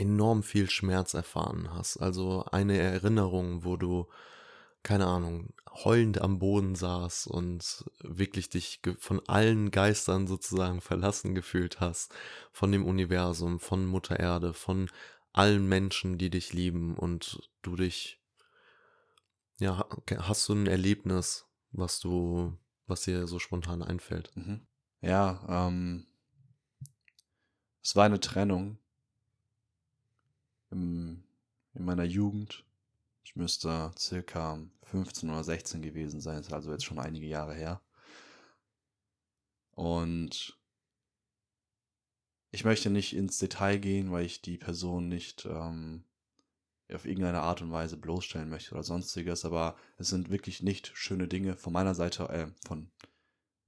enorm 0.00 0.42
viel 0.42 0.70
Schmerz 0.70 1.14
erfahren 1.14 1.72
hast. 1.72 1.98
Also 1.98 2.44
eine 2.50 2.78
Erinnerung, 2.78 3.64
wo 3.64 3.76
du, 3.76 4.08
keine 4.82 5.06
Ahnung, 5.06 5.52
heulend 5.68 6.20
am 6.20 6.38
Boden 6.38 6.74
saß 6.74 7.26
und 7.26 7.84
wirklich 8.02 8.48
dich 8.48 8.80
von 8.98 9.20
allen 9.28 9.70
Geistern 9.70 10.26
sozusagen 10.26 10.80
verlassen 10.80 11.34
gefühlt 11.34 11.80
hast, 11.80 12.14
von 12.50 12.72
dem 12.72 12.86
Universum, 12.86 13.60
von 13.60 13.84
Mutter 13.84 14.18
Erde, 14.18 14.54
von 14.54 14.90
allen 15.32 15.68
Menschen, 15.68 16.18
die 16.18 16.30
dich 16.30 16.52
lieben 16.52 16.96
und 16.96 17.40
du 17.62 17.76
dich, 17.76 18.20
ja, 19.58 19.86
hast 20.16 20.48
du 20.48 20.54
ein 20.54 20.66
Erlebnis, 20.66 21.46
was 21.72 22.00
du, 22.00 22.56
was 22.86 23.02
dir 23.02 23.28
so 23.28 23.38
spontan 23.38 23.82
einfällt? 23.82 24.34
Mhm. 24.34 24.66
Ja, 25.02 25.68
ähm, 25.68 26.06
es 27.82 27.94
war 27.94 28.06
eine 28.06 28.20
Trennung 28.20 28.78
im, 30.70 31.24
in 31.74 31.84
meiner 31.84 32.04
Jugend. 32.04 32.64
Ich 33.24 33.36
müsste 33.36 33.92
circa 33.98 34.58
15 34.82 35.30
oder 35.30 35.44
16 35.44 35.82
gewesen 35.82 36.20
sein, 36.20 36.40
ist 36.40 36.52
also 36.52 36.72
jetzt 36.72 36.84
schon 36.84 36.98
einige 36.98 37.26
Jahre 37.26 37.54
her. 37.54 37.80
Und 39.72 40.58
ich 42.50 42.64
möchte 42.64 42.90
nicht 42.90 43.14
ins 43.14 43.38
Detail 43.38 43.78
gehen, 43.78 44.10
weil 44.10 44.26
ich 44.26 44.42
die 44.42 44.58
Person 44.58 45.08
nicht 45.08 45.46
ähm, 45.46 46.04
auf 46.92 47.06
irgendeine 47.06 47.42
Art 47.42 47.62
und 47.62 47.70
Weise 47.70 47.96
bloßstellen 47.96 48.48
möchte 48.48 48.72
oder 48.72 48.82
sonstiges, 48.82 49.44
aber 49.44 49.76
es 49.98 50.08
sind 50.08 50.30
wirklich 50.30 50.62
nicht 50.62 50.90
schöne 50.94 51.28
Dinge 51.28 51.56
von 51.56 51.72
meiner 51.72 51.94
Seite, 51.94 52.28
äh, 52.28 52.48
von 52.66 52.90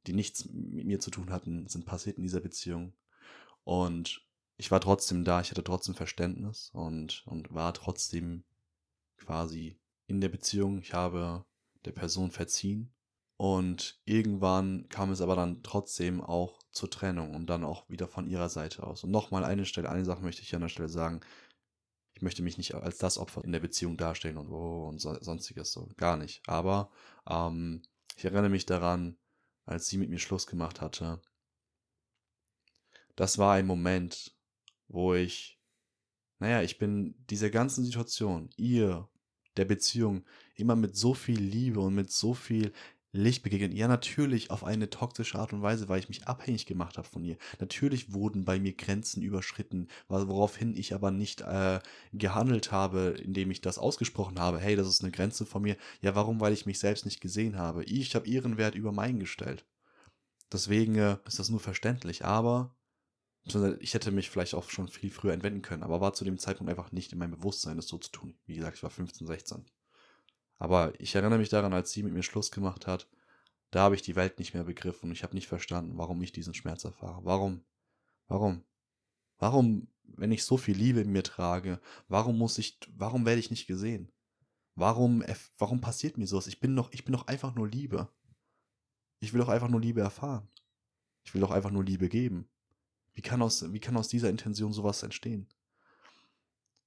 die 0.07 0.12
nichts 0.12 0.47
mit 0.47 0.87
mir 0.87 0.99
zu 0.99 1.11
tun 1.11 1.31
hatten, 1.31 1.69
sind 1.69 1.87
passiert 1.87 2.17
in 2.17 2.25
dieser 2.25 2.41
Beziehung. 2.41 2.93
Und 3.65 4.27
ich 4.57 4.71
war 4.71 4.81
trotzdem 4.81 5.25
da, 5.25 5.41
ich 5.41 5.51
hatte 5.51 5.65
trotzdem 5.65 5.95
Verständnis 5.95 6.71
und, 6.73 7.25
und 7.27 7.53
war 7.53 7.75
trotzdem 7.75 8.45
quasi 9.17 9.79
in 10.07 10.21
der 10.21 10.29
Beziehung. 10.29 10.79
Ich 10.79 10.95
habe 10.95 11.45
der 11.85 11.93
Person 11.93 12.31
verziehen. 12.31 12.93
Und 13.37 14.01
irgendwann 14.05 14.88
kam 14.88 15.11
es 15.11 15.21
aber 15.21 15.35
dann 15.35 15.62
trotzdem 15.62 16.21
auch 16.21 16.61
zur 16.71 16.91
Trennung 16.91 17.35
und 17.35 17.47
dann 17.47 17.65
auch 17.65 17.88
wieder 17.88 18.07
von 18.07 18.29
ihrer 18.29 18.49
Seite 18.49 18.85
aus. 18.87 19.03
Und 19.03 19.11
nochmal 19.11 19.45
eine 19.45 19.65
Stelle, 19.65 19.91
eine 19.91 20.05
Sache 20.05 20.23
möchte 20.23 20.43
ich 20.43 20.55
an 20.55 20.61
der 20.61 20.69
Stelle 20.69 20.88
sagen. 20.88 21.21
Ich 22.15 22.23
möchte 22.23 22.43
mich 22.43 22.57
nicht 22.57 22.75
als 22.75 22.99
das 22.99 23.19
Opfer 23.19 23.43
in 23.43 23.51
der 23.51 23.61
Beziehung 23.61 23.97
darstellen 23.97 24.37
und 24.37 24.49
oh 24.49 24.87
und 24.87 25.01
so, 25.01 25.17
sonstiges 25.21 25.73
so. 25.73 25.88
Gar 25.97 26.19
nicht. 26.19 26.43
Aber 26.47 26.91
ähm, 27.29 27.83
ich 28.17 28.25
erinnere 28.25 28.49
mich 28.49 28.67
daran, 28.67 29.17
als 29.65 29.88
sie 29.88 29.99
mit 29.99 30.11
mir 30.11 30.19
Schluss 30.19 30.47
gemacht 30.47 30.81
hatte. 30.81 31.21
Das 33.17 33.38
war 33.38 33.55
ein 33.55 33.67
Moment, 33.67 34.37
wo 34.88 35.14
ich, 35.14 35.59
naja, 36.38 36.62
ich 36.62 36.79
bin 36.79 37.14
dieser 37.31 37.51
ganzen 37.51 37.85
Situation, 37.85 38.51
ihr, 38.57 39.09
der 39.57 39.64
Beziehung, 39.64 40.25
immer 40.57 40.77
mit 40.77 40.97
so 40.97 41.14
viel 41.14 41.40
Liebe 41.40 41.81
und 41.81 41.95
mit 41.95 42.11
so 42.11 42.35
viel 42.35 42.73
Licht 43.14 43.42
begegnet. 43.42 43.75
Ja, 43.75 43.88
natürlich 43.88 44.51
auf 44.51 44.64
eine 44.64 44.88
toxische 44.88 45.38
Art 45.38 45.53
und 45.53 45.61
Weise, 45.61 45.88
weil 45.90 46.01
ich 46.01 46.09
mich 46.09 46.27
abhängig 46.27 46.64
gemacht 46.64 46.97
habe 46.97 47.07
von 47.07 47.23
ihr. 47.23 47.37
Natürlich 47.61 48.14
wurden 48.14 48.47
bei 48.47 48.59
mir 48.59 48.73
Grenzen 48.73 49.23
überschritten, 49.23 49.88
woraufhin 50.09 50.75
ich 50.75 50.95
aber 50.95 51.11
nicht 51.11 51.42
äh, 51.42 51.81
gehandelt 52.14 52.73
habe, 52.73 53.14
indem 53.23 53.51
ich 53.51 53.61
das 53.61 53.77
ausgesprochen 53.77 54.40
habe. 54.40 54.59
Hey, 54.59 54.77
das 54.77 54.88
ist 54.88 55.03
eine 55.03 55.12
Grenze 55.12 55.45
von 55.45 55.61
mir. 55.61 55.77
Ja, 56.01 56.14
warum? 56.14 56.40
Weil 56.40 56.55
ich 56.55 56.64
mich 56.64 56.79
selbst 56.79 57.05
nicht 57.05 57.21
gesehen 57.21 57.59
habe. 57.59 57.85
Ich 57.85 58.14
habe 58.14 58.27
ihren 58.27 58.57
Wert 58.57 58.75
über 58.75 58.92
meinen 58.92 59.21
gestellt. 59.21 59.66
Deswegen 60.51 60.97
äh, 60.97 61.18
ist 61.27 61.38
das 61.38 61.51
nur 61.51 61.61
verständlich. 61.61 62.25
Aber 62.25 62.75
ich 63.44 63.94
hätte 63.94 64.12
mich 64.12 64.31
vielleicht 64.31 64.55
auch 64.55 64.70
schon 64.70 64.88
viel 64.88 65.11
früher 65.11 65.33
entwenden 65.33 65.62
können, 65.62 65.83
aber 65.83 66.00
war 66.00 66.14
zu 66.14 66.24
dem 66.24 66.38
Zeitpunkt 66.38 66.70
einfach 66.70 66.92
nicht 66.92 67.12
in 67.12 67.18
meinem 67.18 67.33
Bewusstsein, 67.33 67.76
das 67.76 67.88
so 67.88 67.98
zu 67.98 68.11
tun. 68.11 68.37
Wie 68.46 68.55
gesagt, 68.55 68.76
ich 68.76 68.83
war 68.83 68.90
15, 68.90 69.26
16. 69.26 69.64
Aber 70.59 70.92
ich 71.00 71.14
erinnere 71.14 71.40
mich 71.40 71.48
daran, 71.48 71.72
als 71.72 71.90
sie 71.90 72.05
mit 72.05 72.12
mir 72.12 72.22
Schluss 72.22 72.52
gemacht 72.52 72.87
hat, 72.87 73.09
da 73.72 73.81
habe 73.81 73.96
ich 73.96 74.02
die 74.02 74.14
Welt 74.14 74.38
nicht 74.38 74.55
mehr 74.55 74.64
begriffen 74.64 75.07
und 75.07 75.12
ich 75.12 75.24
habe 75.24 75.35
nicht 75.35 75.48
verstanden, 75.48 75.96
warum 75.96 76.22
ich 76.22 76.31
diesen 76.31 76.55
Schmerz 76.55 76.85
erfahre. 76.85 77.24
Warum? 77.24 77.64
Warum? 78.28 78.62
Warum, 79.38 79.88
wenn 80.05 80.31
ich 80.31 80.44
so 80.44 80.57
viel 80.57 80.76
Liebe 80.76 81.00
in 81.00 81.11
mir 81.11 81.24
trage, 81.24 81.81
warum 82.06 82.38
muss 82.38 82.58
ich, 82.58 82.79
warum 82.94 83.27
werde 83.27 83.40
ich 83.40 83.50
nicht 83.50 83.67
gesehen? 83.67 84.12
Warum, 84.77 85.25
warum 85.58 85.81
passiert 85.81 86.17
mir 86.17 86.27
sowas? 86.27 86.46
Ich 86.46 86.60
bin 86.60 86.77
doch, 86.77 86.92
ich 86.92 87.04
bin 87.04 87.12
doch 87.12 87.27
einfach 87.27 87.54
nur 87.54 87.69
Liebe. 87.69 88.08
Ich 89.21 89.33
will 89.33 89.40
doch 89.40 89.48
einfach 89.48 89.69
nur 89.69 89.81
Liebe 89.81 90.00
erfahren. 90.00 90.48
Ich 91.25 91.35
will 91.35 91.40
doch 91.40 91.50
einfach 91.50 91.71
nur 91.71 91.85
Liebe 91.85 92.08
geben. 92.08 92.48
Wie 93.15 93.23
kann 93.23 93.42
aus, 93.42 93.73
wie 93.73 93.81
kann 93.81 93.96
aus 93.96 94.08
dieser 94.08 94.31
Intention 94.31 94.73
sowas 94.73 95.02
entstehen? 95.02 95.46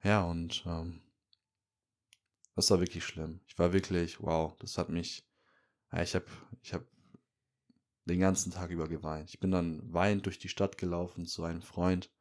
Ja, 0.04 0.24
und 0.24 0.64
ähm, 0.66 1.02
das 2.56 2.70
war 2.72 2.80
wirklich 2.80 3.04
schlimm. 3.04 3.42
Ich 3.48 3.58
war 3.58 3.74
wirklich, 3.74 4.22
wow, 4.22 4.56
das 4.60 4.78
hat 4.78 4.90
mich, 4.90 5.28
ja, 5.92 6.02
ich 6.02 6.16
habe 6.16 6.26
ich 6.62 6.74
hab 6.74 6.84
den 8.06 8.20
ganzen 8.20 8.52
Tag 8.52 8.70
über 8.70 8.88
geweint. 8.88 9.30
Ich 9.30 9.40
bin 9.40 9.52
dann 9.52 9.82
weinend 9.94 10.26
durch 10.26 10.40
die 10.40 10.50
Stadt 10.50 10.78
gelaufen 10.78 11.26
zu 11.26 11.44
einem 11.44 11.62
Freund. 11.62 12.12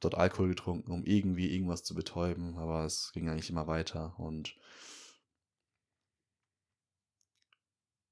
dort 0.00 0.14
Alkohol 0.14 0.48
getrunken, 0.48 0.92
um 0.92 1.04
irgendwie 1.04 1.52
irgendwas 1.54 1.84
zu 1.84 1.94
betäuben, 1.94 2.56
aber 2.58 2.84
es 2.84 3.12
ging 3.12 3.28
eigentlich 3.28 3.50
immer 3.50 3.66
weiter 3.66 4.18
und 4.18 4.56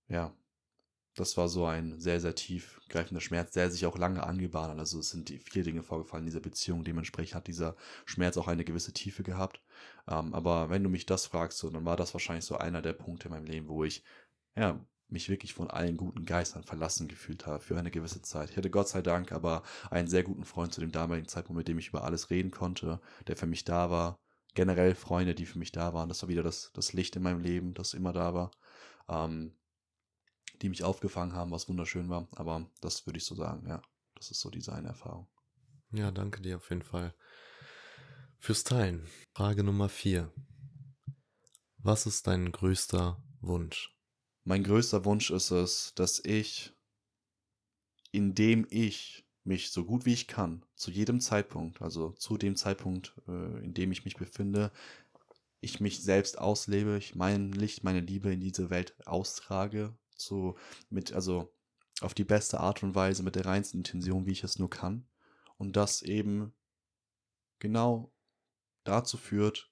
ja, 0.08 0.34
das 1.20 1.36
war 1.36 1.48
so 1.48 1.66
ein 1.66 1.98
sehr, 2.00 2.20
sehr 2.20 2.34
tiefgreifender 2.34 3.20
Schmerz, 3.20 3.52
der 3.52 3.70
sich 3.70 3.86
auch 3.86 3.98
lange 3.98 4.22
angebahnt 4.22 4.72
hat. 4.72 4.78
Also 4.78 5.00
es 5.00 5.10
sind 5.10 5.30
viele 5.44 5.64
Dinge 5.64 5.82
vorgefallen 5.82 6.22
in 6.22 6.26
dieser 6.26 6.40
Beziehung. 6.40 6.84
Dementsprechend 6.84 7.34
hat 7.34 7.46
dieser 7.46 7.76
Schmerz 8.06 8.36
auch 8.36 8.48
eine 8.48 8.64
gewisse 8.64 8.92
Tiefe 8.92 9.22
gehabt. 9.22 9.60
Ähm, 10.08 10.34
aber 10.34 10.70
wenn 10.70 10.82
du 10.82 10.90
mich 10.90 11.06
das 11.06 11.26
fragst, 11.26 11.58
so, 11.58 11.70
dann 11.70 11.84
war 11.84 11.96
das 11.96 12.14
wahrscheinlich 12.14 12.44
so 12.44 12.56
einer 12.56 12.82
der 12.82 12.92
Punkte 12.92 13.28
in 13.28 13.34
meinem 13.34 13.46
Leben, 13.46 13.68
wo 13.68 13.84
ich 13.84 14.04
ja, 14.56 14.80
mich 15.08 15.28
wirklich 15.28 15.54
von 15.54 15.70
allen 15.70 15.96
guten 15.96 16.24
Geistern 16.24 16.64
verlassen 16.64 17.08
gefühlt 17.08 17.46
habe 17.46 17.60
für 17.60 17.78
eine 17.78 17.90
gewisse 17.90 18.22
Zeit. 18.22 18.50
Ich 18.50 18.56
hatte 18.56 18.70
Gott 18.70 18.88
sei 18.88 19.02
Dank 19.02 19.32
aber 19.32 19.62
einen 19.90 20.08
sehr 20.08 20.22
guten 20.22 20.44
Freund 20.44 20.72
zu 20.72 20.80
dem 20.80 20.92
damaligen 20.92 21.28
Zeitpunkt, 21.28 21.58
mit 21.58 21.68
dem 21.68 21.78
ich 21.78 21.88
über 21.88 22.04
alles 22.04 22.30
reden 22.30 22.50
konnte, 22.50 23.00
der 23.26 23.36
für 23.36 23.46
mich 23.46 23.64
da 23.64 23.90
war. 23.90 24.18
Generell 24.54 24.94
Freunde, 24.94 25.34
die 25.34 25.46
für 25.46 25.58
mich 25.58 25.72
da 25.72 25.94
waren. 25.94 26.08
Das 26.08 26.22
war 26.22 26.28
wieder 26.28 26.42
das, 26.42 26.72
das 26.74 26.92
Licht 26.92 27.16
in 27.16 27.22
meinem 27.22 27.40
Leben, 27.40 27.74
das 27.74 27.94
immer 27.94 28.12
da 28.12 28.34
war. 28.34 28.50
Ähm, 29.08 29.54
die 30.62 30.68
mich 30.68 30.82
aufgefangen 30.82 31.34
haben, 31.34 31.50
was 31.50 31.68
wunderschön 31.68 32.08
war. 32.08 32.28
Aber 32.32 32.68
das 32.80 33.06
würde 33.06 33.18
ich 33.18 33.24
so 33.24 33.34
sagen, 33.34 33.68
ja. 33.68 33.82
Das 34.14 34.32
ist 34.32 34.40
so 34.40 34.50
die 34.50 34.60
seine 34.60 34.88
Erfahrung. 34.88 35.28
Ja, 35.92 36.10
danke 36.10 36.42
dir 36.42 36.56
auf 36.56 36.68
jeden 36.70 36.82
Fall 36.82 37.14
fürs 38.38 38.64
Teilen. 38.64 39.06
Frage 39.34 39.62
Nummer 39.62 39.88
vier. 39.88 40.32
Was 41.78 42.06
ist 42.06 42.26
dein 42.26 42.50
größter 42.50 43.22
Wunsch? 43.40 43.96
Mein 44.44 44.64
größter 44.64 45.04
Wunsch 45.04 45.30
ist 45.30 45.52
es, 45.52 45.92
dass 45.94 46.18
ich, 46.24 46.72
indem 48.10 48.66
ich 48.70 49.24
mich 49.44 49.70
so 49.70 49.84
gut 49.84 50.04
wie 50.04 50.12
ich 50.12 50.26
kann, 50.26 50.64
zu 50.74 50.90
jedem 50.90 51.20
Zeitpunkt, 51.20 51.80
also 51.80 52.10
zu 52.12 52.36
dem 52.36 52.56
Zeitpunkt, 52.56 53.14
äh, 53.28 53.64
in 53.64 53.72
dem 53.72 53.92
ich 53.92 54.04
mich 54.04 54.16
befinde, 54.16 54.72
ich 55.60 55.80
mich 55.80 56.02
selbst 56.02 56.38
auslebe, 56.38 56.98
ich 56.98 57.14
mein 57.14 57.52
Licht, 57.52 57.84
meine 57.84 58.00
Liebe 58.00 58.32
in 58.32 58.40
diese 58.40 58.70
Welt 58.70 58.94
austrage, 59.06 59.96
so 60.20 60.56
mit, 60.90 61.12
also 61.12 61.52
auf 62.00 62.14
die 62.14 62.24
beste 62.24 62.60
Art 62.60 62.82
und 62.82 62.94
Weise, 62.94 63.22
mit 63.22 63.34
der 63.34 63.46
reinsten 63.46 63.78
Intention, 63.78 64.26
wie 64.26 64.32
ich 64.32 64.44
es 64.44 64.58
nur 64.58 64.70
kann. 64.70 65.06
Und 65.56 65.76
das 65.76 66.02
eben 66.02 66.52
genau 67.58 68.12
dazu 68.84 69.16
führt, 69.16 69.70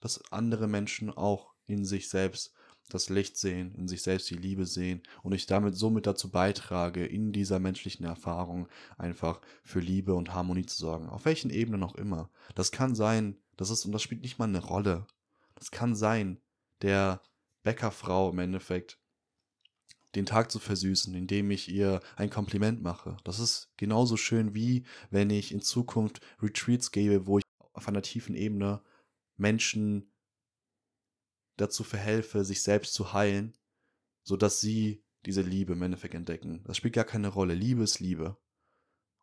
dass 0.00 0.32
andere 0.32 0.68
Menschen 0.68 1.10
auch 1.10 1.54
in 1.66 1.84
sich 1.84 2.08
selbst 2.08 2.54
das 2.88 3.08
Licht 3.08 3.36
sehen, 3.36 3.74
in 3.76 3.88
sich 3.88 4.02
selbst 4.02 4.28
die 4.30 4.36
Liebe 4.36 4.66
sehen 4.66 5.02
und 5.22 5.32
ich 5.32 5.46
damit 5.46 5.76
somit 5.76 6.06
dazu 6.06 6.30
beitrage, 6.30 7.06
in 7.06 7.32
dieser 7.32 7.58
menschlichen 7.58 8.04
Erfahrung 8.04 8.68
einfach 8.98 9.40
für 9.62 9.80
Liebe 9.80 10.14
und 10.14 10.34
Harmonie 10.34 10.66
zu 10.66 10.76
sorgen. 10.76 11.08
Auf 11.08 11.24
welchen 11.24 11.50
Ebenen 11.50 11.82
auch 11.82 11.94
immer. 11.94 12.30
Das 12.54 12.72
kann 12.72 12.94
sein, 12.94 13.38
das 13.56 13.70
ist, 13.70 13.84
und 13.84 13.92
das 13.92 14.02
spielt 14.02 14.22
nicht 14.22 14.38
mal 14.38 14.48
eine 14.48 14.62
Rolle. 14.62 15.06
Das 15.54 15.70
kann 15.70 15.94
sein, 15.94 16.40
der 16.82 17.22
Bäckerfrau 17.62 18.30
im 18.30 18.40
Endeffekt 18.40 18.98
den 20.14 20.26
Tag 20.26 20.50
zu 20.50 20.58
versüßen, 20.58 21.14
indem 21.14 21.50
ich 21.50 21.68
ihr 21.68 22.00
ein 22.16 22.30
Kompliment 22.30 22.82
mache. 22.82 23.16
Das 23.24 23.38
ist 23.38 23.72
genauso 23.76 24.16
schön 24.16 24.54
wie 24.54 24.84
wenn 25.10 25.30
ich 25.30 25.52
in 25.52 25.62
Zukunft 25.62 26.20
Retreats 26.40 26.90
gebe, 26.90 27.26
wo 27.26 27.38
ich 27.38 27.44
auf 27.72 27.88
einer 27.88 28.02
tiefen 28.02 28.34
Ebene 28.34 28.82
Menschen 29.36 30.12
dazu 31.56 31.84
verhelfe, 31.84 32.44
sich 32.44 32.62
selbst 32.62 32.94
zu 32.94 33.12
heilen, 33.12 33.56
sodass 34.24 34.60
sie 34.60 35.02
diese 35.24 35.42
Liebe 35.42 35.72
im 35.72 35.82
Endeffekt 35.82 36.14
entdecken. 36.14 36.62
Das 36.64 36.76
spielt 36.76 36.94
gar 36.94 37.04
keine 37.04 37.28
Rolle. 37.28 37.54
Liebe 37.54 37.82
ist 37.82 38.00
Liebe. 38.00 38.36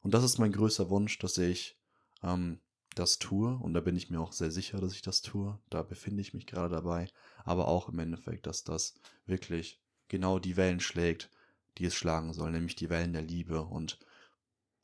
Und 0.02 0.14
das 0.14 0.24
ist 0.24 0.38
mein 0.38 0.52
größter 0.52 0.90
Wunsch, 0.90 1.20
dass 1.20 1.38
ich 1.38 1.78
ähm, 2.24 2.60
das 2.96 3.20
tue. 3.20 3.56
Und 3.58 3.74
da 3.74 3.82
bin 3.82 3.96
ich 3.96 4.10
mir 4.10 4.20
auch 4.20 4.32
sehr 4.32 4.52
sicher, 4.52 4.80
dass 4.80 4.94
ich 4.94 5.02
das 5.02 5.22
tue. 5.22 5.60
Da 5.70 5.84
befinde 5.84 6.22
ich 6.22 6.34
mich 6.34 6.48
gerade 6.48 6.74
dabei. 6.74 7.10
Aber 7.44 7.68
auch 7.68 7.90
im 7.90 8.00
Endeffekt, 8.00 8.48
dass 8.48 8.64
das 8.64 8.96
wirklich 9.26 9.82
genau 10.10 10.40
die 10.40 10.58
Wellen 10.58 10.82
schlägt, 10.82 11.32
die 11.78 11.86
es 11.86 11.96
schlagen 11.96 12.34
soll, 12.34 12.52
nämlich 12.52 12.76
die 12.76 12.90
Wellen 12.90 13.14
der 13.14 13.22
Liebe. 13.22 13.62
Und 13.62 14.00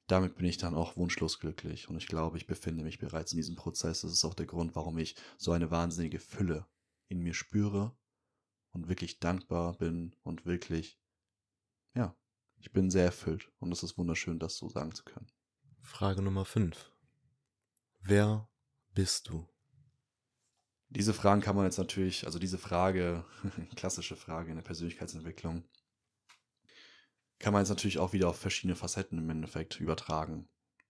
damit 0.08 0.36
bin 0.36 0.46
ich 0.46 0.58
dann 0.58 0.76
auch 0.76 0.96
wunschlos 0.96 1.40
glücklich. 1.40 1.90
Und 1.90 1.98
ich 1.98 2.08
glaube, 2.08 2.38
ich 2.38 2.48
befinde 2.48 2.84
mich 2.84 3.00
bereits 3.00 3.34
in 3.34 3.38
diesem 3.38 3.56
Prozess. 3.56 4.02
Das 4.02 4.12
ist 4.12 4.24
auch 4.24 4.34
der 4.34 4.46
Grund, 4.46 4.76
warum 4.76 4.98
ich 4.98 5.16
so 5.38 5.52
eine 5.52 5.72
wahnsinnige 5.72 6.20
Fülle 6.20 6.66
in 7.10 7.20
mir 7.20 7.34
spüre 7.34 7.96
und 8.72 8.88
wirklich 8.88 9.20
dankbar 9.20 9.78
bin 9.78 10.16
und 10.24 10.46
wirklich, 10.46 11.00
ja, 11.94 12.16
ich 12.58 12.72
bin 12.72 12.90
sehr 12.90 13.06
erfüllt. 13.06 13.52
Und 13.60 13.72
es 13.72 13.84
ist 13.84 13.98
wunderschön, 13.98 14.40
das 14.40 14.58
so 14.58 14.70
sagen 14.70 14.94
zu 14.94 15.04
können. 15.04 15.28
Frage 15.82 16.22
Nummer 16.22 16.46
5. 16.46 16.92
Wer 18.02 18.48
bist 18.94 19.30
du? 19.30 19.48
Diese 20.90 21.14
Fragen 21.14 21.42
kann 21.42 21.56
man 21.56 21.66
jetzt 21.66 21.78
natürlich, 21.78 22.26
also 22.26 22.40
diese 22.40 22.58
Frage, 22.58 23.26
klassische 23.76 24.16
Frage 24.16 24.50
in 24.50 24.56
der 24.56 24.64
Persönlichkeitsentwicklung, 24.64 25.64
kann 27.40 27.54
man 27.54 27.62
jetzt 27.62 27.70
natürlich 27.70 28.00
auch 28.00 28.14
wieder 28.14 28.30
auf 28.30 28.38
verschiedene 28.38 28.76
Facetten 28.76 29.18
im 29.18 29.30
Endeffekt 29.30 29.80
übertragen. 29.80 30.48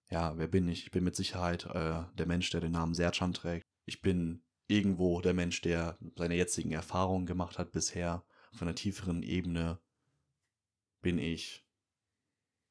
Ja, 0.09 0.37
wer 0.37 0.47
bin 0.47 0.67
ich? 0.67 0.83
Ich 0.83 0.91
bin 0.91 1.03
mit 1.03 1.15
Sicherheit 1.15 1.65
äh, 1.65 2.03
der 2.13 2.27
Mensch, 2.27 2.49
der 2.51 2.61
den 2.61 2.73
Namen 2.73 2.93
Serchan 2.93 3.33
trägt. 3.33 3.65
Ich 3.85 4.01
bin 4.01 4.43
irgendwo 4.67 5.21
der 5.21 5.33
Mensch, 5.33 5.61
der 5.61 5.97
seine 6.15 6.35
jetzigen 6.35 6.71
Erfahrungen 6.71 7.25
gemacht 7.25 7.57
hat 7.57 7.71
bisher. 7.71 8.23
Auf 8.53 8.61
einer 8.61 8.75
tieferen 8.75 9.23
Ebene 9.23 9.79
bin 11.01 11.17
ich 11.17 11.65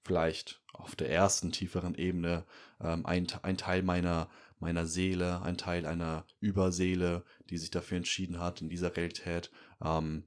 vielleicht 0.05 0.63
auf 0.73 0.97
der 0.97 1.11
ersten 1.11 1.53
tieferen 1.53 1.95
Ebene 1.95 2.45
ähm, 2.81 3.07
ein, 3.07 3.27
ein 3.43 3.57
Teil 3.57 3.83
meiner 3.83 4.29
meiner 4.65 4.87
Seele, 4.87 5.43
ein 5.43 5.59
Teil 5.59 5.85
einer 5.85 6.27
Überseele, 6.41 7.25
die 7.51 7.59
sich 7.59 7.71
dafür 7.71 7.99
entschieden 7.99 8.41
hat, 8.41 8.63
in 8.63 8.71
dieser 8.71 8.97
Realität, 8.97 9.51
ähm, 9.83 10.25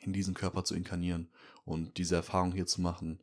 in 0.00 0.12
diesen 0.12 0.34
Körper 0.34 0.64
zu 0.64 0.74
inkarnieren 0.74 1.32
und 1.64 1.96
diese 1.96 2.16
Erfahrung 2.16 2.52
hier 2.52 2.66
zu 2.66 2.82
machen. 2.82 3.20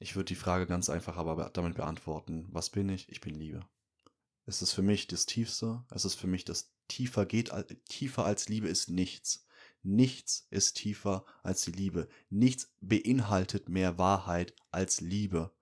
Ich 0.00 0.16
würde 0.16 0.26
die 0.26 0.34
Frage 0.34 0.66
ganz 0.66 0.90
einfach 0.90 1.16
aber 1.16 1.48
damit 1.50 1.76
beantworten, 1.76 2.48
was 2.50 2.70
bin 2.70 2.88
ich? 2.88 3.08
Ich 3.08 3.20
bin 3.20 3.36
Liebe. 3.36 3.64
Es 4.46 4.60
ist 4.62 4.72
für 4.72 4.82
mich 4.82 5.06
das 5.06 5.26
Tiefste, 5.26 5.84
es 5.90 6.04
ist 6.04 6.16
für 6.16 6.26
mich 6.26 6.44
das 6.44 6.74
tiefer 6.88 7.24
geht, 7.24 7.52
tiefer 7.88 8.24
als 8.24 8.48
Liebe 8.48 8.68
ist 8.68 8.90
nichts. 8.90 9.46
Nichts 9.84 10.48
ist 10.50 10.74
tiefer 10.74 11.24
als 11.44 11.62
die 11.62 11.70
Liebe. 11.70 12.08
Nichts 12.30 12.74
beinhaltet 12.80 13.68
mehr 13.68 13.96
Wahrheit 13.96 14.56
als 14.72 15.00
Liebe. 15.00 15.52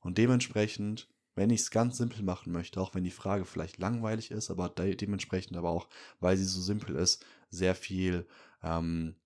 Und 0.00 0.18
dementsprechend 0.18 1.08
wenn 1.34 1.50
ich 1.50 1.62
es 1.62 1.70
ganz 1.70 1.96
simpel 1.96 2.22
machen 2.22 2.52
möchte, 2.52 2.80
auch 2.80 2.94
wenn 2.94 3.04
die 3.04 3.10
Frage 3.10 3.44
vielleicht 3.44 3.78
langweilig 3.78 4.30
ist, 4.30 4.50
aber 4.50 4.68
de 4.68 4.94
dementsprechend 4.94 5.56
aber 5.56 5.70
auch, 5.70 5.88
weil 6.20 6.36
sie 6.36 6.44
so 6.44 6.60
simpel 6.60 6.96
ist, 6.96 7.24
sehr 7.50 7.74
viel, 7.74 8.26
ähm, 8.62 9.16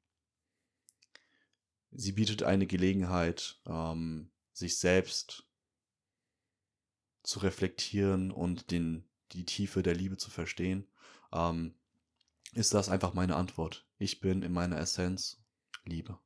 sie 1.90 2.12
bietet 2.12 2.42
eine 2.42 2.66
Gelegenheit, 2.66 3.60
ähm, 3.66 4.30
sich 4.52 4.78
selbst 4.78 5.46
zu 7.22 7.40
reflektieren 7.40 8.30
und 8.30 8.70
den, 8.70 9.04
die 9.32 9.44
Tiefe 9.44 9.82
der 9.82 9.94
Liebe 9.94 10.16
zu 10.16 10.30
verstehen, 10.30 10.86
ähm, 11.32 11.74
ist 12.54 12.72
das 12.72 12.88
einfach 12.88 13.12
meine 13.12 13.36
Antwort. 13.36 13.86
Ich 13.98 14.20
bin 14.20 14.42
in 14.42 14.52
meiner 14.52 14.78
Essenz 14.78 15.42
Liebe. 15.84 16.18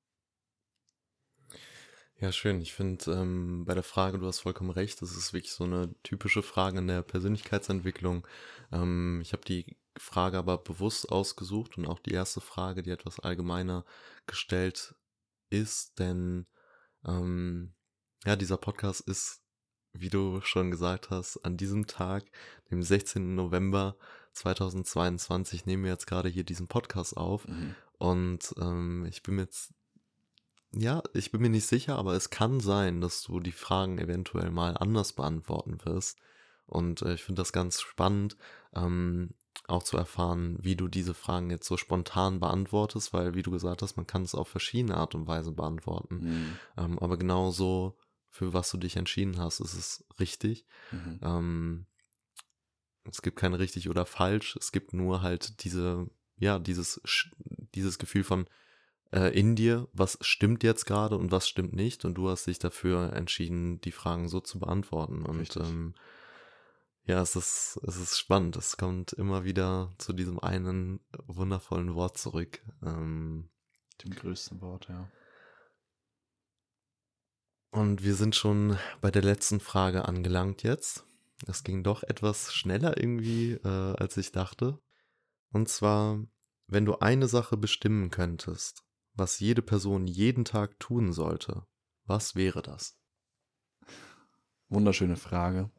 Ja, 2.22 2.30
schön. 2.30 2.60
Ich 2.60 2.72
finde 2.72 3.10
ähm, 3.10 3.64
bei 3.64 3.74
der 3.74 3.82
Frage, 3.82 4.20
du 4.20 4.28
hast 4.28 4.38
vollkommen 4.38 4.70
recht, 4.70 5.02
das 5.02 5.16
ist 5.16 5.32
wirklich 5.32 5.52
so 5.52 5.64
eine 5.64 5.92
typische 6.04 6.44
Frage 6.44 6.78
in 6.78 6.86
der 6.86 7.02
Persönlichkeitsentwicklung. 7.02 8.24
Ähm, 8.70 9.18
ich 9.22 9.32
habe 9.32 9.44
die 9.44 9.76
Frage 9.98 10.38
aber 10.38 10.58
bewusst 10.58 11.10
ausgesucht 11.10 11.76
und 11.76 11.88
auch 11.88 11.98
die 11.98 12.12
erste 12.12 12.40
Frage, 12.40 12.84
die 12.84 12.90
etwas 12.90 13.18
allgemeiner 13.18 13.84
gestellt 14.28 14.94
ist, 15.50 15.98
denn 15.98 16.46
ähm, 17.04 17.74
ja, 18.24 18.36
dieser 18.36 18.56
Podcast 18.56 19.00
ist, 19.00 19.42
wie 19.92 20.08
du 20.08 20.40
schon 20.42 20.70
gesagt 20.70 21.10
hast, 21.10 21.38
an 21.38 21.56
diesem 21.56 21.88
Tag, 21.88 22.30
dem 22.70 22.84
16. 22.84 23.34
November 23.34 23.96
2022, 24.34 25.66
nehmen 25.66 25.82
wir 25.82 25.90
jetzt 25.90 26.06
gerade 26.06 26.28
hier 26.28 26.44
diesen 26.44 26.68
Podcast 26.68 27.16
auf. 27.16 27.48
Mhm. 27.48 27.74
Und 27.98 28.54
ähm, 28.60 29.06
ich 29.06 29.24
bin 29.24 29.34
mir 29.34 29.42
jetzt 29.42 29.74
ja, 30.74 31.02
ich 31.12 31.30
bin 31.30 31.42
mir 31.42 31.50
nicht 31.50 31.66
sicher, 31.66 31.96
aber 31.96 32.14
es 32.14 32.30
kann 32.30 32.60
sein, 32.60 33.00
dass 33.00 33.22
du 33.22 33.40
die 33.40 33.52
Fragen 33.52 33.98
eventuell 33.98 34.50
mal 34.50 34.76
anders 34.76 35.12
beantworten 35.12 35.78
wirst. 35.84 36.18
Und 36.66 37.02
äh, 37.02 37.14
ich 37.14 37.24
finde 37.24 37.40
das 37.40 37.52
ganz 37.52 37.80
spannend, 37.80 38.36
ähm, 38.74 39.34
auch 39.68 39.82
zu 39.82 39.96
erfahren, 39.96 40.58
wie 40.60 40.76
du 40.76 40.88
diese 40.88 41.14
Fragen 41.14 41.50
jetzt 41.50 41.66
so 41.66 41.76
spontan 41.76 42.40
beantwortest, 42.40 43.12
weil, 43.12 43.34
wie 43.34 43.42
du 43.42 43.50
gesagt 43.50 43.82
hast, 43.82 43.96
man 43.96 44.06
kann 44.06 44.22
es 44.22 44.34
auf 44.34 44.48
verschiedene 44.48 44.96
Art 44.96 45.14
und 45.14 45.26
Weise 45.26 45.52
beantworten. 45.52 46.14
Mhm. 46.16 46.58
Ähm, 46.78 46.98
aber 46.98 47.18
genauso, 47.18 47.98
für 48.28 48.54
was 48.54 48.70
du 48.70 48.78
dich 48.78 48.96
entschieden 48.96 49.38
hast, 49.38 49.60
ist 49.60 49.74
es 49.74 50.04
richtig. 50.18 50.66
Mhm. 50.90 51.20
Ähm, 51.22 51.86
es 53.04 53.20
gibt 53.20 53.38
kein 53.38 53.52
richtig 53.52 53.90
oder 53.90 54.06
falsch, 54.06 54.56
es 54.56 54.72
gibt 54.72 54.94
nur 54.94 55.22
halt 55.22 55.64
diese, 55.64 56.08
ja, 56.36 56.58
dieses, 56.58 57.00
dieses 57.74 57.98
Gefühl 57.98 58.24
von, 58.24 58.46
äh, 59.12 59.28
in 59.38 59.54
dir, 59.54 59.88
was 59.92 60.18
stimmt 60.20 60.62
jetzt 60.62 60.86
gerade 60.86 61.16
und 61.16 61.30
was 61.30 61.48
stimmt 61.48 61.74
nicht. 61.74 62.04
Und 62.04 62.14
du 62.14 62.28
hast 62.28 62.46
dich 62.46 62.58
dafür 62.58 63.12
entschieden, 63.12 63.80
die 63.80 63.92
Fragen 63.92 64.28
so 64.28 64.40
zu 64.40 64.58
beantworten. 64.58 65.24
Und 65.24 65.56
ähm, 65.56 65.94
ja, 67.04 67.20
es 67.20 67.36
ist, 67.36 67.80
es 67.86 67.96
ist 67.96 68.18
spannend. 68.18 68.56
Es 68.56 68.76
kommt 68.76 69.12
immer 69.12 69.44
wieder 69.44 69.92
zu 69.98 70.12
diesem 70.12 70.38
einen 70.38 71.00
wundervollen 71.26 71.94
Wort 71.94 72.18
zurück. 72.18 72.60
Ähm, 72.82 73.50
Dem 74.02 74.14
größten 74.14 74.60
Wort, 74.60 74.88
ja. 74.88 75.10
Und 77.70 78.04
wir 78.04 78.14
sind 78.14 78.36
schon 78.36 78.78
bei 79.00 79.10
der 79.10 79.22
letzten 79.22 79.58
Frage 79.58 80.06
angelangt 80.06 80.62
jetzt. 80.62 81.06
Es 81.46 81.64
ging 81.64 81.82
doch 81.82 82.02
etwas 82.02 82.52
schneller 82.52 82.98
irgendwie, 82.98 83.52
äh, 83.52 83.96
als 83.96 84.16
ich 84.16 84.30
dachte. 84.30 84.78
Und 85.52 85.68
zwar, 85.68 86.22
wenn 86.66 86.84
du 86.84 86.98
eine 86.98 87.28
Sache 87.28 87.56
bestimmen 87.56 88.10
könntest, 88.10 88.84
was 89.14 89.40
jede 89.40 89.62
Person 89.62 90.06
jeden 90.06 90.44
Tag 90.44 90.78
tun 90.80 91.12
sollte, 91.12 91.66
was 92.04 92.34
wäre 92.34 92.62
das? 92.62 92.98
Wunderschöne 94.68 95.16
Frage. 95.16 95.70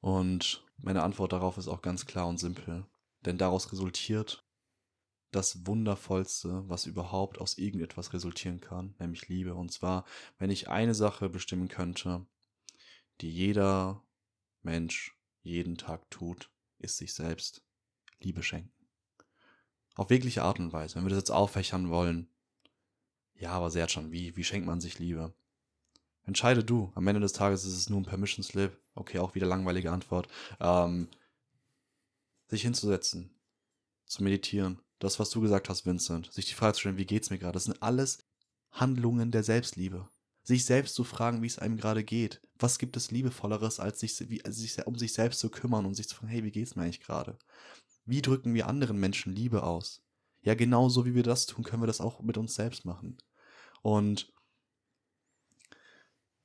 Und 0.00 0.64
meine 0.76 1.02
Antwort 1.02 1.32
darauf 1.32 1.58
ist 1.58 1.68
auch 1.68 1.82
ganz 1.82 2.06
klar 2.06 2.28
und 2.28 2.38
simpel. 2.38 2.86
Denn 3.24 3.38
daraus 3.38 3.72
resultiert 3.72 4.44
das 5.32 5.66
Wundervollste, 5.66 6.68
was 6.68 6.86
überhaupt 6.86 7.38
aus 7.40 7.58
irgendetwas 7.58 8.12
resultieren 8.12 8.60
kann, 8.60 8.94
nämlich 8.98 9.28
Liebe. 9.28 9.54
Und 9.54 9.72
zwar, 9.72 10.04
wenn 10.38 10.50
ich 10.50 10.68
eine 10.68 10.94
Sache 10.94 11.28
bestimmen 11.28 11.68
könnte, 11.68 12.26
die 13.20 13.30
jeder 13.30 14.02
Mensch 14.62 15.16
jeden 15.42 15.76
Tag 15.76 16.10
tut, 16.10 16.50
ist 16.78 16.96
sich 16.98 17.14
selbst 17.14 17.64
Liebe 18.20 18.42
schenken. 18.42 18.75
Auf 19.96 20.10
wirkliche 20.10 20.42
Art 20.42 20.60
und 20.60 20.72
Weise. 20.72 20.94
Wenn 20.94 21.04
wir 21.04 21.10
das 21.10 21.18
jetzt 21.18 21.30
auffächern 21.30 21.90
wollen, 21.90 22.28
ja, 23.34 23.50
aber 23.50 23.70
sehr 23.70 23.88
schon, 23.88 24.12
wie, 24.12 24.36
wie 24.36 24.44
schenkt 24.44 24.66
man 24.66 24.80
sich 24.80 24.98
Liebe? 24.98 25.34
Entscheide 26.24 26.64
du. 26.64 26.90
Am 26.94 27.06
Ende 27.06 27.20
des 27.20 27.32
Tages 27.32 27.64
ist 27.64 27.74
es 27.74 27.88
nur 27.88 28.00
ein 28.00 28.06
Permission 28.06 28.42
Slip. 28.42 28.78
Okay, 28.94 29.18
auch 29.18 29.34
wieder 29.34 29.46
langweilige 29.46 29.92
Antwort. 29.92 30.28
Ähm, 30.60 31.08
sich 32.48 32.62
hinzusetzen, 32.62 33.30
zu 34.06 34.22
meditieren. 34.22 34.80
Das, 34.98 35.18
was 35.18 35.30
du 35.30 35.40
gesagt 35.40 35.68
hast, 35.68 35.86
Vincent. 35.86 36.32
Sich 36.32 36.46
die 36.46 36.54
Frage 36.54 36.74
zu 36.74 36.80
stellen, 36.80 36.96
wie 36.96 37.06
geht's 37.06 37.30
mir 37.30 37.38
gerade? 37.38 37.52
Das 37.52 37.64
sind 37.64 37.82
alles 37.82 38.24
Handlungen 38.72 39.30
der 39.30 39.44
Selbstliebe. 39.44 40.08
Sich 40.42 40.64
selbst 40.64 40.94
zu 40.94 41.04
fragen, 41.04 41.42
wie 41.42 41.46
es 41.46 41.58
einem 41.58 41.76
gerade 41.76 42.04
geht. 42.04 42.40
Was 42.58 42.78
gibt 42.78 42.96
es 42.96 43.10
Liebevolleres, 43.10 43.80
als 43.80 44.00
sich, 44.00 44.28
wie, 44.30 44.44
also 44.44 44.60
sich, 44.60 44.84
um 44.86 44.96
sich 44.96 45.12
selbst 45.12 45.40
zu 45.40 45.50
kümmern 45.50 45.86
und 45.86 45.94
sich 45.94 46.08
zu 46.08 46.16
fragen, 46.16 46.28
hey, 46.28 46.44
wie 46.44 46.52
geht's 46.52 46.76
mir 46.76 46.82
eigentlich 46.82 47.00
gerade? 47.00 47.38
Wie 48.06 48.22
drücken 48.22 48.54
wir 48.54 48.68
anderen 48.68 48.98
Menschen 48.98 49.34
Liebe 49.34 49.64
aus? 49.64 50.02
Ja, 50.42 50.54
genauso 50.54 51.04
wie 51.04 51.14
wir 51.14 51.24
das 51.24 51.46
tun, 51.46 51.64
können 51.64 51.82
wir 51.82 51.88
das 51.88 52.00
auch 52.00 52.20
mit 52.20 52.38
uns 52.38 52.54
selbst 52.54 52.84
machen. 52.84 53.18
Und 53.82 54.32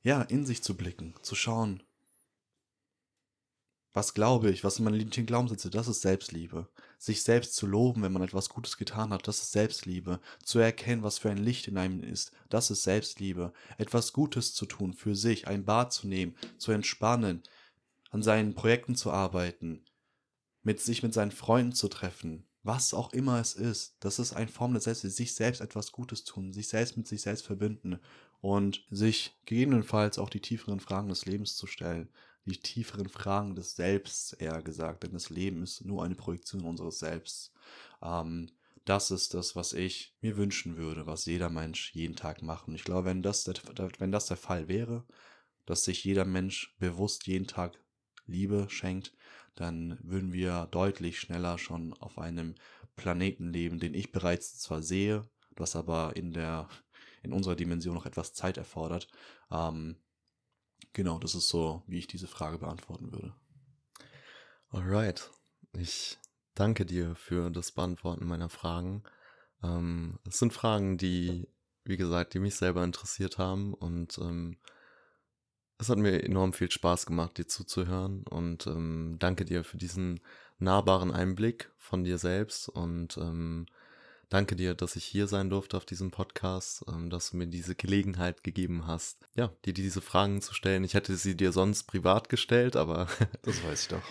ja, 0.01 0.23
in 0.23 0.45
sich 0.45 0.63
zu 0.63 0.75
blicken, 0.75 1.13
zu 1.21 1.35
schauen, 1.35 1.83
was 3.93 4.13
glaube 4.13 4.49
ich, 4.49 4.63
was 4.63 4.75
sind 4.75 4.85
meine 4.85 4.97
lieblichen 4.97 5.25
Glaubenssätze, 5.25 5.69
das 5.69 5.87
ist 5.87 6.01
Selbstliebe. 6.01 6.69
Sich 6.97 7.23
selbst 7.23 7.55
zu 7.55 7.67
loben, 7.67 8.01
wenn 8.01 8.13
man 8.13 8.21
etwas 8.21 8.49
Gutes 8.49 8.77
getan 8.77 9.11
hat, 9.11 9.27
das 9.27 9.41
ist 9.41 9.51
Selbstliebe. 9.51 10.19
Zu 10.43 10.59
erkennen, 10.59 11.03
was 11.03 11.17
für 11.17 11.29
ein 11.29 11.37
Licht 11.37 11.67
in 11.67 11.77
einem 11.77 12.01
ist, 12.01 12.31
das 12.49 12.71
ist 12.71 12.83
Selbstliebe. 12.83 13.53
Etwas 13.77 14.13
Gutes 14.13 14.53
zu 14.53 14.65
tun 14.65 14.93
für 14.93 15.15
sich, 15.15 15.47
ein 15.47 15.65
Bad 15.65 15.91
zu 15.91 16.07
nehmen, 16.07 16.35
zu 16.57 16.71
entspannen, 16.71 17.43
an 18.11 18.23
seinen 18.23 18.55
Projekten 18.55 18.95
zu 18.95 19.11
arbeiten, 19.11 19.83
mit 20.63 20.79
sich 20.79 21.03
mit 21.03 21.13
seinen 21.13 21.31
Freunden 21.31 21.73
zu 21.73 21.87
treffen, 21.87 22.45
was 22.63 22.93
auch 22.93 23.13
immer 23.13 23.39
es 23.39 23.53
ist, 23.53 23.95
das 23.99 24.19
ist 24.19 24.33
eine 24.33 24.47
Form 24.47 24.73
des 24.73 24.83
Selbstliebe, 24.83 25.13
sich 25.13 25.33
selbst 25.33 25.61
etwas 25.61 25.91
Gutes 25.91 26.23
tun, 26.23 26.53
sich 26.53 26.67
selbst 26.67 26.97
mit 26.97 27.07
sich 27.07 27.21
selbst 27.21 27.45
verbinden 27.45 27.99
und 28.41 28.85
sich 28.91 29.35
gegebenenfalls 29.45 30.19
auch 30.19 30.29
die 30.29 30.41
tieferen 30.41 30.79
Fragen 30.79 31.09
des 31.09 31.25
Lebens 31.25 31.55
zu 31.55 31.67
stellen 31.67 32.09
die 32.45 32.57
tieferen 32.57 33.09
Fragen 33.09 33.55
des 33.55 33.75
Selbst 33.75 34.41
eher 34.41 34.61
gesagt, 34.61 35.03
denn 35.03 35.13
das 35.13 35.29
Leben 35.29 35.63
ist 35.63 35.85
nur 35.85 36.03
eine 36.03 36.15
Projektion 36.15 36.63
unseres 36.63 36.99
Selbst. 36.99 37.53
Ähm, 38.01 38.49
das 38.85 39.11
ist 39.11 39.33
das, 39.35 39.55
was 39.55 39.73
ich 39.73 40.15
mir 40.21 40.37
wünschen 40.37 40.75
würde, 40.75 41.05
was 41.05 41.25
jeder 41.25 41.49
Mensch 41.49 41.93
jeden 41.93 42.15
Tag 42.15 42.41
macht. 42.41 42.67
Und 42.67 42.75
ich 42.75 42.83
glaube, 42.83 43.05
wenn 43.05 43.21
das, 43.21 43.43
der, 43.43 43.55
wenn 43.99 44.11
das 44.11 44.25
der 44.25 44.37
Fall 44.37 44.67
wäre, 44.67 45.05
dass 45.65 45.83
sich 45.83 46.03
jeder 46.03 46.25
Mensch 46.25 46.75
bewusst 46.79 47.27
jeden 47.27 47.45
Tag 47.45 47.77
Liebe 48.25 48.67
schenkt, 48.69 49.13
dann 49.55 49.97
würden 50.01 50.33
wir 50.33 50.67
deutlich 50.71 51.19
schneller 51.19 51.57
schon 51.57 51.93
auf 51.93 52.17
einem 52.17 52.55
Planeten 52.95 53.51
leben, 53.51 53.79
den 53.79 53.93
ich 53.93 54.11
bereits 54.11 54.57
zwar 54.59 54.81
sehe, 54.81 55.23
was 55.55 55.75
aber 55.75 56.15
in 56.15 56.33
der 56.33 56.69
in 57.23 57.33
unserer 57.33 57.55
Dimension 57.55 57.93
noch 57.93 58.05
etwas 58.07 58.33
Zeit 58.33 58.57
erfordert. 58.57 59.07
Ähm, 59.51 59.97
Genau, 60.93 61.19
das 61.19 61.35
ist 61.35 61.47
so, 61.47 61.83
wie 61.87 61.99
ich 61.99 62.07
diese 62.07 62.27
Frage 62.27 62.57
beantworten 62.57 63.11
würde. 63.11 63.33
Alright. 64.69 65.31
Ich 65.73 66.17
danke 66.53 66.85
dir 66.85 67.15
für 67.15 67.49
das 67.49 67.71
Beantworten 67.71 68.25
meiner 68.25 68.49
Fragen. 68.49 69.03
Ähm, 69.63 70.19
es 70.27 70.39
sind 70.39 70.53
Fragen, 70.53 70.97
die, 70.97 71.47
wie 71.85 71.97
gesagt, 71.97 72.33
die 72.33 72.39
mich 72.39 72.55
selber 72.55 72.83
interessiert 72.83 73.37
haben 73.37 73.73
und 73.73 74.17
ähm, 74.17 74.57
es 75.81 75.89
hat 75.89 75.97
mir 75.97 76.23
enorm 76.23 76.53
viel 76.53 76.71
Spaß 76.71 77.05
gemacht, 77.05 77.37
dir 77.37 77.47
zuzuhören 77.47 78.23
und 78.29 78.67
ähm, 78.67 79.17
danke 79.19 79.45
dir 79.45 79.63
für 79.63 79.77
diesen 79.77 80.21
nahbaren 80.59 81.11
Einblick 81.11 81.71
von 81.77 82.03
dir 82.03 82.17
selbst 82.17 82.69
und 82.69 83.17
ähm, 83.17 83.65
Danke 84.31 84.55
dir, 84.55 84.75
dass 84.75 84.95
ich 84.95 85.03
hier 85.03 85.27
sein 85.27 85.49
durfte 85.49 85.75
auf 85.75 85.83
diesem 85.83 86.09
Podcast, 86.09 86.85
ähm, 86.87 87.09
dass 87.09 87.31
du 87.31 87.37
mir 87.37 87.47
diese 87.47 87.75
Gelegenheit 87.75 88.45
gegeben 88.45 88.87
hast, 88.87 89.17
ja, 89.35 89.51
dir 89.65 89.73
diese 89.73 89.99
Fragen 89.99 90.41
zu 90.41 90.53
stellen. 90.53 90.85
Ich 90.85 90.93
hätte 90.93 91.17
sie 91.17 91.35
dir 91.35 91.51
sonst 91.51 91.83
privat 91.83 92.29
gestellt, 92.29 92.77
aber. 92.77 93.07
das 93.41 93.61
weiß 93.61 93.81
ich 93.81 93.87
doch. 93.89 94.03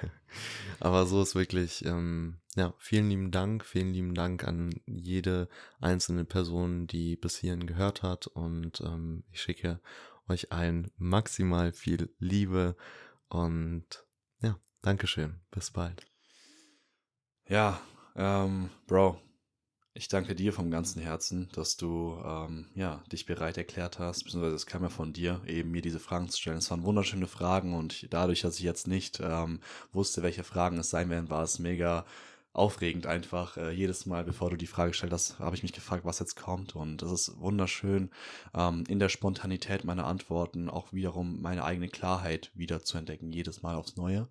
aber 0.80 1.04
so 1.04 1.20
ist 1.20 1.34
wirklich, 1.34 1.84
ähm, 1.84 2.38
ja, 2.56 2.72
vielen 2.78 3.10
lieben 3.10 3.30
Dank, 3.30 3.62
vielen 3.62 3.92
lieben 3.92 4.14
Dank 4.14 4.42
an 4.48 4.70
jede 4.86 5.50
einzelne 5.82 6.24
Person, 6.24 6.86
die 6.86 7.16
bis 7.16 7.36
hierhin 7.36 7.66
gehört 7.66 8.02
hat 8.02 8.26
und 8.26 8.80
ähm, 8.80 9.22
ich 9.32 9.42
schicke 9.42 9.80
euch 10.28 10.52
allen 10.52 10.90
maximal 10.96 11.72
viel 11.72 12.14
Liebe 12.18 12.76
und 13.28 13.86
ja, 14.40 14.58
Dankeschön. 14.82 15.40
Bis 15.50 15.70
bald. 15.70 16.06
Ja, 17.46 17.80
ähm, 18.14 18.70
Bro, 18.86 19.20
ich 19.94 20.08
danke 20.08 20.34
dir 20.34 20.52
vom 20.52 20.70
ganzen 20.70 21.02
Herzen, 21.02 21.48
dass 21.52 21.76
du 21.76 22.20
ähm, 22.24 22.66
ja, 22.74 23.02
dich 23.10 23.26
bereit 23.26 23.58
erklärt 23.58 23.98
hast, 23.98 24.22
beziehungsweise 24.24 24.54
es 24.54 24.66
kam 24.66 24.82
ja 24.82 24.88
von 24.88 25.12
dir, 25.12 25.40
eben 25.46 25.70
mir 25.70 25.82
diese 25.82 25.98
Fragen 25.98 26.28
zu 26.28 26.38
stellen. 26.38 26.58
Es 26.58 26.70
waren 26.70 26.84
wunderschöne 26.84 27.26
Fragen 27.26 27.74
und 27.74 28.06
dadurch, 28.12 28.42
dass 28.42 28.58
ich 28.58 28.64
jetzt 28.64 28.86
nicht 28.86 29.18
ähm, 29.20 29.60
wusste, 29.92 30.22
welche 30.22 30.44
Fragen 30.44 30.78
es 30.78 30.90
sein 30.90 31.10
werden, 31.10 31.30
war 31.30 31.42
es 31.42 31.58
mega 31.58 32.06
aufregend 32.58 33.06
einfach. 33.06 33.56
Äh, 33.56 33.70
jedes 33.70 34.06
Mal, 34.06 34.24
bevor 34.24 34.50
du 34.50 34.56
die 34.56 34.66
Frage 34.66 34.90
gestellt 34.90 35.12
hast, 35.12 35.38
habe 35.38 35.56
ich 35.56 35.62
mich 35.62 35.72
gefragt, 35.72 36.04
was 36.04 36.18
jetzt 36.18 36.36
kommt. 36.36 36.76
Und 36.76 37.02
es 37.02 37.12
ist 37.12 37.40
wunderschön, 37.40 38.10
ähm, 38.54 38.84
in 38.88 38.98
der 38.98 39.08
Spontanität 39.08 39.84
meiner 39.84 40.06
Antworten 40.06 40.68
auch 40.68 40.92
wiederum 40.92 41.40
meine 41.40 41.64
eigene 41.64 41.88
Klarheit 41.88 42.50
wieder 42.54 42.82
zu 42.82 42.98
entdecken, 42.98 43.32
jedes 43.32 43.62
Mal 43.62 43.76
aufs 43.76 43.96
Neue 43.96 44.28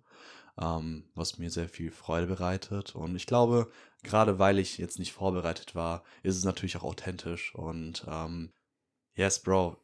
ähm, 0.60 1.04
was 1.14 1.38
mir 1.38 1.50
sehr 1.50 1.68
viel 1.68 1.90
Freude 1.90 2.26
bereitet. 2.26 2.94
Und 2.94 3.14
ich 3.16 3.26
glaube, 3.26 3.70
gerade 4.02 4.38
weil 4.38 4.58
ich 4.58 4.78
jetzt 4.78 4.98
nicht 4.98 5.12
vorbereitet 5.12 5.74
war, 5.74 6.02
ist 6.22 6.36
es 6.36 6.44
natürlich 6.44 6.76
auch 6.76 6.84
authentisch. 6.84 7.54
Und 7.54 8.04
ähm, 8.08 8.52
yes, 9.14 9.40
Bro, 9.40 9.76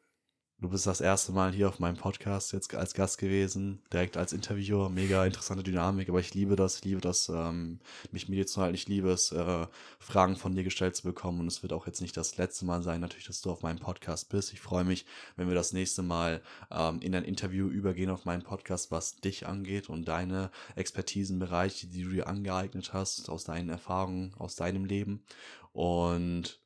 Du 0.60 0.70
bist 0.70 0.86
das 0.86 1.00
erste 1.00 1.32
Mal 1.32 1.52
hier 1.52 1.68
auf 1.68 1.78
meinem 1.78 1.96
Podcast 1.96 2.52
jetzt 2.52 2.74
als 2.74 2.94
Gast 2.94 3.18
gewesen, 3.18 3.82
direkt 3.92 4.16
als 4.16 4.32
Interviewer. 4.32 4.88
Mega 4.88 5.26
interessante 5.26 5.62
Dynamik, 5.62 6.08
aber 6.08 6.20
ich 6.20 6.32
liebe 6.32 6.56
das, 6.56 6.76
ich 6.76 6.84
liebe 6.84 7.00
das, 7.00 7.28
ähm, 7.28 7.80
mich 8.12 8.28
mit 8.28 8.38
dir 8.38 8.46
zu 8.46 8.62
halten. 8.62 8.74
Ich 8.74 8.88
liebe 8.88 9.10
es, 9.10 9.30
äh, 9.32 9.66
Fragen 9.98 10.36
von 10.36 10.54
dir 10.54 10.62
gestellt 10.62 10.96
zu 10.96 11.02
bekommen. 11.02 11.40
Und 11.40 11.48
es 11.48 11.62
wird 11.62 11.72
auch 11.74 11.86
jetzt 11.86 12.00
nicht 12.00 12.16
das 12.16 12.38
letzte 12.38 12.64
Mal 12.64 12.82
sein, 12.82 13.00
natürlich, 13.00 13.26
dass 13.26 13.42
du 13.42 13.50
auf 13.50 13.62
meinem 13.62 13.78
Podcast 13.78 14.30
bist. 14.30 14.52
Ich 14.52 14.60
freue 14.60 14.84
mich, 14.84 15.04
wenn 15.36 15.48
wir 15.48 15.54
das 15.54 15.74
nächste 15.74 16.02
Mal 16.02 16.40
ähm, 16.70 17.00
in 17.00 17.14
ein 17.14 17.24
Interview 17.24 17.68
übergehen 17.68 18.08
auf 18.08 18.24
meinen 18.24 18.42
Podcast, 18.42 18.90
was 18.90 19.16
dich 19.16 19.46
angeht 19.46 19.90
und 19.90 20.06
deine 20.06 20.50
Expertisenbereiche, 20.76 21.88
die 21.88 22.04
du 22.04 22.10
dir 22.10 22.26
angeeignet 22.28 22.94
hast, 22.94 23.28
aus 23.28 23.44
deinen 23.44 23.68
Erfahrungen, 23.68 24.32
aus 24.38 24.54
deinem 24.54 24.84
Leben. 24.86 25.24
Und 25.72 26.63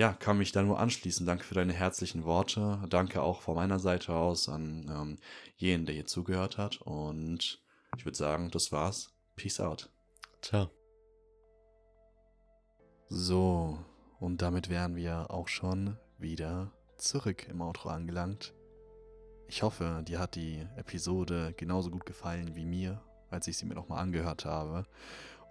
ja, 0.00 0.14
kann 0.14 0.38
mich 0.38 0.50
da 0.50 0.62
nur 0.62 0.78
anschließen. 0.78 1.26
Danke 1.26 1.44
für 1.44 1.54
deine 1.54 1.74
herzlichen 1.74 2.24
Worte. 2.24 2.82
Danke 2.88 3.20
auch 3.20 3.42
von 3.42 3.54
meiner 3.54 3.78
Seite 3.78 4.14
aus 4.14 4.48
an 4.48 4.90
ähm, 4.90 5.18
jeden, 5.58 5.84
der 5.84 5.94
hier 5.94 6.06
zugehört 6.06 6.56
hat. 6.56 6.80
Und 6.80 7.60
ich 7.98 8.06
würde 8.06 8.16
sagen, 8.16 8.50
das 8.50 8.72
war's. 8.72 9.12
Peace 9.36 9.60
out. 9.60 9.90
Ciao. 10.40 10.70
So, 13.10 13.78
und 14.20 14.40
damit 14.40 14.70
wären 14.70 14.96
wir 14.96 15.30
auch 15.30 15.48
schon 15.48 15.98
wieder 16.16 16.72
zurück 16.96 17.46
im 17.50 17.60
Outro 17.60 17.90
angelangt. 17.90 18.54
Ich 19.48 19.62
hoffe, 19.62 20.02
dir 20.08 20.18
hat 20.18 20.34
die 20.34 20.66
Episode 20.76 21.52
genauso 21.58 21.90
gut 21.90 22.06
gefallen 22.06 22.54
wie 22.54 22.64
mir, 22.64 23.02
als 23.28 23.48
ich 23.48 23.58
sie 23.58 23.66
mir 23.66 23.74
nochmal 23.74 23.98
angehört 23.98 24.46
habe. 24.46 24.86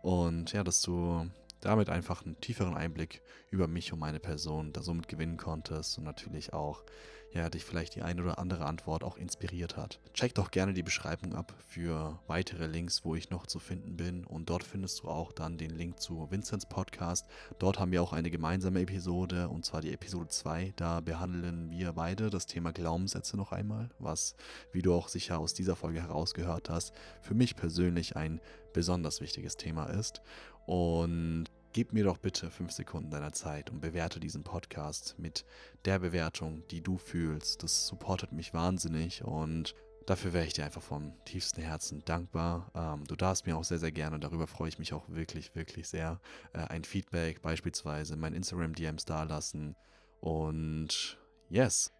Und 0.01 0.53
ja, 0.53 0.63
dass 0.63 0.81
du 0.81 1.29
damit 1.61 1.89
einfach 1.89 2.25
einen 2.25 2.39
tieferen 2.39 2.75
Einblick 2.75 3.21
über 3.49 3.67
mich 3.67 3.91
und 3.93 3.99
meine 3.99 4.19
Person 4.19 4.73
da 4.73 4.81
somit 4.81 5.07
gewinnen 5.07 5.37
konntest 5.37 5.97
und 5.97 6.03
natürlich 6.03 6.53
auch, 6.53 6.83
ja, 7.31 7.49
dich 7.49 7.63
vielleicht 7.63 7.95
die 7.95 8.01
eine 8.01 8.23
oder 8.23 8.39
andere 8.39 8.65
Antwort 8.65 9.03
auch 9.03 9.17
inspiriert 9.17 9.77
hat. 9.77 9.99
Check 10.13 10.33
doch 10.33 10.51
gerne 10.51 10.73
die 10.73 10.83
Beschreibung 10.83 11.35
ab 11.35 11.53
für 11.67 12.19
weitere 12.27 12.65
Links, 12.65 13.05
wo 13.05 13.15
ich 13.15 13.29
noch 13.29 13.45
zu 13.45 13.59
finden 13.59 13.97
bin 13.97 14.25
und 14.25 14.49
dort 14.49 14.63
findest 14.63 15.01
du 15.01 15.09
auch 15.09 15.31
dann 15.31 15.57
den 15.57 15.69
Link 15.69 15.99
zu 15.99 16.29
Vincents 16.31 16.65
Podcast. 16.65 17.27
Dort 17.59 17.79
haben 17.79 17.91
wir 17.91 18.01
auch 18.01 18.13
eine 18.13 18.31
gemeinsame 18.31 18.81
Episode 18.81 19.47
und 19.49 19.65
zwar 19.65 19.81
die 19.81 19.93
Episode 19.93 20.29
2. 20.29 20.73
Da 20.75 21.01
behandeln 21.01 21.69
wir 21.69 21.93
beide 21.93 22.29
das 22.29 22.47
Thema 22.47 22.71
Glaubenssätze 22.71 23.37
noch 23.37 23.51
einmal, 23.51 23.89
was, 23.99 24.35
wie 24.71 24.81
du 24.81 24.93
auch 24.93 25.07
sicher 25.07 25.39
aus 25.39 25.53
dieser 25.53 25.75
Folge 25.75 26.01
herausgehört 26.01 26.69
hast, 26.69 26.93
für 27.21 27.35
mich 27.35 27.55
persönlich 27.55 28.15
ein 28.15 28.41
besonders 28.73 29.21
wichtiges 29.21 29.57
Thema 29.57 29.85
ist. 29.85 30.21
Und 30.65 31.45
gib 31.73 31.93
mir 31.93 32.03
doch 32.03 32.17
bitte 32.17 32.49
fünf 32.49 32.71
Sekunden 32.71 33.11
deiner 33.11 33.31
Zeit 33.31 33.69
und 33.69 33.81
bewerte 33.81 34.19
diesen 34.19 34.43
Podcast 34.43 35.15
mit 35.17 35.45
der 35.85 35.99
Bewertung, 35.99 36.63
die 36.69 36.81
du 36.81 36.97
fühlst. 36.97 37.63
Das 37.63 37.87
supportet 37.87 38.31
mich 38.31 38.53
wahnsinnig 38.53 39.23
und 39.23 39.75
dafür 40.05 40.33
wäre 40.33 40.45
ich 40.45 40.53
dir 40.53 40.65
einfach 40.65 40.81
vom 40.81 41.13
tiefsten 41.25 41.61
Herzen 41.61 42.03
dankbar. 42.05 42.71
Ähm, 42.73 43.03
du 43.05 43.15
darfst 43.15 43.45
mir 43.45 43.57
auch 43.57 43.63
sehr, 43.63 43.79
sehr 43.79 43.91
gerne, 43.91 44.19
darüber 44.19 44.47
freue 44.47 44.69
ich 44.69 44.79
mich 44.79 44.93
auch 44.93 45.07
wirklich, 45.09 45.55
wirklich 45.55 45.87
sehr, 45.87 46.19
äh, 46.53 46.59
ein 46.59 46.83
Feedback 46.83 47.41
beispielsweise 47.41 48.15
mein 48.15 48.33
Instagram-DMs 48.33 49.05
dalassen. 49.05 49.75
Und 50.21 51.19
yes, 51.49 51.93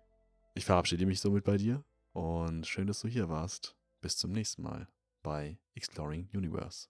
ich 0.56 0.66
verabschiede 0.66 1.06
mich 1.06 1.22
somit 1.22 1.44
bei 1.44 1.58
dir 1.58 1.84
und 2.14 2.66
schön, 2.66 2.88
dass 2.88 3.02
du 3.02 3.08
hier 3.08 3.30
warst. 3.30 3.76
Bis 4.02 4.18
zum 4.18 4.32
nächsten 4.32 4.64
Mal 4.64 4.88
bei 5.22 5.58
Exploring 5.76 6.30
Universe. 6.34 6.88